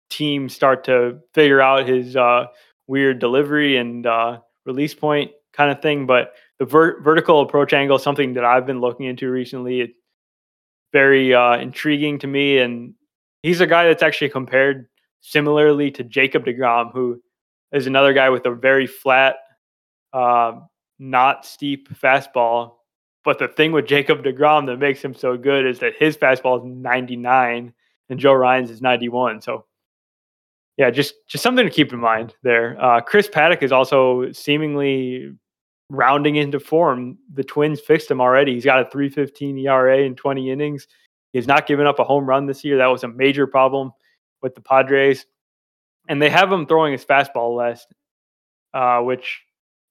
teams 0.10 0.54
start 0.54 0.84
to 0.86 1.20
figure 1.34 1.62
out 1.62 1.88
his 1.88 2.16
uh, 2.16 2.46
weird 2.88 3.20
delivery 3.20 3.78
and 3.78 4.06
uh, 4.06 4.40
release 4.66 4.94
point 4.94 5.32
kind 5.54 5.72
of 5.72 5.82
thing. 5.82 6.06
But 6.06 6.34
the 6.60 6.66
ver- 6.66 7.02
vertical 7.02 7.42
approach 7.42 7.74
angle, 7.74 8.00
something 8.00 8.34
that 8.34 8.46
I've 8.46 8.66
been 8.66 8.82
looking 8.82 9.06
into 9.06 9.30
recently, 9.30 9.82
it's 9.82 9.98
very 10.94 11.34
uh, 11.34 11.58
intriguing 11.58 12.20
to 12.20 12.28
me. 12.28 12.60
And 12.60 12.94
he's 13.44 13.62
a 13.62 13.68
guy 13.68 13.86
that's 13.86 14.04
actually 14.04 14.30
compared 14.30 14.88
similarly 15.22 15.92
to 15.92 16.04
Jacob 16.04 16.46
DeGrom, 16.46 16.94
who 16.94 17.22
is 17.72 17.88
another 17.88 18.14
guy 18.14 18.30
with 18.30 18.46
a 18.46 18.52
very 18.52 18.88
flat, 18.88 19.36
uh, 20.14 20.54
not 21.00 21.46
steep 21.46 21.90
fastball 21.90 22.78
but 23.28 23.40
the 23.40 23.50
thing 23.50 23.74
with 23.74 23.88
Jacob 23.88 24.24
DeGrom 24.24 24.68
that 24.68 24.78
makes 24.78 25.04
him 25.04 25.14
so 25.14 25.36
good 25.36 25.66
is 25.66 25.80
that 25.80 25.92
his 26.00 26.16
fastball 26.16 26.60
is 26.60 26.64
99 26.64 27.74
and 28.10 28.20
Joe 28.20 28.32
Ryan's 28.32 28.72
is 28.72 28.82
91. 28.82 29.42
So 29.42 29.66
yeah, 30.78 30.90
just 30.92 31.14
just 31.28 31.44
something 31.44 31.66
to 31.66 31.70
keep 31.70 31.92
in 31.92 32.00
mind 32.00 32.36
there. 32.44 32.82
Uh, 32.82 33.02
Chris 33.02 33.28
Paddack 33.28 33.64
is 33.64 33.74
also 33.74 34.32
seemingly 34.32 35.34
rounding 35.90 36.38
into 36.38 36.58
form. 36.58 37.18
The 37.34 37.44
Twins 37.44 37.82
fixed 37.82 38.10
him 38.10 38.22
already. 38.22 38.54
He's 38.54 38.64
got 38.64 38.80
a 38.80 38.86
3.15 38.86 39.62
ERA 39.62 39.98
in 39.98 40.16
20 40.16 40.50
innings. 40.50 40.88
He's 41.34 41.48
not 41.48 41.68
given 41.68 41.86
up 41.86 42.00
a 42.00 42.06
home 42.06 42.26
run 42.26 42.46
this 42.46 42.64
year. 42.64 42.78
That 42.78 42.88
was 42.88 43.04
a 43.04 43.10
major 43.10 43.46
problem 43.46 43.92
with 44.42 44.56
the 44.56 44.62
Padres, 44.62 45.26
and 46.08 46.22
they 46.22 46.30
have 46.30 46.50
him 46.50 46.66
throwing 46.66 46.94
his 46.94 47.04
fastball 47.04 47.58
less, 47.58 47.86
uh, 48.74 49.02
which 49.02 49.42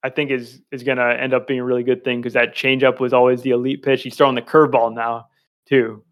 I 0.07 0.11
think 0.11 0.31
is 0.31 0.63
is 0.71 0.85
going 0.85 0.99
to 0.99 1.21
end 1.21 1.35
up 1.35 1.49
being 1.49 1.59
a 1.59 1.65
really 1.65 1.83
good 1.83 2.05
thing 2.05 2.21
because 2.21 2.35
that 2.35 2.55
changeup 2.55 3.01
was 3.01 3.13
always 3.13 3.43
the 3.43 3.51
elite 3.51 3.83
pitch. 3.83 4.05
He's 4.05 4.15
throwing 4.15 4.37
the 4.37 4.41
curveball 4.43 4.95
now 4.95 5.27
too. 5.69 6.05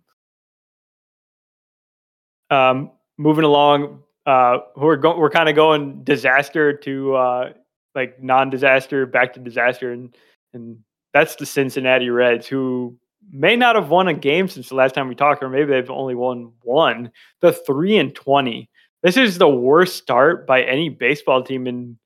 Um, 2.50 2.90
moving 3.18 3.44
along, 3.44 4.02
uh, 4.26 4.58
we're 4.74 4.96
go- 4.96 5.16
we're 5.16 5.30
kind 5.30 5.48
of 5.48 5.54
going 5.54 6.02
disaster 6.02 6.72
to 6.78 7.14
uh, 7.14 7.52
like 7.94 8.20
non-disaster 8.20 9.06
back 9.06 9.32
to 9.34 9.40
disaster, 9.40 9.92
and 9.92 10.16
and 10.54 10.78
that's 11.12 11.36
the 11.36 11.46
Cincinnati 11.46 12.10
Reds 12.10 12.48
who 12.48 12.98
may 13.30 13.54
not 13.54 13.76
have 13.76 13.90
won 13.90 14.08
a 14.08 14.14
game 14.14 14.48
since 14.48 14.70
the 14.70 14.74
last 14.74 14.96
time 14.96 15.06
we 15.06 15.14
talked, 15.14 15.40
or 15.40 15.48
maybe 15.48 15.70
they've 15.70 15.88
only 15.88 16.16
won 16.16 16.50
one. 16.62 17.12
The 17.42 17.52
three 17.52 17.96
and 17.96 18.12
twenty. 18.12 18.68
This 19.04 19.16
is 19.16 19.38
the 19.38 19.48
worst 19.48 19.98
start 19.98 20.48
by 20.48 20.64
any 20.64 20.88
baseball 20.88 21.44
team 21.44 21.68
in 21.68 21.96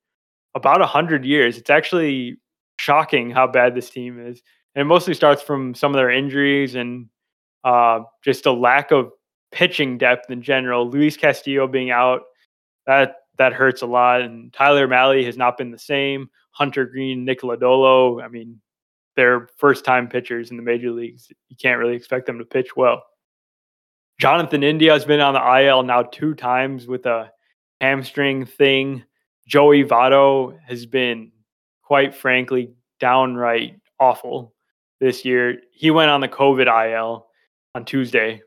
about 0.54 0.82
a 0.82 0.86
hundred 0.86 1.24
years. 1.24 1.58
It's 1.58 1.70
actually 1.70 2.38
shocking 2.78 3.30
how 3.30 3.46
bad 3.46 3.74
this 3.74 3.90
team 3.90 4.18
is, 4.18 4.42
and 4.74 4.82
it 4.82 4.86
mostly 4.86 5.14
starts 5.14 5.42
from 5.42 5.74
some 5.74 5.92
of 5.92 5.96
their 5.96 6.10
injuries 6.10 6.74
and 6.74 7.08
uh, 7.64 8.00
just 8.24 8.46
a 8.46 8.52
lack 8.52 8.90
of 8.90 9.10
pitching 9.52 9.98
depth 9.98 10.30
in 10.30 10.42
general. 10.42 10.88
Luis 10.88 11.16
Castillo 11.16 11.66
being 11.66 11.90
out, 11.90 12.22
that 12.86 13.16
that 13.38 13.52
hurts 13.52 13.82
a 13.82 13.86
lot. 13.86 14.20
And 14.20 14.52
Tyler 14.52 14.88
Mahle 14.88 15.24
has 15.24 15.36
not 15.36 15.56
been 15.56 15.70
the 15.70 15.78
same. 15.78 16.28
Hunter 16.50 16.86
Greene, 16.86 17.24
Nick 17.24 17.42
Lodolo, 17.42 18.22
I 18.22 18.28
mean, 18.28 18.60
they're 19.16 19.48
first 19.56 19.84
time 19.84 20.08
pitchers 20.08 20.50
in 20.50 20.56
the 20.56 20.62
major 20.62 20.90
leagues. 20.90 21.28
You 21.48 21.56
can't 21.56 21.78
really 21.78 21.94
expect 21.94 22.26
them 22.26 22.38
to 22.38 22.44
pitch 22.44 22.76
well. 22.76 23.02
Jonathan 24.20 24.64
India 24.64 24.92
has 24.92 25.04
been 25.04 25.20
on 25.20 25.34
the 25.34 25.60
IL 25.62 25.84
now 25.84 26.02
two 26.02 26.34
times 26.34 26.86
with 26.86 27.06
a 27.06 27.30
hamstring 27.80 28.46
thing. 28.46 29.04
Joey 29.48 29.82
Votto 29.82 30.58
has 30.66 30.84
been, 30.84 31.32
quite 31.82 32.14
frankly, 32.14 32.74
downright 33.00 33.80
awful 33.98 34.54
this 35.00 35.24
year. 35.24 35.62
He 35.72 35.90
went 35.90 36.10
on 36.10 36.20
the 36.20 36.28
COVID 36.28 36.66
IL 36.92 37.26
on 37.74 37.84
Tuesday. 37.86 38.42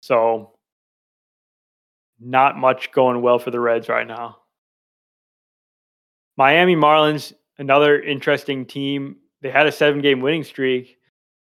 So, 0.00 0.52
not 2.20 2.58
much 2.58 2.92
going 2.92 3.22
well 3.22 3.38
for 3.38 3.50
the 3.50 3.60
Reds 3.60 3.88
right 3.88 4.06
now. 4.06 4.36
Miami 6.36 6.76
Marlins, 6.76 7.32
another 7.56 8.00
interesting 8.00 8.66
team. 8.66 9.16
They 9.40 9.50
had 9.50 9.66
a 9.66 9.72
seven 9.72 10.02
game 10.02 10.20
winning 10.20 10.44
streak, 10.44 10.98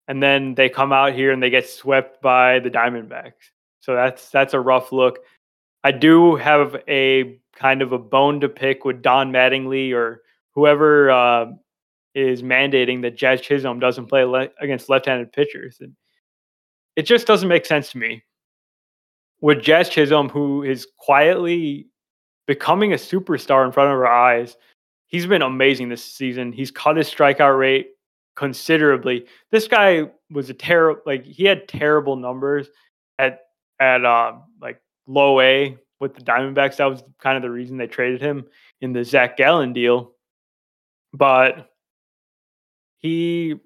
and 0.08 0.20
then 0.20 0.56
they 0.56 0.68
come 0.68 0.92
out 0.92 1.12
here 1.12 1.30
and 1.32 1.40
they 1.40 1.50
get 1.50 1.68
swept 1.68 2.20
by 2.20 2.58
the 2.58 2.70
Diamondbacks. 2.70 3.52
So 3.80 3.94
that's 3.94 4.28
that's 4.30 4.54
a 4.54 4.60
rough 4.60 4.90
look. 4.90 5.20
I 5.84 5.92
do 5.92 6.34
have 6.36 6.82
a 6.88 7.38
kind 7.58 7.82
of 7.82 7.92
a 7.92 7.98
bone 7.98 8.40
to 8.40 8.48
pick 8.48 8.84
with 8.84 9.02
Don 9.02 9.32
Mattingly 9.32 9.92
or 9.92 10.22
whoever 10.54 11.10
uh, 11.10 11.46
is 12.14 12.42
mandating 12.42 13.02
that 13.02 13.16
Jazz 13.16 13.40
Chisholm 13.40 13.80
doesn't 13.80 14.06
play 14.06 14.24
le- 14.24 14.48
against 14.60 14.88
left-handed 14.88 15.32
pitchers. 15.32 15.78
And 15.80 15.94
it 16.96 17.02
just 17.02 17.26
doesn't 17.26 17.48
make 17.48 17.66
sense 17.66 17.90
to 17.92 17.98
me. 17.98 18.22
With 19.40 19.62
Jazz 19.62 19.88
Chisholm, 19.88 20.28
who 20.28 20.62
is 20.62 20.86
quietly 20.98 21.88
becoming 22.46 22.92
a 22.92 22.96
superstar 22.96 23.66
in 23.66 23.72
front 23.72 23.92
of 23.92 23.98
our 23.98 24.06
eyes, 24.06 24.56
he's 25.06 25.26
been 25.26 25.42
amazing 25.42 25.88
this 25.88 26.04
season. 26.04 26.52
He's 26.52 26.70
cut 26.70 26.96
his 26.96 27.12
strikeout 27.12 27.58
rate 27.58 27.90
considerably. 28.36 29.26
This 29.50 29.68
guy 29.68 30.10
was 30.30 30.48
a 30.50 30.54
terrible, 30.54 31.02
like 31.06 31.24
he 31.24 31.44
had 31.44 31.68
terrible 31.68 32.16
numbers 32.16 32.68
at 33.18 33.40
at 33.80 34.04
uh, 34.04 34.32
like 34.60 34.80
low 35.06 35.40
A 35.40 35.76
with 36.00 36.14
the 36.14 36.22
Diamondbacks. 36.22 36.76
That 36.76 36.86
was 36.86 37.02
kind 37.20 37.36
of 37.36 37.42
the 37.42 37.50
reason 37.50 37.76
they 37.76 37.86
traded 37.86 38.20
him 38.20 38.46
in 38.80 38.92
the 38.92 39.04
Zach 39.04 39.36
Gallen 39.36 39.72
deal. 39.72 40.12
But 41.12 41.70
he 42.98 43.56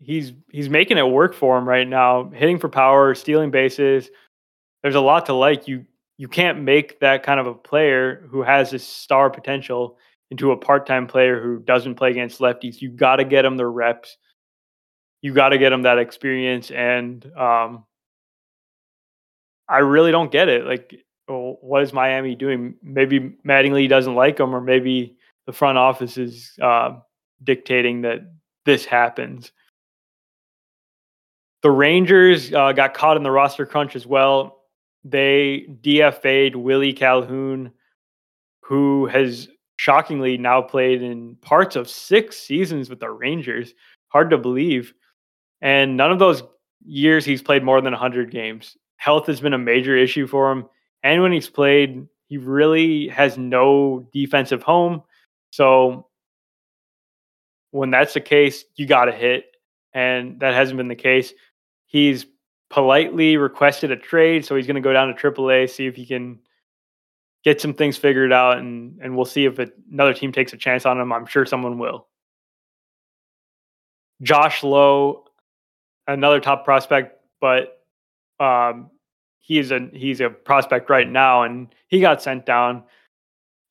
he's 0.00 0.32
he's 0.50 0.68
making 0.68 0.98
it 0.98 1.08
work 1.08 1.34
for 1.34 1.56
him 1.56 1.68
right 1.68 1.86
now, 1.86 2.30
hitting 2.30 2.58
for 2.58 2.68
power, 2.68 3.14
stealing 3.14 3.50
bases. 3.50 4.10
There's 4.82 4.94
a 4.94 5.00
lot 5.00 5.26
to 5.26 5.32
like. 5.32 5.68
You 5.68 5.86
you 6.18 6.28
can't 6.28 6.60
make 6.60 7.00
that 7.00 7.22
kind 7.22 7.40
of 7.40 7.46
a 7.46 7.54
player 7.54 8.26
who 8.30 8.42
has 8.42 8.70
this 8.70 8.86
star 8.86 9.30
potential 9.30 9.98
into 10.30 10.52
a 10.52 10.56
part-time 10.56 11.06
player 11.06 11.42
who 11.42 11.58
doesn't 11.60 11.96
play 11.96 12.10
against 12.10 12.40
lefties. 12.40 12.80
You 12.80 12.90
got 12.90 13.16
to 13.16 13.24
get 13.24 13.44
him 13.44 13.56
the 13.56 13.66
reps. 13.66 14.16
You 15.20 15.34
got 15.34 15.50
to 15.50 15.58
get 15.58 15.72
him 15.72 15.82
that 15.82 15.98
experience 15.98 16.70
and 16.70 17.24
um 17.36 17.84
I 19.68 19.78
really 19.78 20.10
don't 20.10 20.30
get 20.30 20.48
it. 20.48 20.66
Like, 20.66 20.94
well, 21.28 21.58
what 21.60 21.82
is 21.82 21.92
Miami 21.92 22.34
doing? 22.34 22.74
Maybe 22.82 23.36
Mattingly 23.46 23.88
doesn't 23.88 24.14
like 24.14 24.38
him, 24.38 24.54
or 24.54 24.60
maybe 24.60 25.16
the 25.46 25.52
front 25.52 25.78
office 25.78 26.16
is 26.18 26.52
uh, 26.60 26.98
dictating 27.42 28.02
that 28.02 28.20
this 28.64 28.84
happens. 28.84 29.52
The 31.62 31.70
Rangers 31.70 32.52
uh, 32.52 32.72
got 32.72 32.94
caught 32.94 33.16
in 33.16 33.22
the 33.22 33.30
roster 33.30 33.66
crunch 33.66 33.94
as 33.94 34.06
well. 34.06 34.62
They 35.04 35.66
DFA'd 35.82 36.56
Willie 36.56 36.92
Calhoun, 36.92 37.72
who 38.62 39.06
has 39.06 39.48
shockingly 39.76 40.38
now 40.38 40.62
played 40.62 41.02
in 41.02 41.36
parts 41.36 41.76
of 41.76 41.88
six 41.88 42.36
seasons 42.36 42.90
with 42.90 43.00
the 43.00 43.10
Rangers. 43.10 43.74
Hard 44.08 44.30
to 44.30 44.38
believe. 44.38 44.92
And 45.60 45.96
none 45.96 46.12
of 46.12 46.18
those 46.18 46.42
years 46.84 47.24
he's 47.24 47.42
played 47.42 47.62
more 47.62 47.80
than 47.80 47.92
100 47.92 48.30
games. 48.30 48.76
Health 48.96 49.26
has 49.26 49.40
been 49.40 49.54
a 49.54 49.58
major 49.58 49.96
issue 49.96 50.26
for 50.26 50.50
him. 50.50 50.66
And 51.02 51.22
when 51.22 51.32
he's 51.32 51.48
played, 51.48 52.06
he 52.28 52.38
really 52.38 53.08
has 53.08 53.36
no 53.36 54.08
defensive 54.12 54.62
home. 54.62 55.02
So 55.50 56.06
when 57.72 57.90
that's 57.90 58.14
the 58.14 58.20
case, 58.20 58.64
you 58.76 58.86
got 58.86 59.06
to 59.06 59.12
hit. 59.12 59.46
And 59.92 60.40
that 60.40 60.54
hasn't 60.54 60.76
been 60.76 60.88
the 60.88 60.94
case. 60.94 61.32
He's 61.86 62.24
politely 62.70 63.36
requested 63.36 63.90
a 63.90 63.96
trade, 63.96 64.44
so 64.46 64.56
he's 64.56 64.66
going 64.66 64.76
to 64.76 64.80
go 64.80 64.92
down 64.92 65.14
to 65.14 65.14
AAA, 65.14 65.68
see 65.68 65.86
if 65.86 65.94
he 65.94 66.06
can 66.06 66.38
get 67.44 67.60
some 67.60 67.74
things 67.74 67.98
figured 67.98 68.32
out, 68.32 68.58
and 68.58 68.98
and 69.02 69.14
we'll 69.14 69.26
see 69.26 69.44
if 69.44 69.58
it, 69.58 69.74
another 69.92 70.14
team 70.14 70.32
takes 70.32 70.52
a 70.54 70.56
chance 70.56 70.86
on 70.86 70.98
him. 70.98 71.12
I'm 71.12 71.26
sure 71.26 71.44
someone 71.44 71.78
will. 71.78 72.06
Josh 74.22 74.62
Lowe, 74.62 75.24
another 76.06 76.40
top 76.40 76.64
prospect, 76.64 77.20
but 77.40 77.82
um, 78.40 78.90
he's 79.42 79.70
a 79.70 79.90
he's 79.92 80.20
a 80.20 80.30
prospect 80.30 80.88
right 80.88 81.08
now, 81.08 81.42
and 81.42 81.74
he 81.88 82.00
got 82.00 82.22
sent 82.22 82.46
down. 82.46 82.84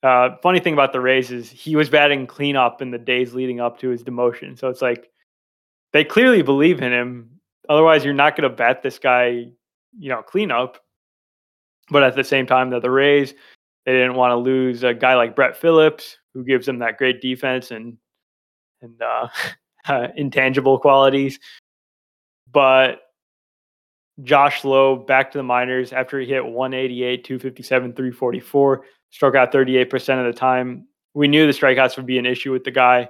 Uh, 0.04 0.36
funny 0.42 0.60
thing 0.60 0.72
about 0.72 0.92
the 0.92 1.00
Rays 1.00 1.30
is 1.30 1.50
he 1.50 1.76
was 1.76 1.90
batting 1.90 2.26
cleanup 2.26 2.80
in 2.80 2.90
the 2.90 2.98
days 2.98 3.34
leading 3.34 3.60
up 3.60 3.78
to 3.80 3.88
his 3.88 4.04
demotion, 4.04 4.58
so 4.58 4.68
it's 4.68 4.82
like 4.82 5.10
they 5.92 6.04
clearly 6.04 6.42
believe 6.42 6.80
in 6.80 6.92
him 6.92 7.32
Otherwise, 7.68 8.04
you're 8.04 8.14
not 8.14 8.36
going 8.36 8.48
to 8.48 8.54
bet 8.54 8.82
this 8.82 8.98
guy, 8.98 9.46
you 9.98 10.08
know, 10.08 10.22
cleanup. 10.22 10.78
But 11.90 12.02
at 12.02 12.16
the 12.16 12.24
same 12.24 12.46
time, 12.46 12.70
that 12.70 12.82
the 12.82 12.90
Rays, 12.90 13.34
they 13.84 13.92
didn't 13.92 14.14
want 14.14 14.32
to 14.32 14.36
lose 14.36 14.82
a 14.84 14.94
guy 14.94 15.14
like 15.14 15.36
Brett 15.36 15.56
Phillips, 15.56 16.18
who 16.32 16.44
gives 16.44 16.66
them 16.66 16.78
that 16.78 16.98
great 16.98 17.20
defense 17.20 17.70
and 17.70 17.98
and 18.80 19.00
uh, 19.00 19.28
intangible 20.16 20.78
qualities. 20.78 21.38
But 22.50 23.00
Josh 24.22 24.64
Lowe 24.64 24.96
back 24.96 25.30
to 25.32 25.38
the 25.38 25.42
minors 25.42 25.92
after 25.92 26.20
he 26.20 26.26
hit 26.26 26.44
188, 26.44 27.24
257, 27.24 27.92
344, 27.92 28.84
struck 29.10 29.34
out 29.34 29.52
38% 29.52 30.20
of 30.20 30.26
the 30.26 30.38
time. 30.38 30.86
We 31.14 31.28
knew 31.28 31.46
the 31.46 31.52
strikeouts 31.52 31.96
would 31.96 32.06
be 32.06 32.18
an 32.18 32.26
issue 32.26 32.52
with 32.52 32.64
the 32.64 32.70
guy. 32.70 33.08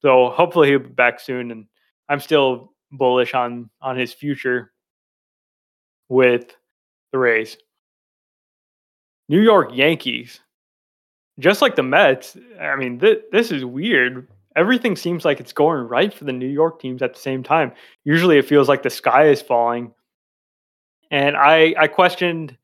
So 0.00 0.30
hopefully 0.30 0.68
he'll 0.68 0.80
be 0.80 0.88
back 0.88 1.20
soon. 1.20 1.50
And 1.50 1.66
I'm 2.08 2.20
still 2.20 2.72
bullish 2.90 3.34
on 3.34 3.70
on 3.80 3.96
his 3.96 4.12
future 4.12 4.72
with 6.08 6.54
the 7.12 7.18
Rays. 7.18 7.56
New 9.28 9.40
York 9.40 9.70
Yankees, 9.72 10.40
just 11.38 11.62
like 11.62 11.74
the 11.76 11.82
Mets. 11.82 12.36
I 12.60 12.76
mean, 12.76 12.98
th- 12.98 13.22
this 13.32 13.50
is 13.50 13.64
weird. 13.64 14.28
Everything 14.56 14.96
seems 14.96 15.24
like 15.24 15.40
it's 15.40 15.54
going 15.54 15.88
right 15.88 16.12
for 16.12 16.24
the 16.24 16.32
New 16.32 16.48
York 16.48 16.80
teams 16.80 17.00
at 17.00 17.14
the 17.14 17.20
same 17.20 17.42
time. 17.42 17.72
Usually, 18.04 18.36
it 18.36 18.46
feels 18.46 18.68
like 18.68 18.82
the 18.82 18.90
sky 18.90 19.28
is 19.28 19.40
falling. 19.40 19.92
And 21.12 21.36
I 21.36 21.74
I 21.78 21.86
questioned 21.86 22.56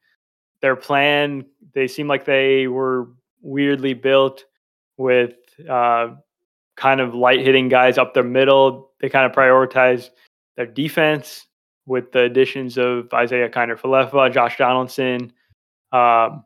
their 0.60 0.74
plan. 0.74 1.44
They 1.74 1.86
seem 1.86 2.08
like 2.08 2.24
they 2.24 2.66
were 2.66 3.10
weirdly 3.42 3.94
built 3.94 4.44
with 4.96 5.34
uh, 5.70 6.08
kind 6.76 7.00
of 7.00 7.14
light 7.14 7.40
hitting 7.40 7.68
guys 7.68 7.98
up 7.98 8.14
the 8.14 8.24
middle. 8.24 8.90
They 9.00 9.08
kind 9.08 9.26
of 9.26 9.32
prioritize 9.32 10.10
their 10.56 10.66
defense 10.66 11.46
with 11.86 12.10
the 12.12 12.22
additions 12.22 12.76
of 12.76 13.06
Isiah 13.06 13.48
Kiner 13.48 13.78
Falefa, 13.78 14.32
Josh 14.32 14.56
Donaldson, 14.58 15.32
um, 15.92 16.44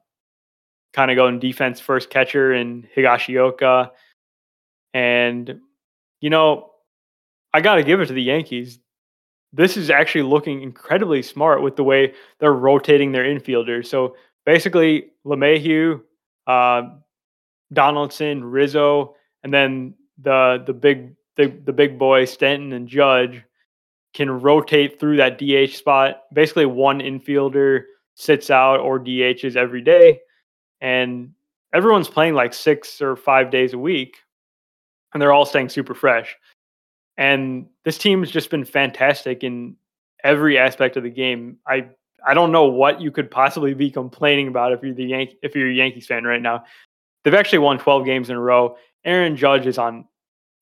kind 0.92 1.10
of 1.10 1.16
going 1.16 1.38
defense 1.38 1.80
first 1.80 2.10
catcher 2.10 2.52
in 2.52 2.86
Higashioka. 2.94 3.90
And, 4.92 5.60
you 6.20 6.30
know, 6.30 6.70
I 7.54 7.60
got 7.60 7.76
to 7.76 7.82
give 7.82 8.00
it 8.00 8.06
to 8.06 8.12
the 8.12 8.22
Yankees. 8.22 8.78
This 9.52 9.76
is 9.76 9.90
actually 9.90 10.22
looking 10.22 10.62
incredibly 10.62 11.22
smart 11.22 11.62
with 11.62 11.76
the 11.76 11.84
way 11.84 12.14
they're 12.38 12.52
rotating 12.52 13.12
their 13.12 13.24
infielders. 13.24 13.86
So 13.86 14.16
basically, 14.46 15.10
LeMahieu, 15.26 16.00
uh, 16.46 16.82
Donaldson, 17.72 18.44
Rizzo, 18.44 19.14
and 19.42 19.52
then 19.52 19.94
the 20.18 20.62
the 20.66 20.72
big 20.72 21.14
the, 21.36 21.46
the 21.64 21.72
big 21.72 21.98
boy 21.98 22.24
Stanton 22.24 22.72
and 22.72 22.88
Judge 22.88 23.42
can 24.14 24.30
rotate 24.30 25.00
through 25.00 25.16
that 25.16 25.38
DH 25.38 25.74
spot. 25.76 26.22
Basically, 26.32 26.66
one 26.66 27.00
infielder 27.00 27.84
sits 28.14 28.50
out 28.50 28.80
or 28.80 29.00
DHs 29.00 29.56
every 29.56 29.80
day, 29.80 30.20
and 30.80 31.32
everyone's 31.72 32.08
playing 32.08 32.34
like 32.34 32.52
six 32.52 33.00
or 33.00 33.16
five 33.16 33.50
days 33.50 33.72
a 33.72 33.78
week, 33.78 34.16
and 35.12 35.20
they're 35.20 35.32
all 35.32 35.46
staying 35.46 35.70
super 35.70 35.94
fresh. 35.94 36.36
And 37.16 37.66
this 37.84 37.98
team 37.98 38.20
has 38.20 38.30
just 38.30 38.50
been 38.50 38.64
fantastic 38.64 39.44
in 39.44 39.76
every 40.24 40.58
aspect 40.58 40.96
of 40.96 41.02
the 41.02 41.10
game. 41.10 41.58
I 41.66 41.86
I 42.24 42.34
don't 42.34 42.52
know 42.52 42.66
what 42.66 43.00
you 43.00 43.10
could 43.10 43.30
possibly 43.30 43.74
be 43.74 43.90
complaining 43.90 44.48
about 44.48 44.72
if 44.72 44.82
you're 44.82 44.94
the 44.94 45.36
if 45.42 45.54
you're 45.54 45.70
a 45.70 45.74
Yankees 45.74 46.06
fan 46.06 46.24
right 46.24 46.40
now. 46.40 46.64
They've 47.24 47.34
actually 47.34 47.60
won 47.60 47.78
12 47.78 48.04
games 48.04 48.30
in 48.30 48.36
a 48.36 48.40
row. 48.40 48.76
Aaron 49.04 49.36
Judge 49.36 49.66
is 49.66 49.78
on 49.78 50.06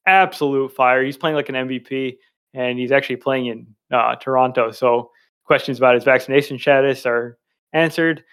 absolute 0.06 0.74
fire. 0.74 1.02
He's 1.02 1.16
playing 1.16 1.36
like 1.36 1.48
an 1.48 1.54
MVP, 1.54 2.18
and 2.54 2.78
he's 2.78 2.92
actually 2.92 3.16
playing 3.16 3.46
in 3.46 3.66
uh, 3.90 4.16
Toronto. 4.16 4.70
So 4.70 5.10
questions 5.44 5.78
about 5.78 5.94
his 5.94 6.04
vaccination 6.04 6.58
status 6.58 7.06
are 7.06 7.38
answered. 7.72 8.24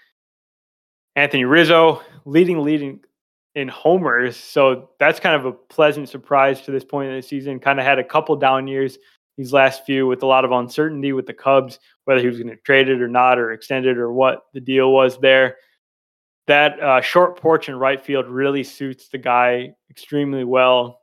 Anthony 1.15 1.45
Rizzo 1.45 2.01
leading 2.25 2.61
leading 2.63 2.99
in 3.57 3.67
homers, 3.67 4.37
so 4.37 4.91
that's 4.99 5.19
kind 5.19 5.35
of 5.35 5.45
a 5.45 5.51
pleasant 5.51 6.07
surprise 6.07 6.61
to 6.61 6.69
this 6.69 6.83
point 6.85 7.09
in 7.09 7.15
the 7.15 7.23
season. 7.23 7.59
Kind 7.59 7.79
of 7.79 7.87
had 7.87 7.97
a 7.97 8.03
couple 8.03 8.35
down 8.35 8.67
years 8.67 8.99
these 9.35 9.51
last 9.51 9.83
few 9.83 10.05
with 10.05 10.21
a 10.21 10.27
lot 10.27 10.45
of 10.45 10.51
uncertainty 10.51 11.11
with 11.11 11.25
the 11.25 11.33
Cubs, 11.33 11.79
whether 12.05 12.21
he 12.21 12.27
was 12.27 12.37
going 12.37 12.49
to 12.49 12.55
trade 12.57 12.87
it 12.87 13.01
or 13.01 13.07
not, 13.07 13.39
or 13.39 13.51
extend 13.51 13.87
it, 13.87 13.97
or 13.97 14.11
what 14.13 14.43
the 14.53 14.59
deal 14.59 14.91
was 14.91 15.17
there. 15.19 15.55
That 16.45 16.79
uh, 16.79 17.01
short 17.01 17.41
porch 17.41 17.67
in 17.67 17.75
right 17.75 17.99
field 17.99 18.27
really 18.27 18.63
suits 18.63 19.09
the 19.09 19.17
guy 19.17 19.73
extremely 19.89 20.43
well, 20.43 21.01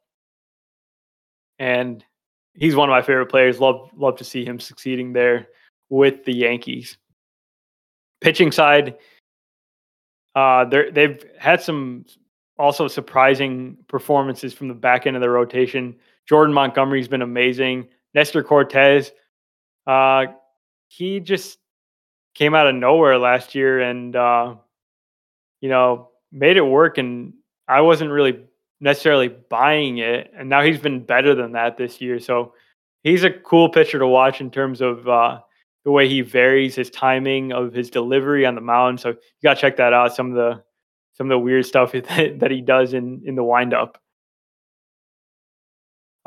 and 1.58 2.04
he's 2.54 2.76
one 2.76 2.88
of 2.88 2.92
my 2.92 3.02
favorite 3.02 3.30
players. 3.30 3.58
Love 3.58 3.90
love 3.96 4.16
to 4.18 4.24
see 4.24 4.44
him 4.44 4.60
succeeding 4.60 5.12
there 5.12 5.48
with 5.88 6.24
the 6.24 6.32
Yankees. 6.32 6.98
Pitching 8.20 8.52
side, 8.52 8.96
uh, 10.36 10.64
they've 10.66 11.20
had 11.36 11.60
some 11.60 12.04
also 12.58 12.88
surprising 12.88 13.76
performances 13.88 14.54
from 14.54 14.68
the 14.68 14.74
back 14.74 15.06
end 15.06 15.16
of 15.16 15.22
the 15.22 15.30
rotation. 15.30 15.96
Jordan 16.28 16.54
Montgomery's 16.54 17.08
been 17.08 17.22
amazing. 17.22 17.88
Nestor 18.14 18.42
Cortes, 18.42 19.10
uh, 19.86 20.26
he 20.88 21.20
just 21.20 21.58
came 22.34 22.54
out 22.54 22.66
of 22.66 22.74
nowhere 22.74 23.18
last 23.18 23.54
year 23.54 23.80
and 23.80 24.14
uh, 24.14 24.54
you 25.60 25.68
know 25.68 26.10
made 26.32 26.56
it 26.56 26.62
work. 26.62 26.98
And 26.98 27.34
I 27.68 27.80
wasn't 27.80 28.10
really 28.10 28.40
necessarily 28.80 29.28
buying 29.28 29.98
it, 29.98 30.30
and 30.36 30.48
now 30.48 30.62
he's 30.62 30.78
been 30.78 31.04
better 31.04 31.34
than 31.34 31.52
that 31.52 31.76
this 31.76 32.00
year. 32.00 32.18
So 32.20 32.54
he's 33.02 33.24
a 33.24 33.30
cool 33.30 33.68
pitcher 33.68 33.98
to 33.98 34.06
watch 34.06 34.40
in 34.40 34.50
terms 34.50 34.80
of 34.80 35.08
uh, 35.08 35.40
the 35.84 35.90
way 35.90 36.08
he 36.08 36.20
varies 36.20 36.74
his 36.74 36.90
timing 36.90 37.52
of 37.52 37.72
his 37.72 37.90
delivery 37.90 38.46
on 38.46 38.54
the 38.54 38.60
mound. 38.60 39.00
So 39.00 39.10
you 39.10 39.16
got 39.42 39.54
to 39.54 39.60
check 39.60 39.76
that 39.76 39.92
out. 39.92 40.14
Some 40.14 40.30
of 40.30 40.36
the 40.36 40.62
some 41.14 41.26
of 41.26 41.30
the 41.30 41.38
weird 41.38 41.66
stuff 41.66 41.92
that, 41.92 42.38
that 42.38 42.50
he 42.50 42.60
does 42.60 42.92
in 42.92 43.22
in 43.24 43.34
the 43.34 43.44
windup. 43.44 43.98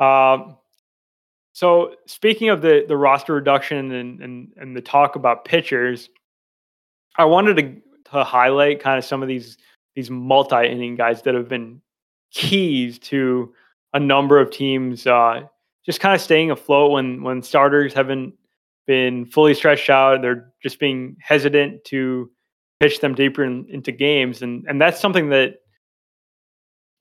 Um, 0.00 0.56
so 1.52 1.94
speaking 2.06 2.50
of 2.50 2.62
the 2.62 2.84
the 2.86 2.96
roster 2.96 3.34
reduction 3.34 3.92
and 3.92 4.22
and 4.22 4.52
and 4.56 4.76
the 4.76 4.80
talk 4.80 5.16
about 5.16 5.44
pitchers, 5.44 6.08
I 7.16 7.24
wanted 7.24 7.56
to 7.56 8.12
to 8.12 8.24
highlight 8.24 8.80
kind 8.80 8.98
of 8.98 9.04
some 9.04 9.22
of 9.22 9.28
these 9.28 9.58
these 9.94 10.10
multi 10.10 10.66
inning 10.66 10.94
guys 10.94 11.22
that 11.22 11.34
have 11.34 11.48
been 11.48 11.80
keys 12.30 12.98
to 12.98 13.52
a 13.94 14.00
number 14.00 14.38
of 14.38 14.50
teams 14.50 15.06
uh, 15.06 15.42
just 15.84 16.00
kind 16.00 16.14
of 16.14 16.20
staying 16.20 16.50
afloat 16.50 16.92
when 16.92 17.22
when 17.22 17.42
starters 17.42 17.92
haven't 17.92 18.34
been 18.86 19.26
fully 19.26 19.54
stretched 19.54 19.90
out. 19.90 20.22
They're 20.22 20.52
just 20.62 20.78
being 20.78 21.16
hesitant 21.20 21.84
to 21.84 22.30
pitch 22.80 23.00
them 23.00 23.14
deeper 23.14 23.44
in, 23.44 23.66
into 23.68 23.92
games, 23.92 24.42
and 24.42 24.64
and 24.68 24.80
that's 24.80 25.00
something 25.00 25.30
that 25.30 25.60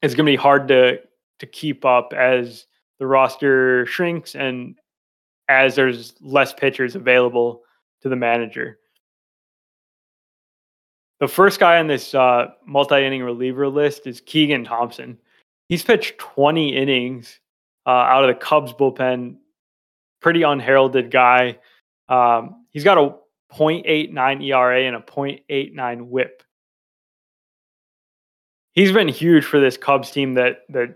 is 0.01 0.15
going 0.15 0.25
to 0.25 0.31
be 0.31 0.35
hard 0.35 0.67
to 0.69 0.99
to 1.39 1.45
keep 1.45 1.85
up 1.85 2.13
as 2.13 2.65
the 2.99 3.07
roster 3.07 3.85
shrinks 3.85 4.35
and 4.35 4.75
as 5.49 5.75
there's 5.75 6.15
less 6.21 6.53
pitchers 6.53 6.95
available 6.95 7.61
to 8.01 8.09
the 8.09 8.15
manager. 8.15 8.79
The 11.19 11.27
first 11.27 11.59
guy 11.59 11.79
on 11.79 11.87
this 11.87 12.13
uh, 12.13 12.47
multi-inning 12.65 13.23
reliever 13.23 13.67
list 13.67 14.05
is 14.05 14.21
Keegan 14.21 14.63
Thompson. 14.63 15.17
He's 15.67 15.83
pitched 15.83 16.17
20 16.19 16.75
innings 16.75 17.39
uh, 17.85 17.89
out 17.89 18.23
of 18.23 18.27
the 18.27 18.39
Cubs 18.39 18.73
bullpen. 18.73 19.37
Pretty 20.21 20.43
unheralded 20.43 21.09
guy. 21.09 21.57
Um, 22.09 22.65
he's 22.71 22.83
got 22.83 22.97
a 22.97 23.15
0.89 23.53 24.43
ERA 24.45 24.83
and 24.83 24.95
a 24.95 24.99
0.89 24.99 26.07
WHIP. 26.07 26.43
He's 28.73 28.91
been 28.91 29.07
huge 29.07 29.45
for 29.45 29.59
this 29.59 29.77
Cubs 29.77 30.11
team 30.11 30.35
that 30.35 30.63
that 30.69 30.95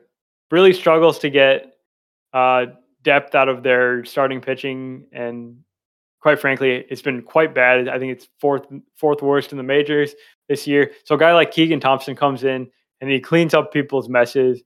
really 0.52 0.74
struggles 0.74 1.18
to 1.20 1.30
get 1.30 1.74
uh, 2.34 2.68
depth 3.02 3.34
out 3.34 3.50
of 3.50 3.64
their 3.64 4.06
starting 4.06 4.40
pitching, 4.40 5.06
and 5.12 5.58
quite 6.20 6.40
frankly, 6.40 6.86
it's 6.90 7.02
been 7.02 7.24
quite 7.24 7.56
bad. 7.56 7.88
I 7.88 7.98
think 7.98 8.12
it's 8.12 8.28
fourth 8.40 8.68
fourth 8.96 9.22
worst 9.22 9.52
in 9.52 9.58
the 9.58 9.64
majors 9.64 10.14
this 10.48 10.68
year. 10.68 10.92
So 11.06 11.16
a 11.16 11.18
guy 11.18 11.34
like 11.34 11.52
Keegan 11.52 11.80
Thompson 11.80 12.16
comes 12.16 12.44
in 12.44 12.70
and 13.00 13.10
he 13.10 13.20
cleans 13.20 13.56
up 13.56 13.74
people's 13.74 14.08
messes, 14.08 14.62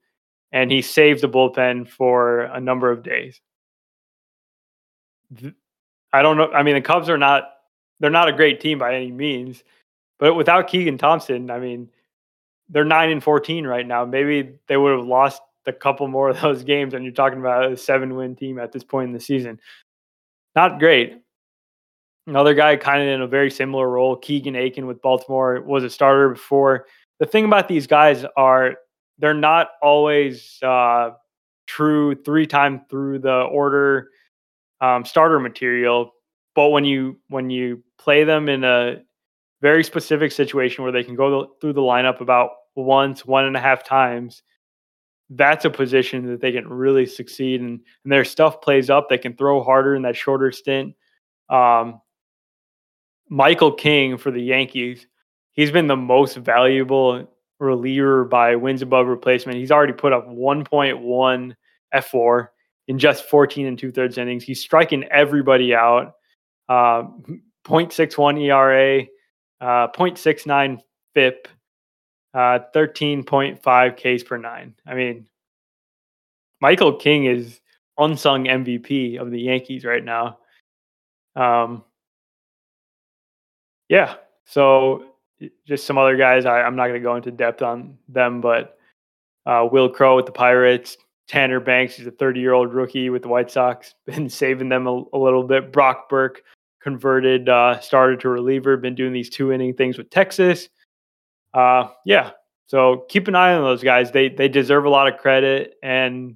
and 0.52 0.70
he 0.70 0.82
saves 0.82 1.22
the 1.22 1.30
bullpen 1.30 1.88
for 1.88 2.42
a 2.42 2.60
number 2.60 2.92
of 2.92 3.02
days. 3.02 3.40
I 6.12 6.22
don't 6.22 6.38
know. 6.38 6.52
I 6.52 6.64
mean, 6.64 6.76
the 6.76 6.82
Cubs 6.82 7.10
are 7.10 7.18
not 7.18 7.50
they're 8.00 8.10
not 8.10 8.30
a 8.30 8.34
great 8.34 8.60
team 8.60 8.80
by 8.80 8.96
any 8.96 9.12
means, 9.12 9.64
but 10.20 10.36
without 10.36 10.68
Keegan 10.68 10.98
Thompson, 10.98 11.50
I 11.50 11.60
mean, 11.60 11.90
they're 12.70 12.86
nine 12.86 13.10
and 13.10 13.24
fourteen 13.24 13.66
right 13.66 13.86
now. 13.86 14.06
Maybe 14.06 14.54
they 14.68 14.78
would 14.78 14.98
have 14.98 15.06
lost 15.06 15.42
a 15.66 15.74
couple 15.74 16.08
more 16.08 16.30
of 16.30 16.42
those 16.42 16.64
games, 16.64 16.94
and 16.94 17.04
you're 17.04 17.14
talking 17.14 17.40
about 17.40 17.72
a 17.72 17.78
seven 17.78 18.16
win 18.16 18.36
team 18.36 18.60
at 18.60 18.72
this 18.72 18.84
point 18.84 19.08
in 19.08 19.14
the 19.14 19.20
season. 19.20 19.60
Not 20.56 20.80
great. 20.80 21.22
Another 22.28 22.56
guy 22.56 22.76
kind 22.76 23.04
of 23.04 23.08
in 23.08 23.22
a 23.22 23.28
very 23.28 23.52
similar 23.52 23.88
role, 23.88 24.16
Keegan 24.16 24.56
Akin 24.56 24.88
with 24.88 25.02
Baltimore, 25.02 25.62
was 25.62 25.84
a 25.84 25.90
starter 25.90 26.30
before. 26.30 26.88
The 27.20 27.26
thing 27.26 27.46
about 27.46 27.68
these 27.68 27.86
guys 27.86 28.26
are 28.36 28.76
they're 29.20 29.34
not 29.34 29.70
always 29.82 30.58
uh, 30.64 31.12
true 31.68 32.16
three 32.16 32.48
time 32.48 32.82
through 32.90 33.20
the 33.20 33.42
order 33.42 34.10
um, 34.82 35.06
starter 35.06 35.40
material, 35.40 36.15
but 36.56 36.70
when 36.70 36.86
you 36.86 37.20
when 37.28 37.50
you 37.50 37.84
play 37.98 38.24
them 38.24 38.50
in 38.50 38.64
a 38.64 39.04
very 39.62 39.84
specific 39.84 40.32
situation 40.32 40.84
where 40.84 40.94
they 40.94 41.04
can 41.04 41.16
go 41.16 41.52
through 41.62 41.74
the 41.74 41.82
lineup 41.82 42.22
about 42.22 42.52
once, 42.76 43.26
one 43.26 43.46
and 43.46 43.56
a 43.56 43.60
half 43.60 43.84
times, 43.84 44.42
that's 45.30 45.66
a 45.66 45.70
position 45.70 46.28
that 46.28 46.42
they 46.42 46.52
can 46.52 46.68
really 46.68 47.06
succeed 47.06 47.62
and, 47.62 47.80
and 48.04 48.12
their 48.12 48.26
stuff 48.26 48.62
plays 48.62 48.90
up. 48.90 49.10
They 49.10 49.18
can 49.18 49.36
throw 49.36 49.64
harder 49.64 49.96
in 49.96 50.04
that 50.04 50.16
shorter 50.16 50.52
stint. 50.52 50.96
Um, 51.50 52.02
Michael 53.30 53.72
King 53.72 54.18
for 54.18 54.32
the 54.32 54.42
Yankees, 54.42 55.08
he's 55.54 55.72
been 55.72 55.88
the 55.88 55.96
most 55.96 56.38
valuable 56.38 57.28
reliever 57.60 58.26
by 58.26 58.56
wins 58.56 58.82
above 58.82 59.08
replacement. 59.08 59.58
He's 59.58 59.72
already 59.72 59.94
put 59.94 60.14
up 60.14 60.28
1.1 60.28 61.56
fWAR 61.94 62.48
in 62.88 63.00
just 63.00 63.26
14 63.26 63.66
and 63.66 63.80
two 63.80 63.92
thirds 63.92 64.18
innings. 64.18 64.44
He's 64.44 64.62
striking 64.62 65.06
everybody 65.06 65.74
out. 65.74 66.14
Uh, 66.68 67.04
0.61 67.66 68.42
ERA, 68.42 69.04
uh, 69.62 69.88
0.69 69.92 70.80
FIP, 71.14 71.48
uh, 72.34 72.60
13.5 72.74 73.96
Ks 73.96 74.24
per 74.24 74.38
nine. 74.38 74.76
I 74.86 74.94
mean, 74.94 75.26
Michael 76.62 76.94
King 76.94 77.26
is 77.26 77.60
unsung 77.98 78.46
MVP 78.46 79.20
of 79.20 79.32
the 79.32 79.40
Yankees 79.40 79.86
right 79.86 80.04
now. 80.04 80.40
Um, 81.36 81.84
yeah. 83.90 84.16
So 84.46 85.16
just 85.66 85.86
some 85.86 85.98
other 85.98 86.18
guys. 86.18 86.46
I, 86.46 86.62
am 86.62 86.76
not 86.76 86.88
going 86.88 87.00
to 87.00 87.04
go 87.04 87.16
into 87.16 87.32
depth 87.32 87.62
on 87.62 87.98
them, 88.08 88.42
but 88.42 88.78
uh, 89.46 89.68
Wil 89.72 89.90
Crowe 89.90 90.16
with 90.16 90.26
the 90.26 90.32
Pirates, 90.32 90.98
Tanner 91.28 91.60
Banks, 91.60 91.96
he's 91.96 92.08
a 92.08 92.12
30 92.12 92.40
year 92.40 92.54
old 92.54 92.74
rookie 92.74 93.10
with 93.10 93.24
the 93.24 93.28
White 93.28 93.52
Sox, 93.52 93.96
been 94.06 94.30
saving 94.30 94.70
them 94.70 94.88
a, 94.88 95.04
a 95.14 95.18
little 95.18 95.44
bit. 95.44 95.72
Brock 95.72 96.10
Burke 96.10 96.44
converted, 96.86 97.50
uh, 97.50 97.80
started 97.82 98.22
to 98.22 98.30
reliever, 98.30 98.78
been 98.78 98.96
doing 98.96 99.12
these 99.12 99.30
two 99.30 99.52
inning 99.52 99.74
things 99.74 99.98
with 99.98 100.10
Texas 100.10 100.70
uh, 101.56 101.88
yeah. 102.06 102.32
So 102.68 103.06
keep 103.10 103.28
an 103.28 103.36
eye 103.36 103.54
on 103.54 103.64
those 103.64 103.82
guys. 103.82 104.12
They 104.12 104.30
they 104.30 104.50
deserve 104.50 104.86
a 104.86 104.90
lot 104.90 105.08
of 105.08 105.20
credit, 105.20 105.76
and 105.82 106.36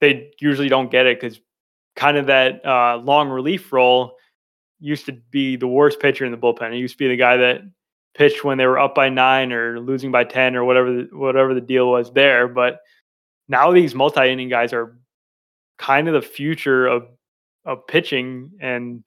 they 0.00 0.30
usually 0.40 0.68
don't 0.68 0.90
get 0.90 1.06
it 1.06 1.20
because 1.20 1.38
kind 1.94 2.16
of 2.16 2.26
that 2.26 2.64
uh, 2.64 2.96
long 2.96 3.28
relief 3.28 3.72
role 3.72 4.16
used 4.80 5.06
to 5.06 5.12
be 5.12 5.56
the 5.56 5.66
worst 5.66 6.00
pitcher 6.00 6.24
in 6.24 6.32
the 6.32 6.38
bullpen. 6.38 6.72
It 6.72 6.78
used 6.78 6.94
to 6.94 6.98
be 6.98 7.08
the 7.08 7.16
guy 7.16 7.36
that 7.36 7.60
pitched 8.14 8.44
when 8.44 8.56
they 8.56 8.66
were 8.66 8.78
up 8.78 8.94
by 8.94 9.08
nine 9.10 9.52
or 9.52 9.80
losing 9.80 10.10
by 10.10 10.24
ten 10.24 10.56
or 10.56 10.64
whatever 10.64 10.92
the, 10.92 11.08
whatever 11.12 11.52
the 11.52 11.60
deal 11.60 11.90
was 11.90 12.10
there. 12.12 12.48
But 12.48 12.80
now 13.48 13.72
these 13.72 13.94
multi 13.94 14.30
inning 14.30 14.48
guys 14.48 14.72
are 14.72 14.96
kind 15.78 16.08
of 16.08 16.14
the 16.14 16.22
future 16.22 16.86
of 16.86 17.08
of 17.66 17.86
pitching, 17.86 18.52
and 18.60 19.04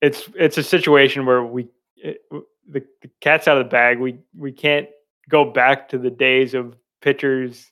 it's 0.00 0.28
it's 0.34 0.58
a 0.58 0.62
situation 0.62 1.26
where 1.26 1.42
we 1.42 1.68
it, 1.96 2.20
the, 2.30 2.84
the 3.02 3.10
cat's 3.20 3.48
out 3.48 3.58
of 3.58 3.64
the 3.64 3.70
bag. 3.70 3.98
We 3.98 4.18
we 4.36 4.52
can't 4.52 4.88
go 5.28 5.44
back 5.44 5.88
to 5.90 5.98
the 5.98 6.10
days 6.10 6.54
of 6.54 6.76
pitchers 7.00 7.70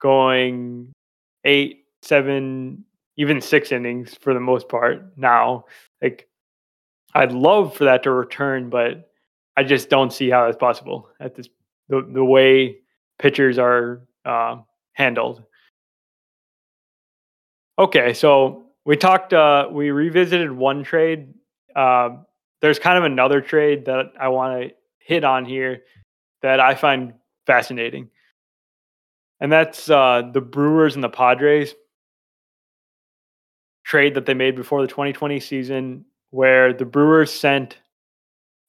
going 0.00 0.92
eight, 1.44 1.84
seven, 2.02 2.84
even 3.16 3.40
six 3.40 3.72
innings 3.72 4.16
for 4.20 4.34
the 4.34 4.40
most 4.40 4.68
part 4.68 5.16
now. 5.16 5.64
Like 6.02 6.28
I'd 7.14 7.32
love 7.32 7.74
for 7.76 7.84
that 7.84 8.02
to 8.04 8.10
return, 8.10 8.70
but 8.70 9.10
I 9.56 9.64
just 9.64 9.88
don't 9.88 10.12
see 10.12 10.30
how 10.30 10.46
that's 10.46 10.56
possible 10.56 11.08
at 11.20 11.34
this 11.34 11.48
the 11.88 12.06
the 12.12 12.24
way 12.24 12.78
pitchers 13.18 13.58
are 13.58 14.02
uh, 14.24 14.58
handled. 14.92 15.42
Okay, 17.78 18.12
so 18.12 18.66
we 18.84 18.96
talked. 18.96 19.32
Uh, 19.32 19.68
we 19.70 19.90
revisited 19.90 20.50
one 20.52 20.82
trade. 20.82 21.34
Uh, 21.78 22.16
there's 22.60 22.80
kind 22.80 22.98
of 22.98 23.04
another 23.04 23.40
trade 23.40 23.84
that 23.84 24.06
I 24.20 24.28
want 24.28 24.60
to 24.60 24.74
hit 24.98 25.22
on 25.22 25.44
here 25.44 25.84
that 26.42 26.58
I 26.58 26.74
find 26.74 27.12
fascinating, 27.46 28.10
and 29.38 29.52
that's 29.52 29.88
uh, 29.88 30.28
the 30.32 30.40
Brewers 30.40 30.96
and 30.96 31.04
the 31.04 31.08
Padres 31.08 31.76
trade 33.84 34.14
that 34.14 34.26
they 34.26 34.34
made 34.34 34.56
before 34.56 34.82
the 34.82 34.88
2020 34.88 35.38
season, 35.38 36.04
where 36.30 36.72
the 36.72 36.84
Brewers 36.84 37.30
sent 37.30 37.78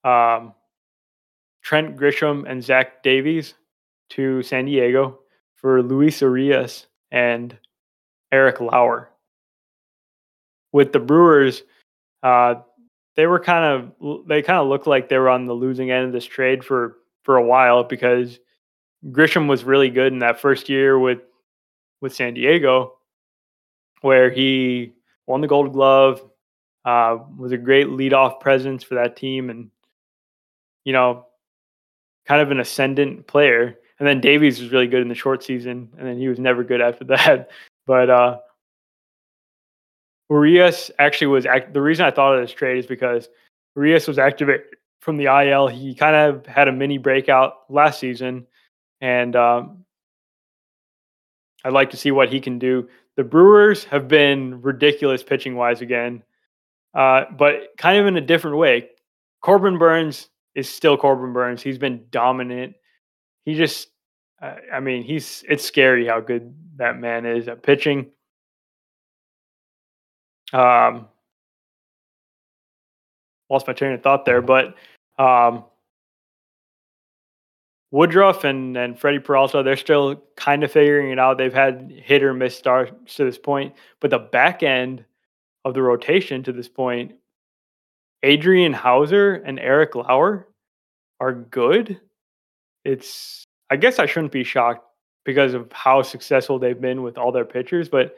um, 0.03 0.53
Trent 1.63 1.97
Grisham 1.97 2.47
and 2.47 2.63
Zach 2.63 3.01
Davies 3.01 3.55
to 4.11 4.43
San 4.43 4.65
Diego 4.65 5.17
for 5.55 5.81
Luis 5.81 6.21
Urias 6.21 6.85
and 7.11 7.57
Eric 8.31 8.61
Lauer. 8.61 9.09
With 10.71 10.93
the 10.93 10.99
Brewers, 10.99 11.63
uh, 12.21 12.55
they 13.19 13.27
were 13.27 13.39
kind 13.41 13.65
of 13.99 14.25
they 14.29 14.41
kind 14.41 14.59
of 14.59 14.69
looked 14.69 14.87
like 14.87 15.09
they 15.09 15.17
were 15.17 15.27
on 15.27 15.45
the 15.45 15.53
losing 15.53 15.91
end 15.91 16.05
of 16.05 16.13
this 16.13 16.23
trade 16.23 16.63
for 16.63 16.99
for 17.23 17.35
a 17.35 17.43
while 17.43 17.83
because 17.83 18.39
Grisham 19.07 19.49
was 19.49 19.65
really 19.65 19.89
good 19.89 20.13
in 20.13 20.19
that 20.19 20.39
first 20.39 20.69
year 20.69 20.97
with 20.97 21.19
with 21.99 22.15
San 22.15 22.33
Diego, 22.33 22.93
where 23.99 24.29
he 24.29 24.93
won 25.27 25.41
the 25.41 25.47
Gold 25.47 25.73
Glove, 25.73 26.21
uh, 26.85 27.17
was 27.37 27.51
a 27.51 27.57
great 27.57 27.87
leadoff 27.87 28.39
presence 28.39 28.85
for 28.85 28.95
that 28.95 29.17
team, 29.17 29.49
and 29.49 29.69
you 30.85 30.93
know, 30.93 31.25
kind 32.25 32.41
of 32.41 32.51
an 32.51 32.61
ascendant 32.61 33.27
player. 33.27 33.77
And 33.99 34.07
then 34.07 34.21
Davies 34.21 34.61
was 34.61 34.71
really 34.71 34.87
good 34.87 35.01
in 35.01 35.09
the 35.09 35.13
short 35.13 35.43
season, 35.43 35.89
and 35.97 36.07
then 36.07 36.17
he 36.17 36.29
was 36.29 36.39
never 36.39 36.63
good 36.63 36.79
after 36.79 37.03
that. 37.15 37.49
But 37.85 38.09
uh, 38.09 38.37
Urias 40.29 40.91
actually 40.99 41.27
was 41.27 41.45
act- 41.45 41.73
the 41.73 41.81
reason 41.81 42.05
I 42.05 42.11
thought 42.11 42.35
of 42.35 42.41
this 42.41 42.53
trade 42.53 42.77
is 42.77 42.85
because 42.85 43.29
Urias 43.75 44.07
was 44.07 44.19
activated 44.19 44.65
from 44.99 45.17
the 45.17 45.25
IL. 45.25 45.67
He 45.67 45.95
kind 45.95 46.15
of 46.15 46.45
had 46.45 46.67
a 46.67 46.71
mini 46.71 46.97
breakout 46.97 47.63
last 47.69 47.99
season, 47.99 48.45
and 49.01 49.35
um, 49.35 49.85
I'd 51.63 51.73
like 51.73 51.89
to 51.91 51.97
see 51.97 52.11
what 52.11 52.29
he 52.29 52.39
can 52.39 52.59
do. 52.59 52.87
The 53.15 53.23
Brewers 53.23 53.83
have 53.85 54.07
been 54.07 54.61
ridiculous 54.61 55.23
pitching 55.23 55.55
wise 55.55 55.81
again, 55.81 56.23
uh, 56.93 57.25
but 57.37 57.75
kind 57.77 57.97
of 57.99 58.05
in 58.05 58.17
a 58.17 58.21
different 58.21 58.57
way. 58.57 58.89
Corbin 59.41 59.77
Burnes 59.77 60.29
is 60.55 60.69
still 60.69 60.97
Corbin 60.97 61.33
Burnes. 61.33 61.61
He's 61.61 61.77
been 61.77 62.05
dominant. 62.11 62.75
He 63.45 63.55
just, 63.55 63.89
uh, 64.41 64.55
I 64.71 64.79
mean, 64.79 65.03
he's 65.03 65.43
it's 65.49 65.63
scary 65.63 66.07
how 66.07 66.19
good 66.19 66.53
that 66.75 66.99
man 66.99 67.25
is 67.25 67.47
at 67.47 67.63
pitching. 67.63 68.11
Um, 70.53 71.07
lost 73.49 73.67
my 73.67 73.73
train 73.73 73.93
of 73.93 74.01
thought 74.01 74.25
there, 74.25 74.41
but 74.41 74.75
um, 75.17 75.63
Woodruff 77.91 78.43
and 78.43 78.77
and 78.77 78.99
Freddie 78.99 79.19
Peralta, 79.19 79.63
they're 79.63 79.77
still 79.77 80.23
kind 80.35 80.63
of 80.63 80.71
figuring 80.71 81.11
it 81.11 81.19
out. 81.19 81.37
They've 81.37 81.53
had 81.53 81.91
hit 81.91 82.23
or 82.23 82.33
miss 82.33 82.55
starts 82.55 83.15
to 83.15 83.25
this 83.25 83.37
point, 83.37 83.73
but 83.99 84.11
the 84.11 84.19
back 84.19 84.63
end 84.63 85.03
of 85.65 85.73
the 85.73 85.81
rotation 85.81 86.43
to 86.43 86.51
this 86.51 86.69
point, 86.69 87.13
Adrian 88.23 88.73
Houser 88.73 89.35
and 89.35 89.59
Eric 89.59 89.95
Lauer 89.95 90.47
are 91.19 91.33
good. 91.33 91.99
It's 92.85 93.43
I 93.69 93.75
guess 93.75 93.99
I 93.99 94.05
shouldn't 94.05 94.31
be 94.31 94.43
shocked 94.43 94.85
because 95.25 95.53
of 95.53 95.71
how 95.71 96.01
successful 96.01 96.59
they've 96.59 96.79
been 96.79 97.03
with 97.03 97.17
all 97.17 97.31
their 97.31 97.45
pitchers, 97.45 97.89
but 97.89 98.17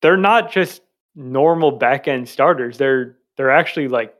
they're 0.00 0.16
not 0.16 0.50
just 0.50 0.82
normal 1.18 1.72
back 1.72 2.08
end 2.08 2.28
starters. 2.28 2.78
They're 2.78 3.16
they're 3.36 3.50
actually 3.50 3.88
like 3.88 4.14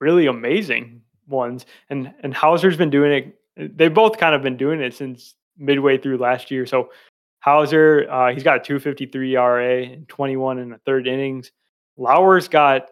really 0.00 0.26
amazing 0.26 1.02
ones. 1.28 1.64
And 1.88 2.12
and 2.22 2.34
Houser's 2.34 2.76
been 2.76 2.90
doing 2.90 3.12
it. 3.56 3.78
They've 3.78 3.94
both 3.94 4.18
kind 4.18 4.34
of 4.34 4.42
been 4.42 4.56
doing 4.56 4.80
it 4.80 4.94
since 4.94 5.34
midway 5.56 5.96
through 5.96 6.18
last 6.18 6.50
year. 6.50 6.66
So 6.66 6.90
Houser, 7.40 8.06
uh, 8.10 8.34
he's 8.34 8.42
got 8.42 8.56
a 8.56 8.60
253 8.60 9.36
ERA 9.36 9.84
and 9.84 10.08
21 10.08 10.58
in 10.58 10.70
the 10.70 10.78
third 10.78 11.06
innings. 11.06 11.52
Lauer's 11.96 12.48
got 12.48 12.88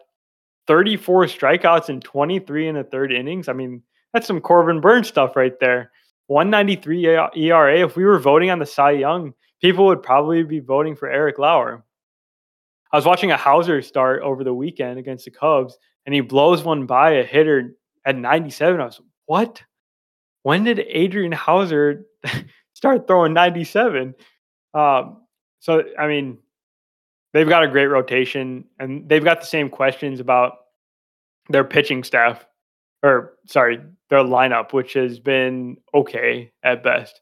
34 0.67 1.25
strikeouts 1.25 1.89
and 1.89 2.03
23 2.03 2.69
in 2.69 2.75
the 2.75 2.83
third 2.83 3.11
innings. 3.11 3.49
I 3.49 3.53
mean, 3.53 3.83
that's 4.13 4.25
some 4.25 4.41
Corbin 4.41 4.81
Burnes 4.81 5.07
stuff 5.07 5.35
right 5.35 5.59
there. 5.59 5.91
193 6.27 7.05
ERA. 7.35 7.79
If 7.79 7.95
we 7.95 8.05
were 8.05 8.17
voting 8.17 8.49
on 8.49 8.57
the 8.57 8.65
Cy 8.65 8.91
Young, 8.91 9.33
people 9.61 9.85
would 9.85 10.01
probably 10.01 10.41
be 10.43 10.59
voting 10.59 10.95
for 10.95 11.07
Eric 11.07 11.37
Lauer. 11.37 11.84
I 12.91 12.97
was 12.97 13.05
watching 13.05 13.31
a 13.31 13.37
Houser 13.37 13.81
start 13.81 14.21
over 14.21 14.43
the 14.43 14.53
weekend 14.53 14.99
against 14.99 15.25
the 15.25 15.31
Cubs, 15.31 15.77
and 16.05 16.13
he 16.13 16.21
blows 16.21 16.63
one 16.63 16.85
by 16.85 17.11
a 17.11 17.23
hitter 17.23 17.75
at 18.05 18.15
97. 18.15 18.79
I 18.79 18.85
was, 18.85 19.01
what? 19.25 19.61
When 20.43 20.63
did 20.63 20.79
Adrian 20.79 21.31
Houser 21.31 22.05
start 22.73 23.07
throwing 23.07 23.33
97? 23.33 24.13
Um, 24.73 25.23
so, 25.59 25.83
I 25.97 26.07
mean, 26.07 26.37
they've 27.33 27.49
got 27.49 27.63
a 27.63 27.67
great 27.67 27.87
rotation, 27.87 28.65
and 28.79 29.09
they've 29.09 29.23
got 29.23 29.41
the 29.41 29.47
same 29.47 29.69
questions 29.69 30.19
about 30.19 30.53
their 31.49 31.63
pitching 31.63 32.03
staff, 32.03 32.45
or 33.03 33.33
sorry, 33.45 33.81
their 34.09 34.19
lineup, 34.19 34.73
which 34.73 34.93
has 34.93 35.19
been 35.19 35.77
okay 35.93 36.51
at 36.63 36.83
best. 36.83 37.21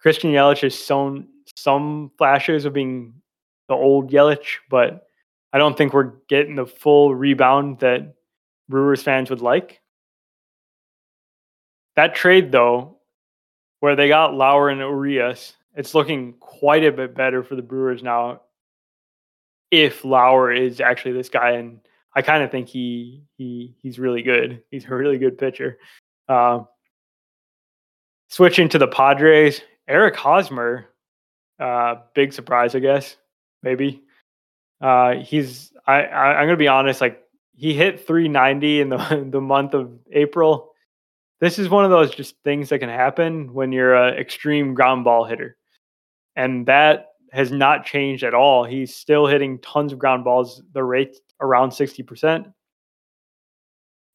Christian 0.00 0.32
Yelich 0.32 0.62
has 0.62 0.74
shown 0.74 1.28
some 1.56 2.10
flashes 2.18 2.64
of 2.64 2.72
being 2.72 3.14
the 3.72 3.82
old 3.82 4.10
Yelich, 4.10 4.58
but 4.68 5.06
I 5.52 5.58
don't 5.58 5.76
think 5.76 5.94
we're 5.94 6.12
getting 6.28 6.56
the 6.56 6.66
full 6.66 7.14
rebound 7.14 7.78
that 7.80 8.14
Brewers 8.68 9.02
fans 9.02 9.30
would 9.30 9.40
like. 9.40 9.80
That 11.96 12.14
trade, 12.14 12.52
though, 12.52 12.98
where 13.80 13.96
they 13.96 14.08
got 14.08 14.34
Lauer 14.34 14.68
and 14.68 14.80
Urias, 14.80 15.54
it's 15.74 15.94
looking 15.94 16.34
quite 16.34 16.84
a 16.84 16.92
bit 16.92 17.14
better 17.14 17.42
for 17.42 17.56
the 17.56 17.62
Brewers 17.62 18.02
now. 18.02 18.42
If 19.70 20.04
Lauer 20.04 20.52
is 20.52 20.80
actually 20.82 21.12
this 21.12 21.30
guy, 21.30 21.52
and 21.52 21.80
I 22.14 22.20
kind 22.20 22.42
of 22.42 22.50
think 22.50 22.68
he 22.68 23.22
he 23.38 23.74
he's 23.82 23.98
really 23.98 24.22
good. 24.22 24.62
He's 24.70 24.84
a 24.84 24.94
really 24.94 25.16
good 25.16 25.38
pitcher. 25.38 25.78
Uh, 26.28 26.64
switching 28.28 28.68
to 28.68 28.78
the 28.78 28.86
Padres, 28.86 29.62
Eric 29.88 30.14
Hosmer, 30.16 30.88
uh, 31.58 31.96
big 32.14 32.34
surprise, 32.34 32.74
I 32.74 32.80
guess. 32.80 33.16
Maybe 33.62 34.02
uh, 34.80 35.16
he's 35.16 35.72
I, 35.86 36.02
I 36.04 36.40
I'm 36.40 36.46
gonna 36.46 36.56
be 36.56 36.68
honest, 36.68 37.00
like 37.00 37.22
he 37.54 37.74
hit 37.74 38.06
390 38.06 38.80
in 38.80 38.88
the 38.88 39.26
the 39.30 39.40
month 39.40 39.74
of 39.74 39.98
April 40.10 40.72
this 41.42 41.58
is 41.58 41.68
one 41.68 41.84
of 41.84 41.90
those 41.90 42.14
just 42.14 42.36
things 42.44 42.68
that 42.68 42.78
can 42.78 42.88
happen 42.88 43.52
when 43.52 43.72
you're 43.72 43.96
an 43.96 44.14
extreme 44.14 44.74
ground 44.74 45.02
ball 45.02 45.24
hitter. 45.24 45.56
And 46.36 46.66
that 46.66 47.08
has 47.32 47.50
not 47.50 47.84
changed 47.84 48.22
at 48.22 48.32
all. 48.32 48.62
He's 48.62 48.94
still 48.94 49.26
hitting 49.26 49.58
tons 49.58 49.92
of 49.92 49.98
ground 49.98 50.22
balls. 50.22 50.62
The 50.72 50.84
rate 50.84 51.16
around 51.40 51.70
60%. 51.70 52.52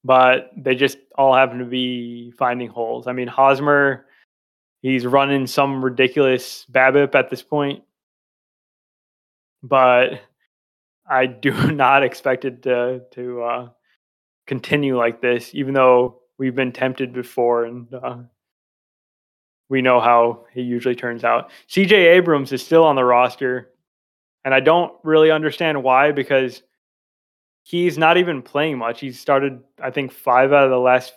But 0.05 0.51
they 0.55 0.73
just 0.73 0.99
all 1.17 1.35
happen 1.35 1.59
to 1.59 1.65
be 1.65 2.31
finding 2.31 2.69
holes. 2.69 3.07
I 3.07 3.11
mean, 3.11 3.27
Hosmer, 3.27 4.05
he's 4.81 5.05
running 5.05 5.47
some 5.47 5.83
ridiculous 5.83 6.65
BABIP 6.71 7.13
at 7.13 7.29
this 7.29 7.43
point. 7.43 7.83
But 9.63 10.21
I 11.09 11.25
do 11.25 11.71
not 11.71 12.03
expect 12.03 12.45
it 12.45 12.63
to 12.63 13.01
to 13.11 13.41
uh, 13.43 13.69
continue 14.45 14.97
like 14.97 15.21
this, 15.21 15.53
even 15.53 15.73
though 15.73 16.21
we've 16.37 16.55
been 16.55 16.71
tempted 16.71 17.13
before, 17.13 17.65
and 17.65 17.93
uh, 17.93 18.17
we 19.69 19.81
know 19.81 19.99
how 19.99 20.45
it 20.55 20.61
usually 20.61 20.95
turns 20.95 21.23
out. 21.23 21.51
CJ 21.69 21.91
Abrams 21.91 22.51
is 22.51 22.63
still 22.63 22.83
on 22.83 22.95
the 22.95 23.03
roster, 23.03 23.71
and 24.45 24.53
I 24.53 24.59
don't 24.59 24.93
really 25.03 25.31
understand 25.31 25.83
why 25.83 26.11
because 26.11 26.63
he's 27.63 27.97
not 27.97 28.17
even 28.17 28.41
playing 28.41 28.77
much. 28.77 28.99
He's 28.99 29.19
started, 29.19 29.59
I 29.81 29.91
think, 29.91 30.11
five 30.11 30.53
out 30.53 30.63
of 30.63 30.69
the 30.69 30.79
last 30.79 31.13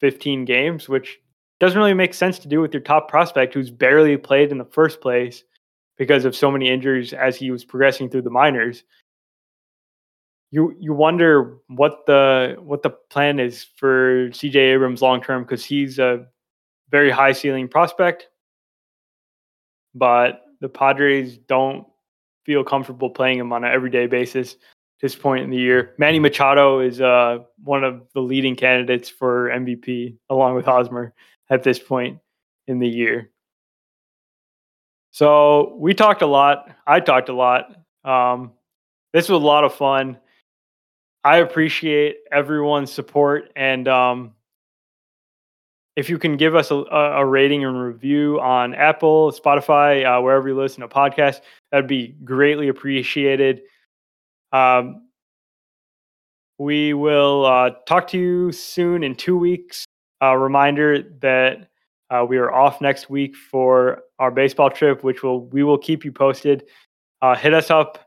15 0.00 0.44
games, 0.44 0.88
which 0.88 1.18
doesn't 1.58 1.78
really 1.78 1.94
make 1.94 2.14
sense 2.14 2.38
to 2.38 2.48
do 2.48 2.60
with 2.60 2.72
your 2.72 2.82
top 2.82 3.08
prospect 3.08 3.54
who's 3.54 3.70
barely 3.70 4.16
played 4.16 4.52
in 4.52 4.58
the 4.58 4.64
first 4.64 5.00
place 5.00 5.42
because 5.98 6.24
of 6.24 6.34
so 6.34 6.50
many 6.50 6.68
injuries 6.68 7.12
as 7.12 7.36
he 7.36 7.50
was 7.50 7.64
progressing 7.64 8.08
through 8.08 8.22
the 8.22 8.30
minors. 8.30 8.84
you 10.50 10.74
you 10.78 10.94
wonder 10.94 11.58
what 11.66 12.06
the 12.06 12.56
what 12.60 12.82
the 12.82 12.90
plan 12.90 13.38
is 13.38 13.66
for 13.76 14.28
CJ 14.30 14.56
Abrams 14.74 15.02
long 15.02 15.20
term 15.20 15.42
because 15.42 15.64
he's 15.64 15.98
a 15.98 16.26
very 16.90 17.10
high 17.10 17.32
ceiling 17.32 17.68
prospect, 17.68 18.28
but 19.94 20.42
the 20.60 20.68
Padres 20.68 21.36
don't 21.36 21.86
feel 22.46 22.64
comfortable 22.64 23.10
playing 23.10 23.38
him 23.38 23.52
on 23.52 23.64
an 23.64 23.70
everyday 23.70 24.06
basis 24.06 24.56
this 25.00 25.14
point 25.14 25.44
in 25.44 25.50
the 25.50 25.56
year. 25.56 25.94
Manny 25.98 26.18
Machado 26.18 26.80
is 26.80 27.00
uh, 27.00 27.38
one 27.62 27.84
of 27.84 28.02
the 28.14 28.20
leading 28.20 28.56
candidates 28.56 29.08
for 29.08 29.48
MVP 29.50 30.16
along 30.28 30.54
with 30.54 30.64
Hosmer 30.64 31.14
at 31.50 31.62
this 31.62 31.78
point 31.78 32.18
in 32.66 32.78
the 32.78 32.88
year. 32.88 33.30
So 35.10 35.76
we 35.78 35.94
talked 35.94 36.22
a 36.22 36.26
lot. 36.26 36.70
I 36.86 37.00
talked 37.00 37.28
a 37.28 37.34
lot. 37.34 37.74
Um, 38.04 38.52
this 39.12 39.28
was 39.28 39.42
a 39.42 39.44
lot 39.44 39.64
of 39.64 39.74
fun. 39.74 40.18
I 41.24 41.38
appreciate 41.38 42.18
everyone's 42.30 42.92
support 42.92 43.52
and 43.56 43.88
um, 43.88 44.32
if 45.98 46.08
you 46.08 46.16
can 46.16 46.36
give 46.36 46.54
us 46.54 46.70
a, 46.70 46.76
a, 46.76 47.26
rating 47.26 47.64
and 47.64 47.76
review 47.76 48.38
on 48.40 48.72
Apple, 48.72 49.32
Spotify, 49.32 50.06
uh, 50.06 50.22
wherever 50.22 50.46
you 50.46 50.56
listen 50.56 50.80
to 50.82 50.88
podcasts, 50.88 51.40
that'd 51.72 51.88
be 51.88 52.14
greatly 52.22 52.68
appreciated. 52.68 53.62
Um, 54.52 55.08
we 56.56 56.94
will 56.94 57.44
uh, 57.44 57.70
talk 57.84 58.06
to 58.08 58.18
you 58.18 58.52
soon 58.52 59.02
in 59.02 59.16
two 59.16 59.36
weeks. 59.36 59.86
A 60.20 60.38
reminder 60.38 61.02
that 61.20 61.68
uh, 62.10 62.24
we 62.28 62.36
are 62.38 62.52
off 62.52 62.80
next 62.80 63.10
week 63.10 63.34
for 63.34 64.02
our 64.18 64.30
baseball 64.30 64.70
trip, 64.70 65.04
which 65.04 65.22
will 65.22 65.46
we 65.46 65.62
will 65.62 65.78
keep 65.78 66.04
you 66.04 66.12
posted. 66.12 66.64
Uh, 67.22 67.34
hit 67.34 67.54
us 67.54 67.70
up 67.70 67.98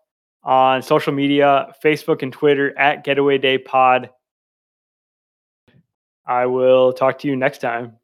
on 0.43 0.81
social 0.81 1.13
media, 1.13 1.73
Facebook 1.83 2.21
and 2.23 2.33
Twitter 2.33 2.77
at 2.77 3.03
Getaway 3.03 3.37
Day 3.37 3.57
Pod. 3.57 4.09
I 6.25 6.45
will 6.45 6.93
talk 6.93 7.19
to 7.19 7.27
you 7.27 7.35
next 7.35 7.59
time. 7.59 7.97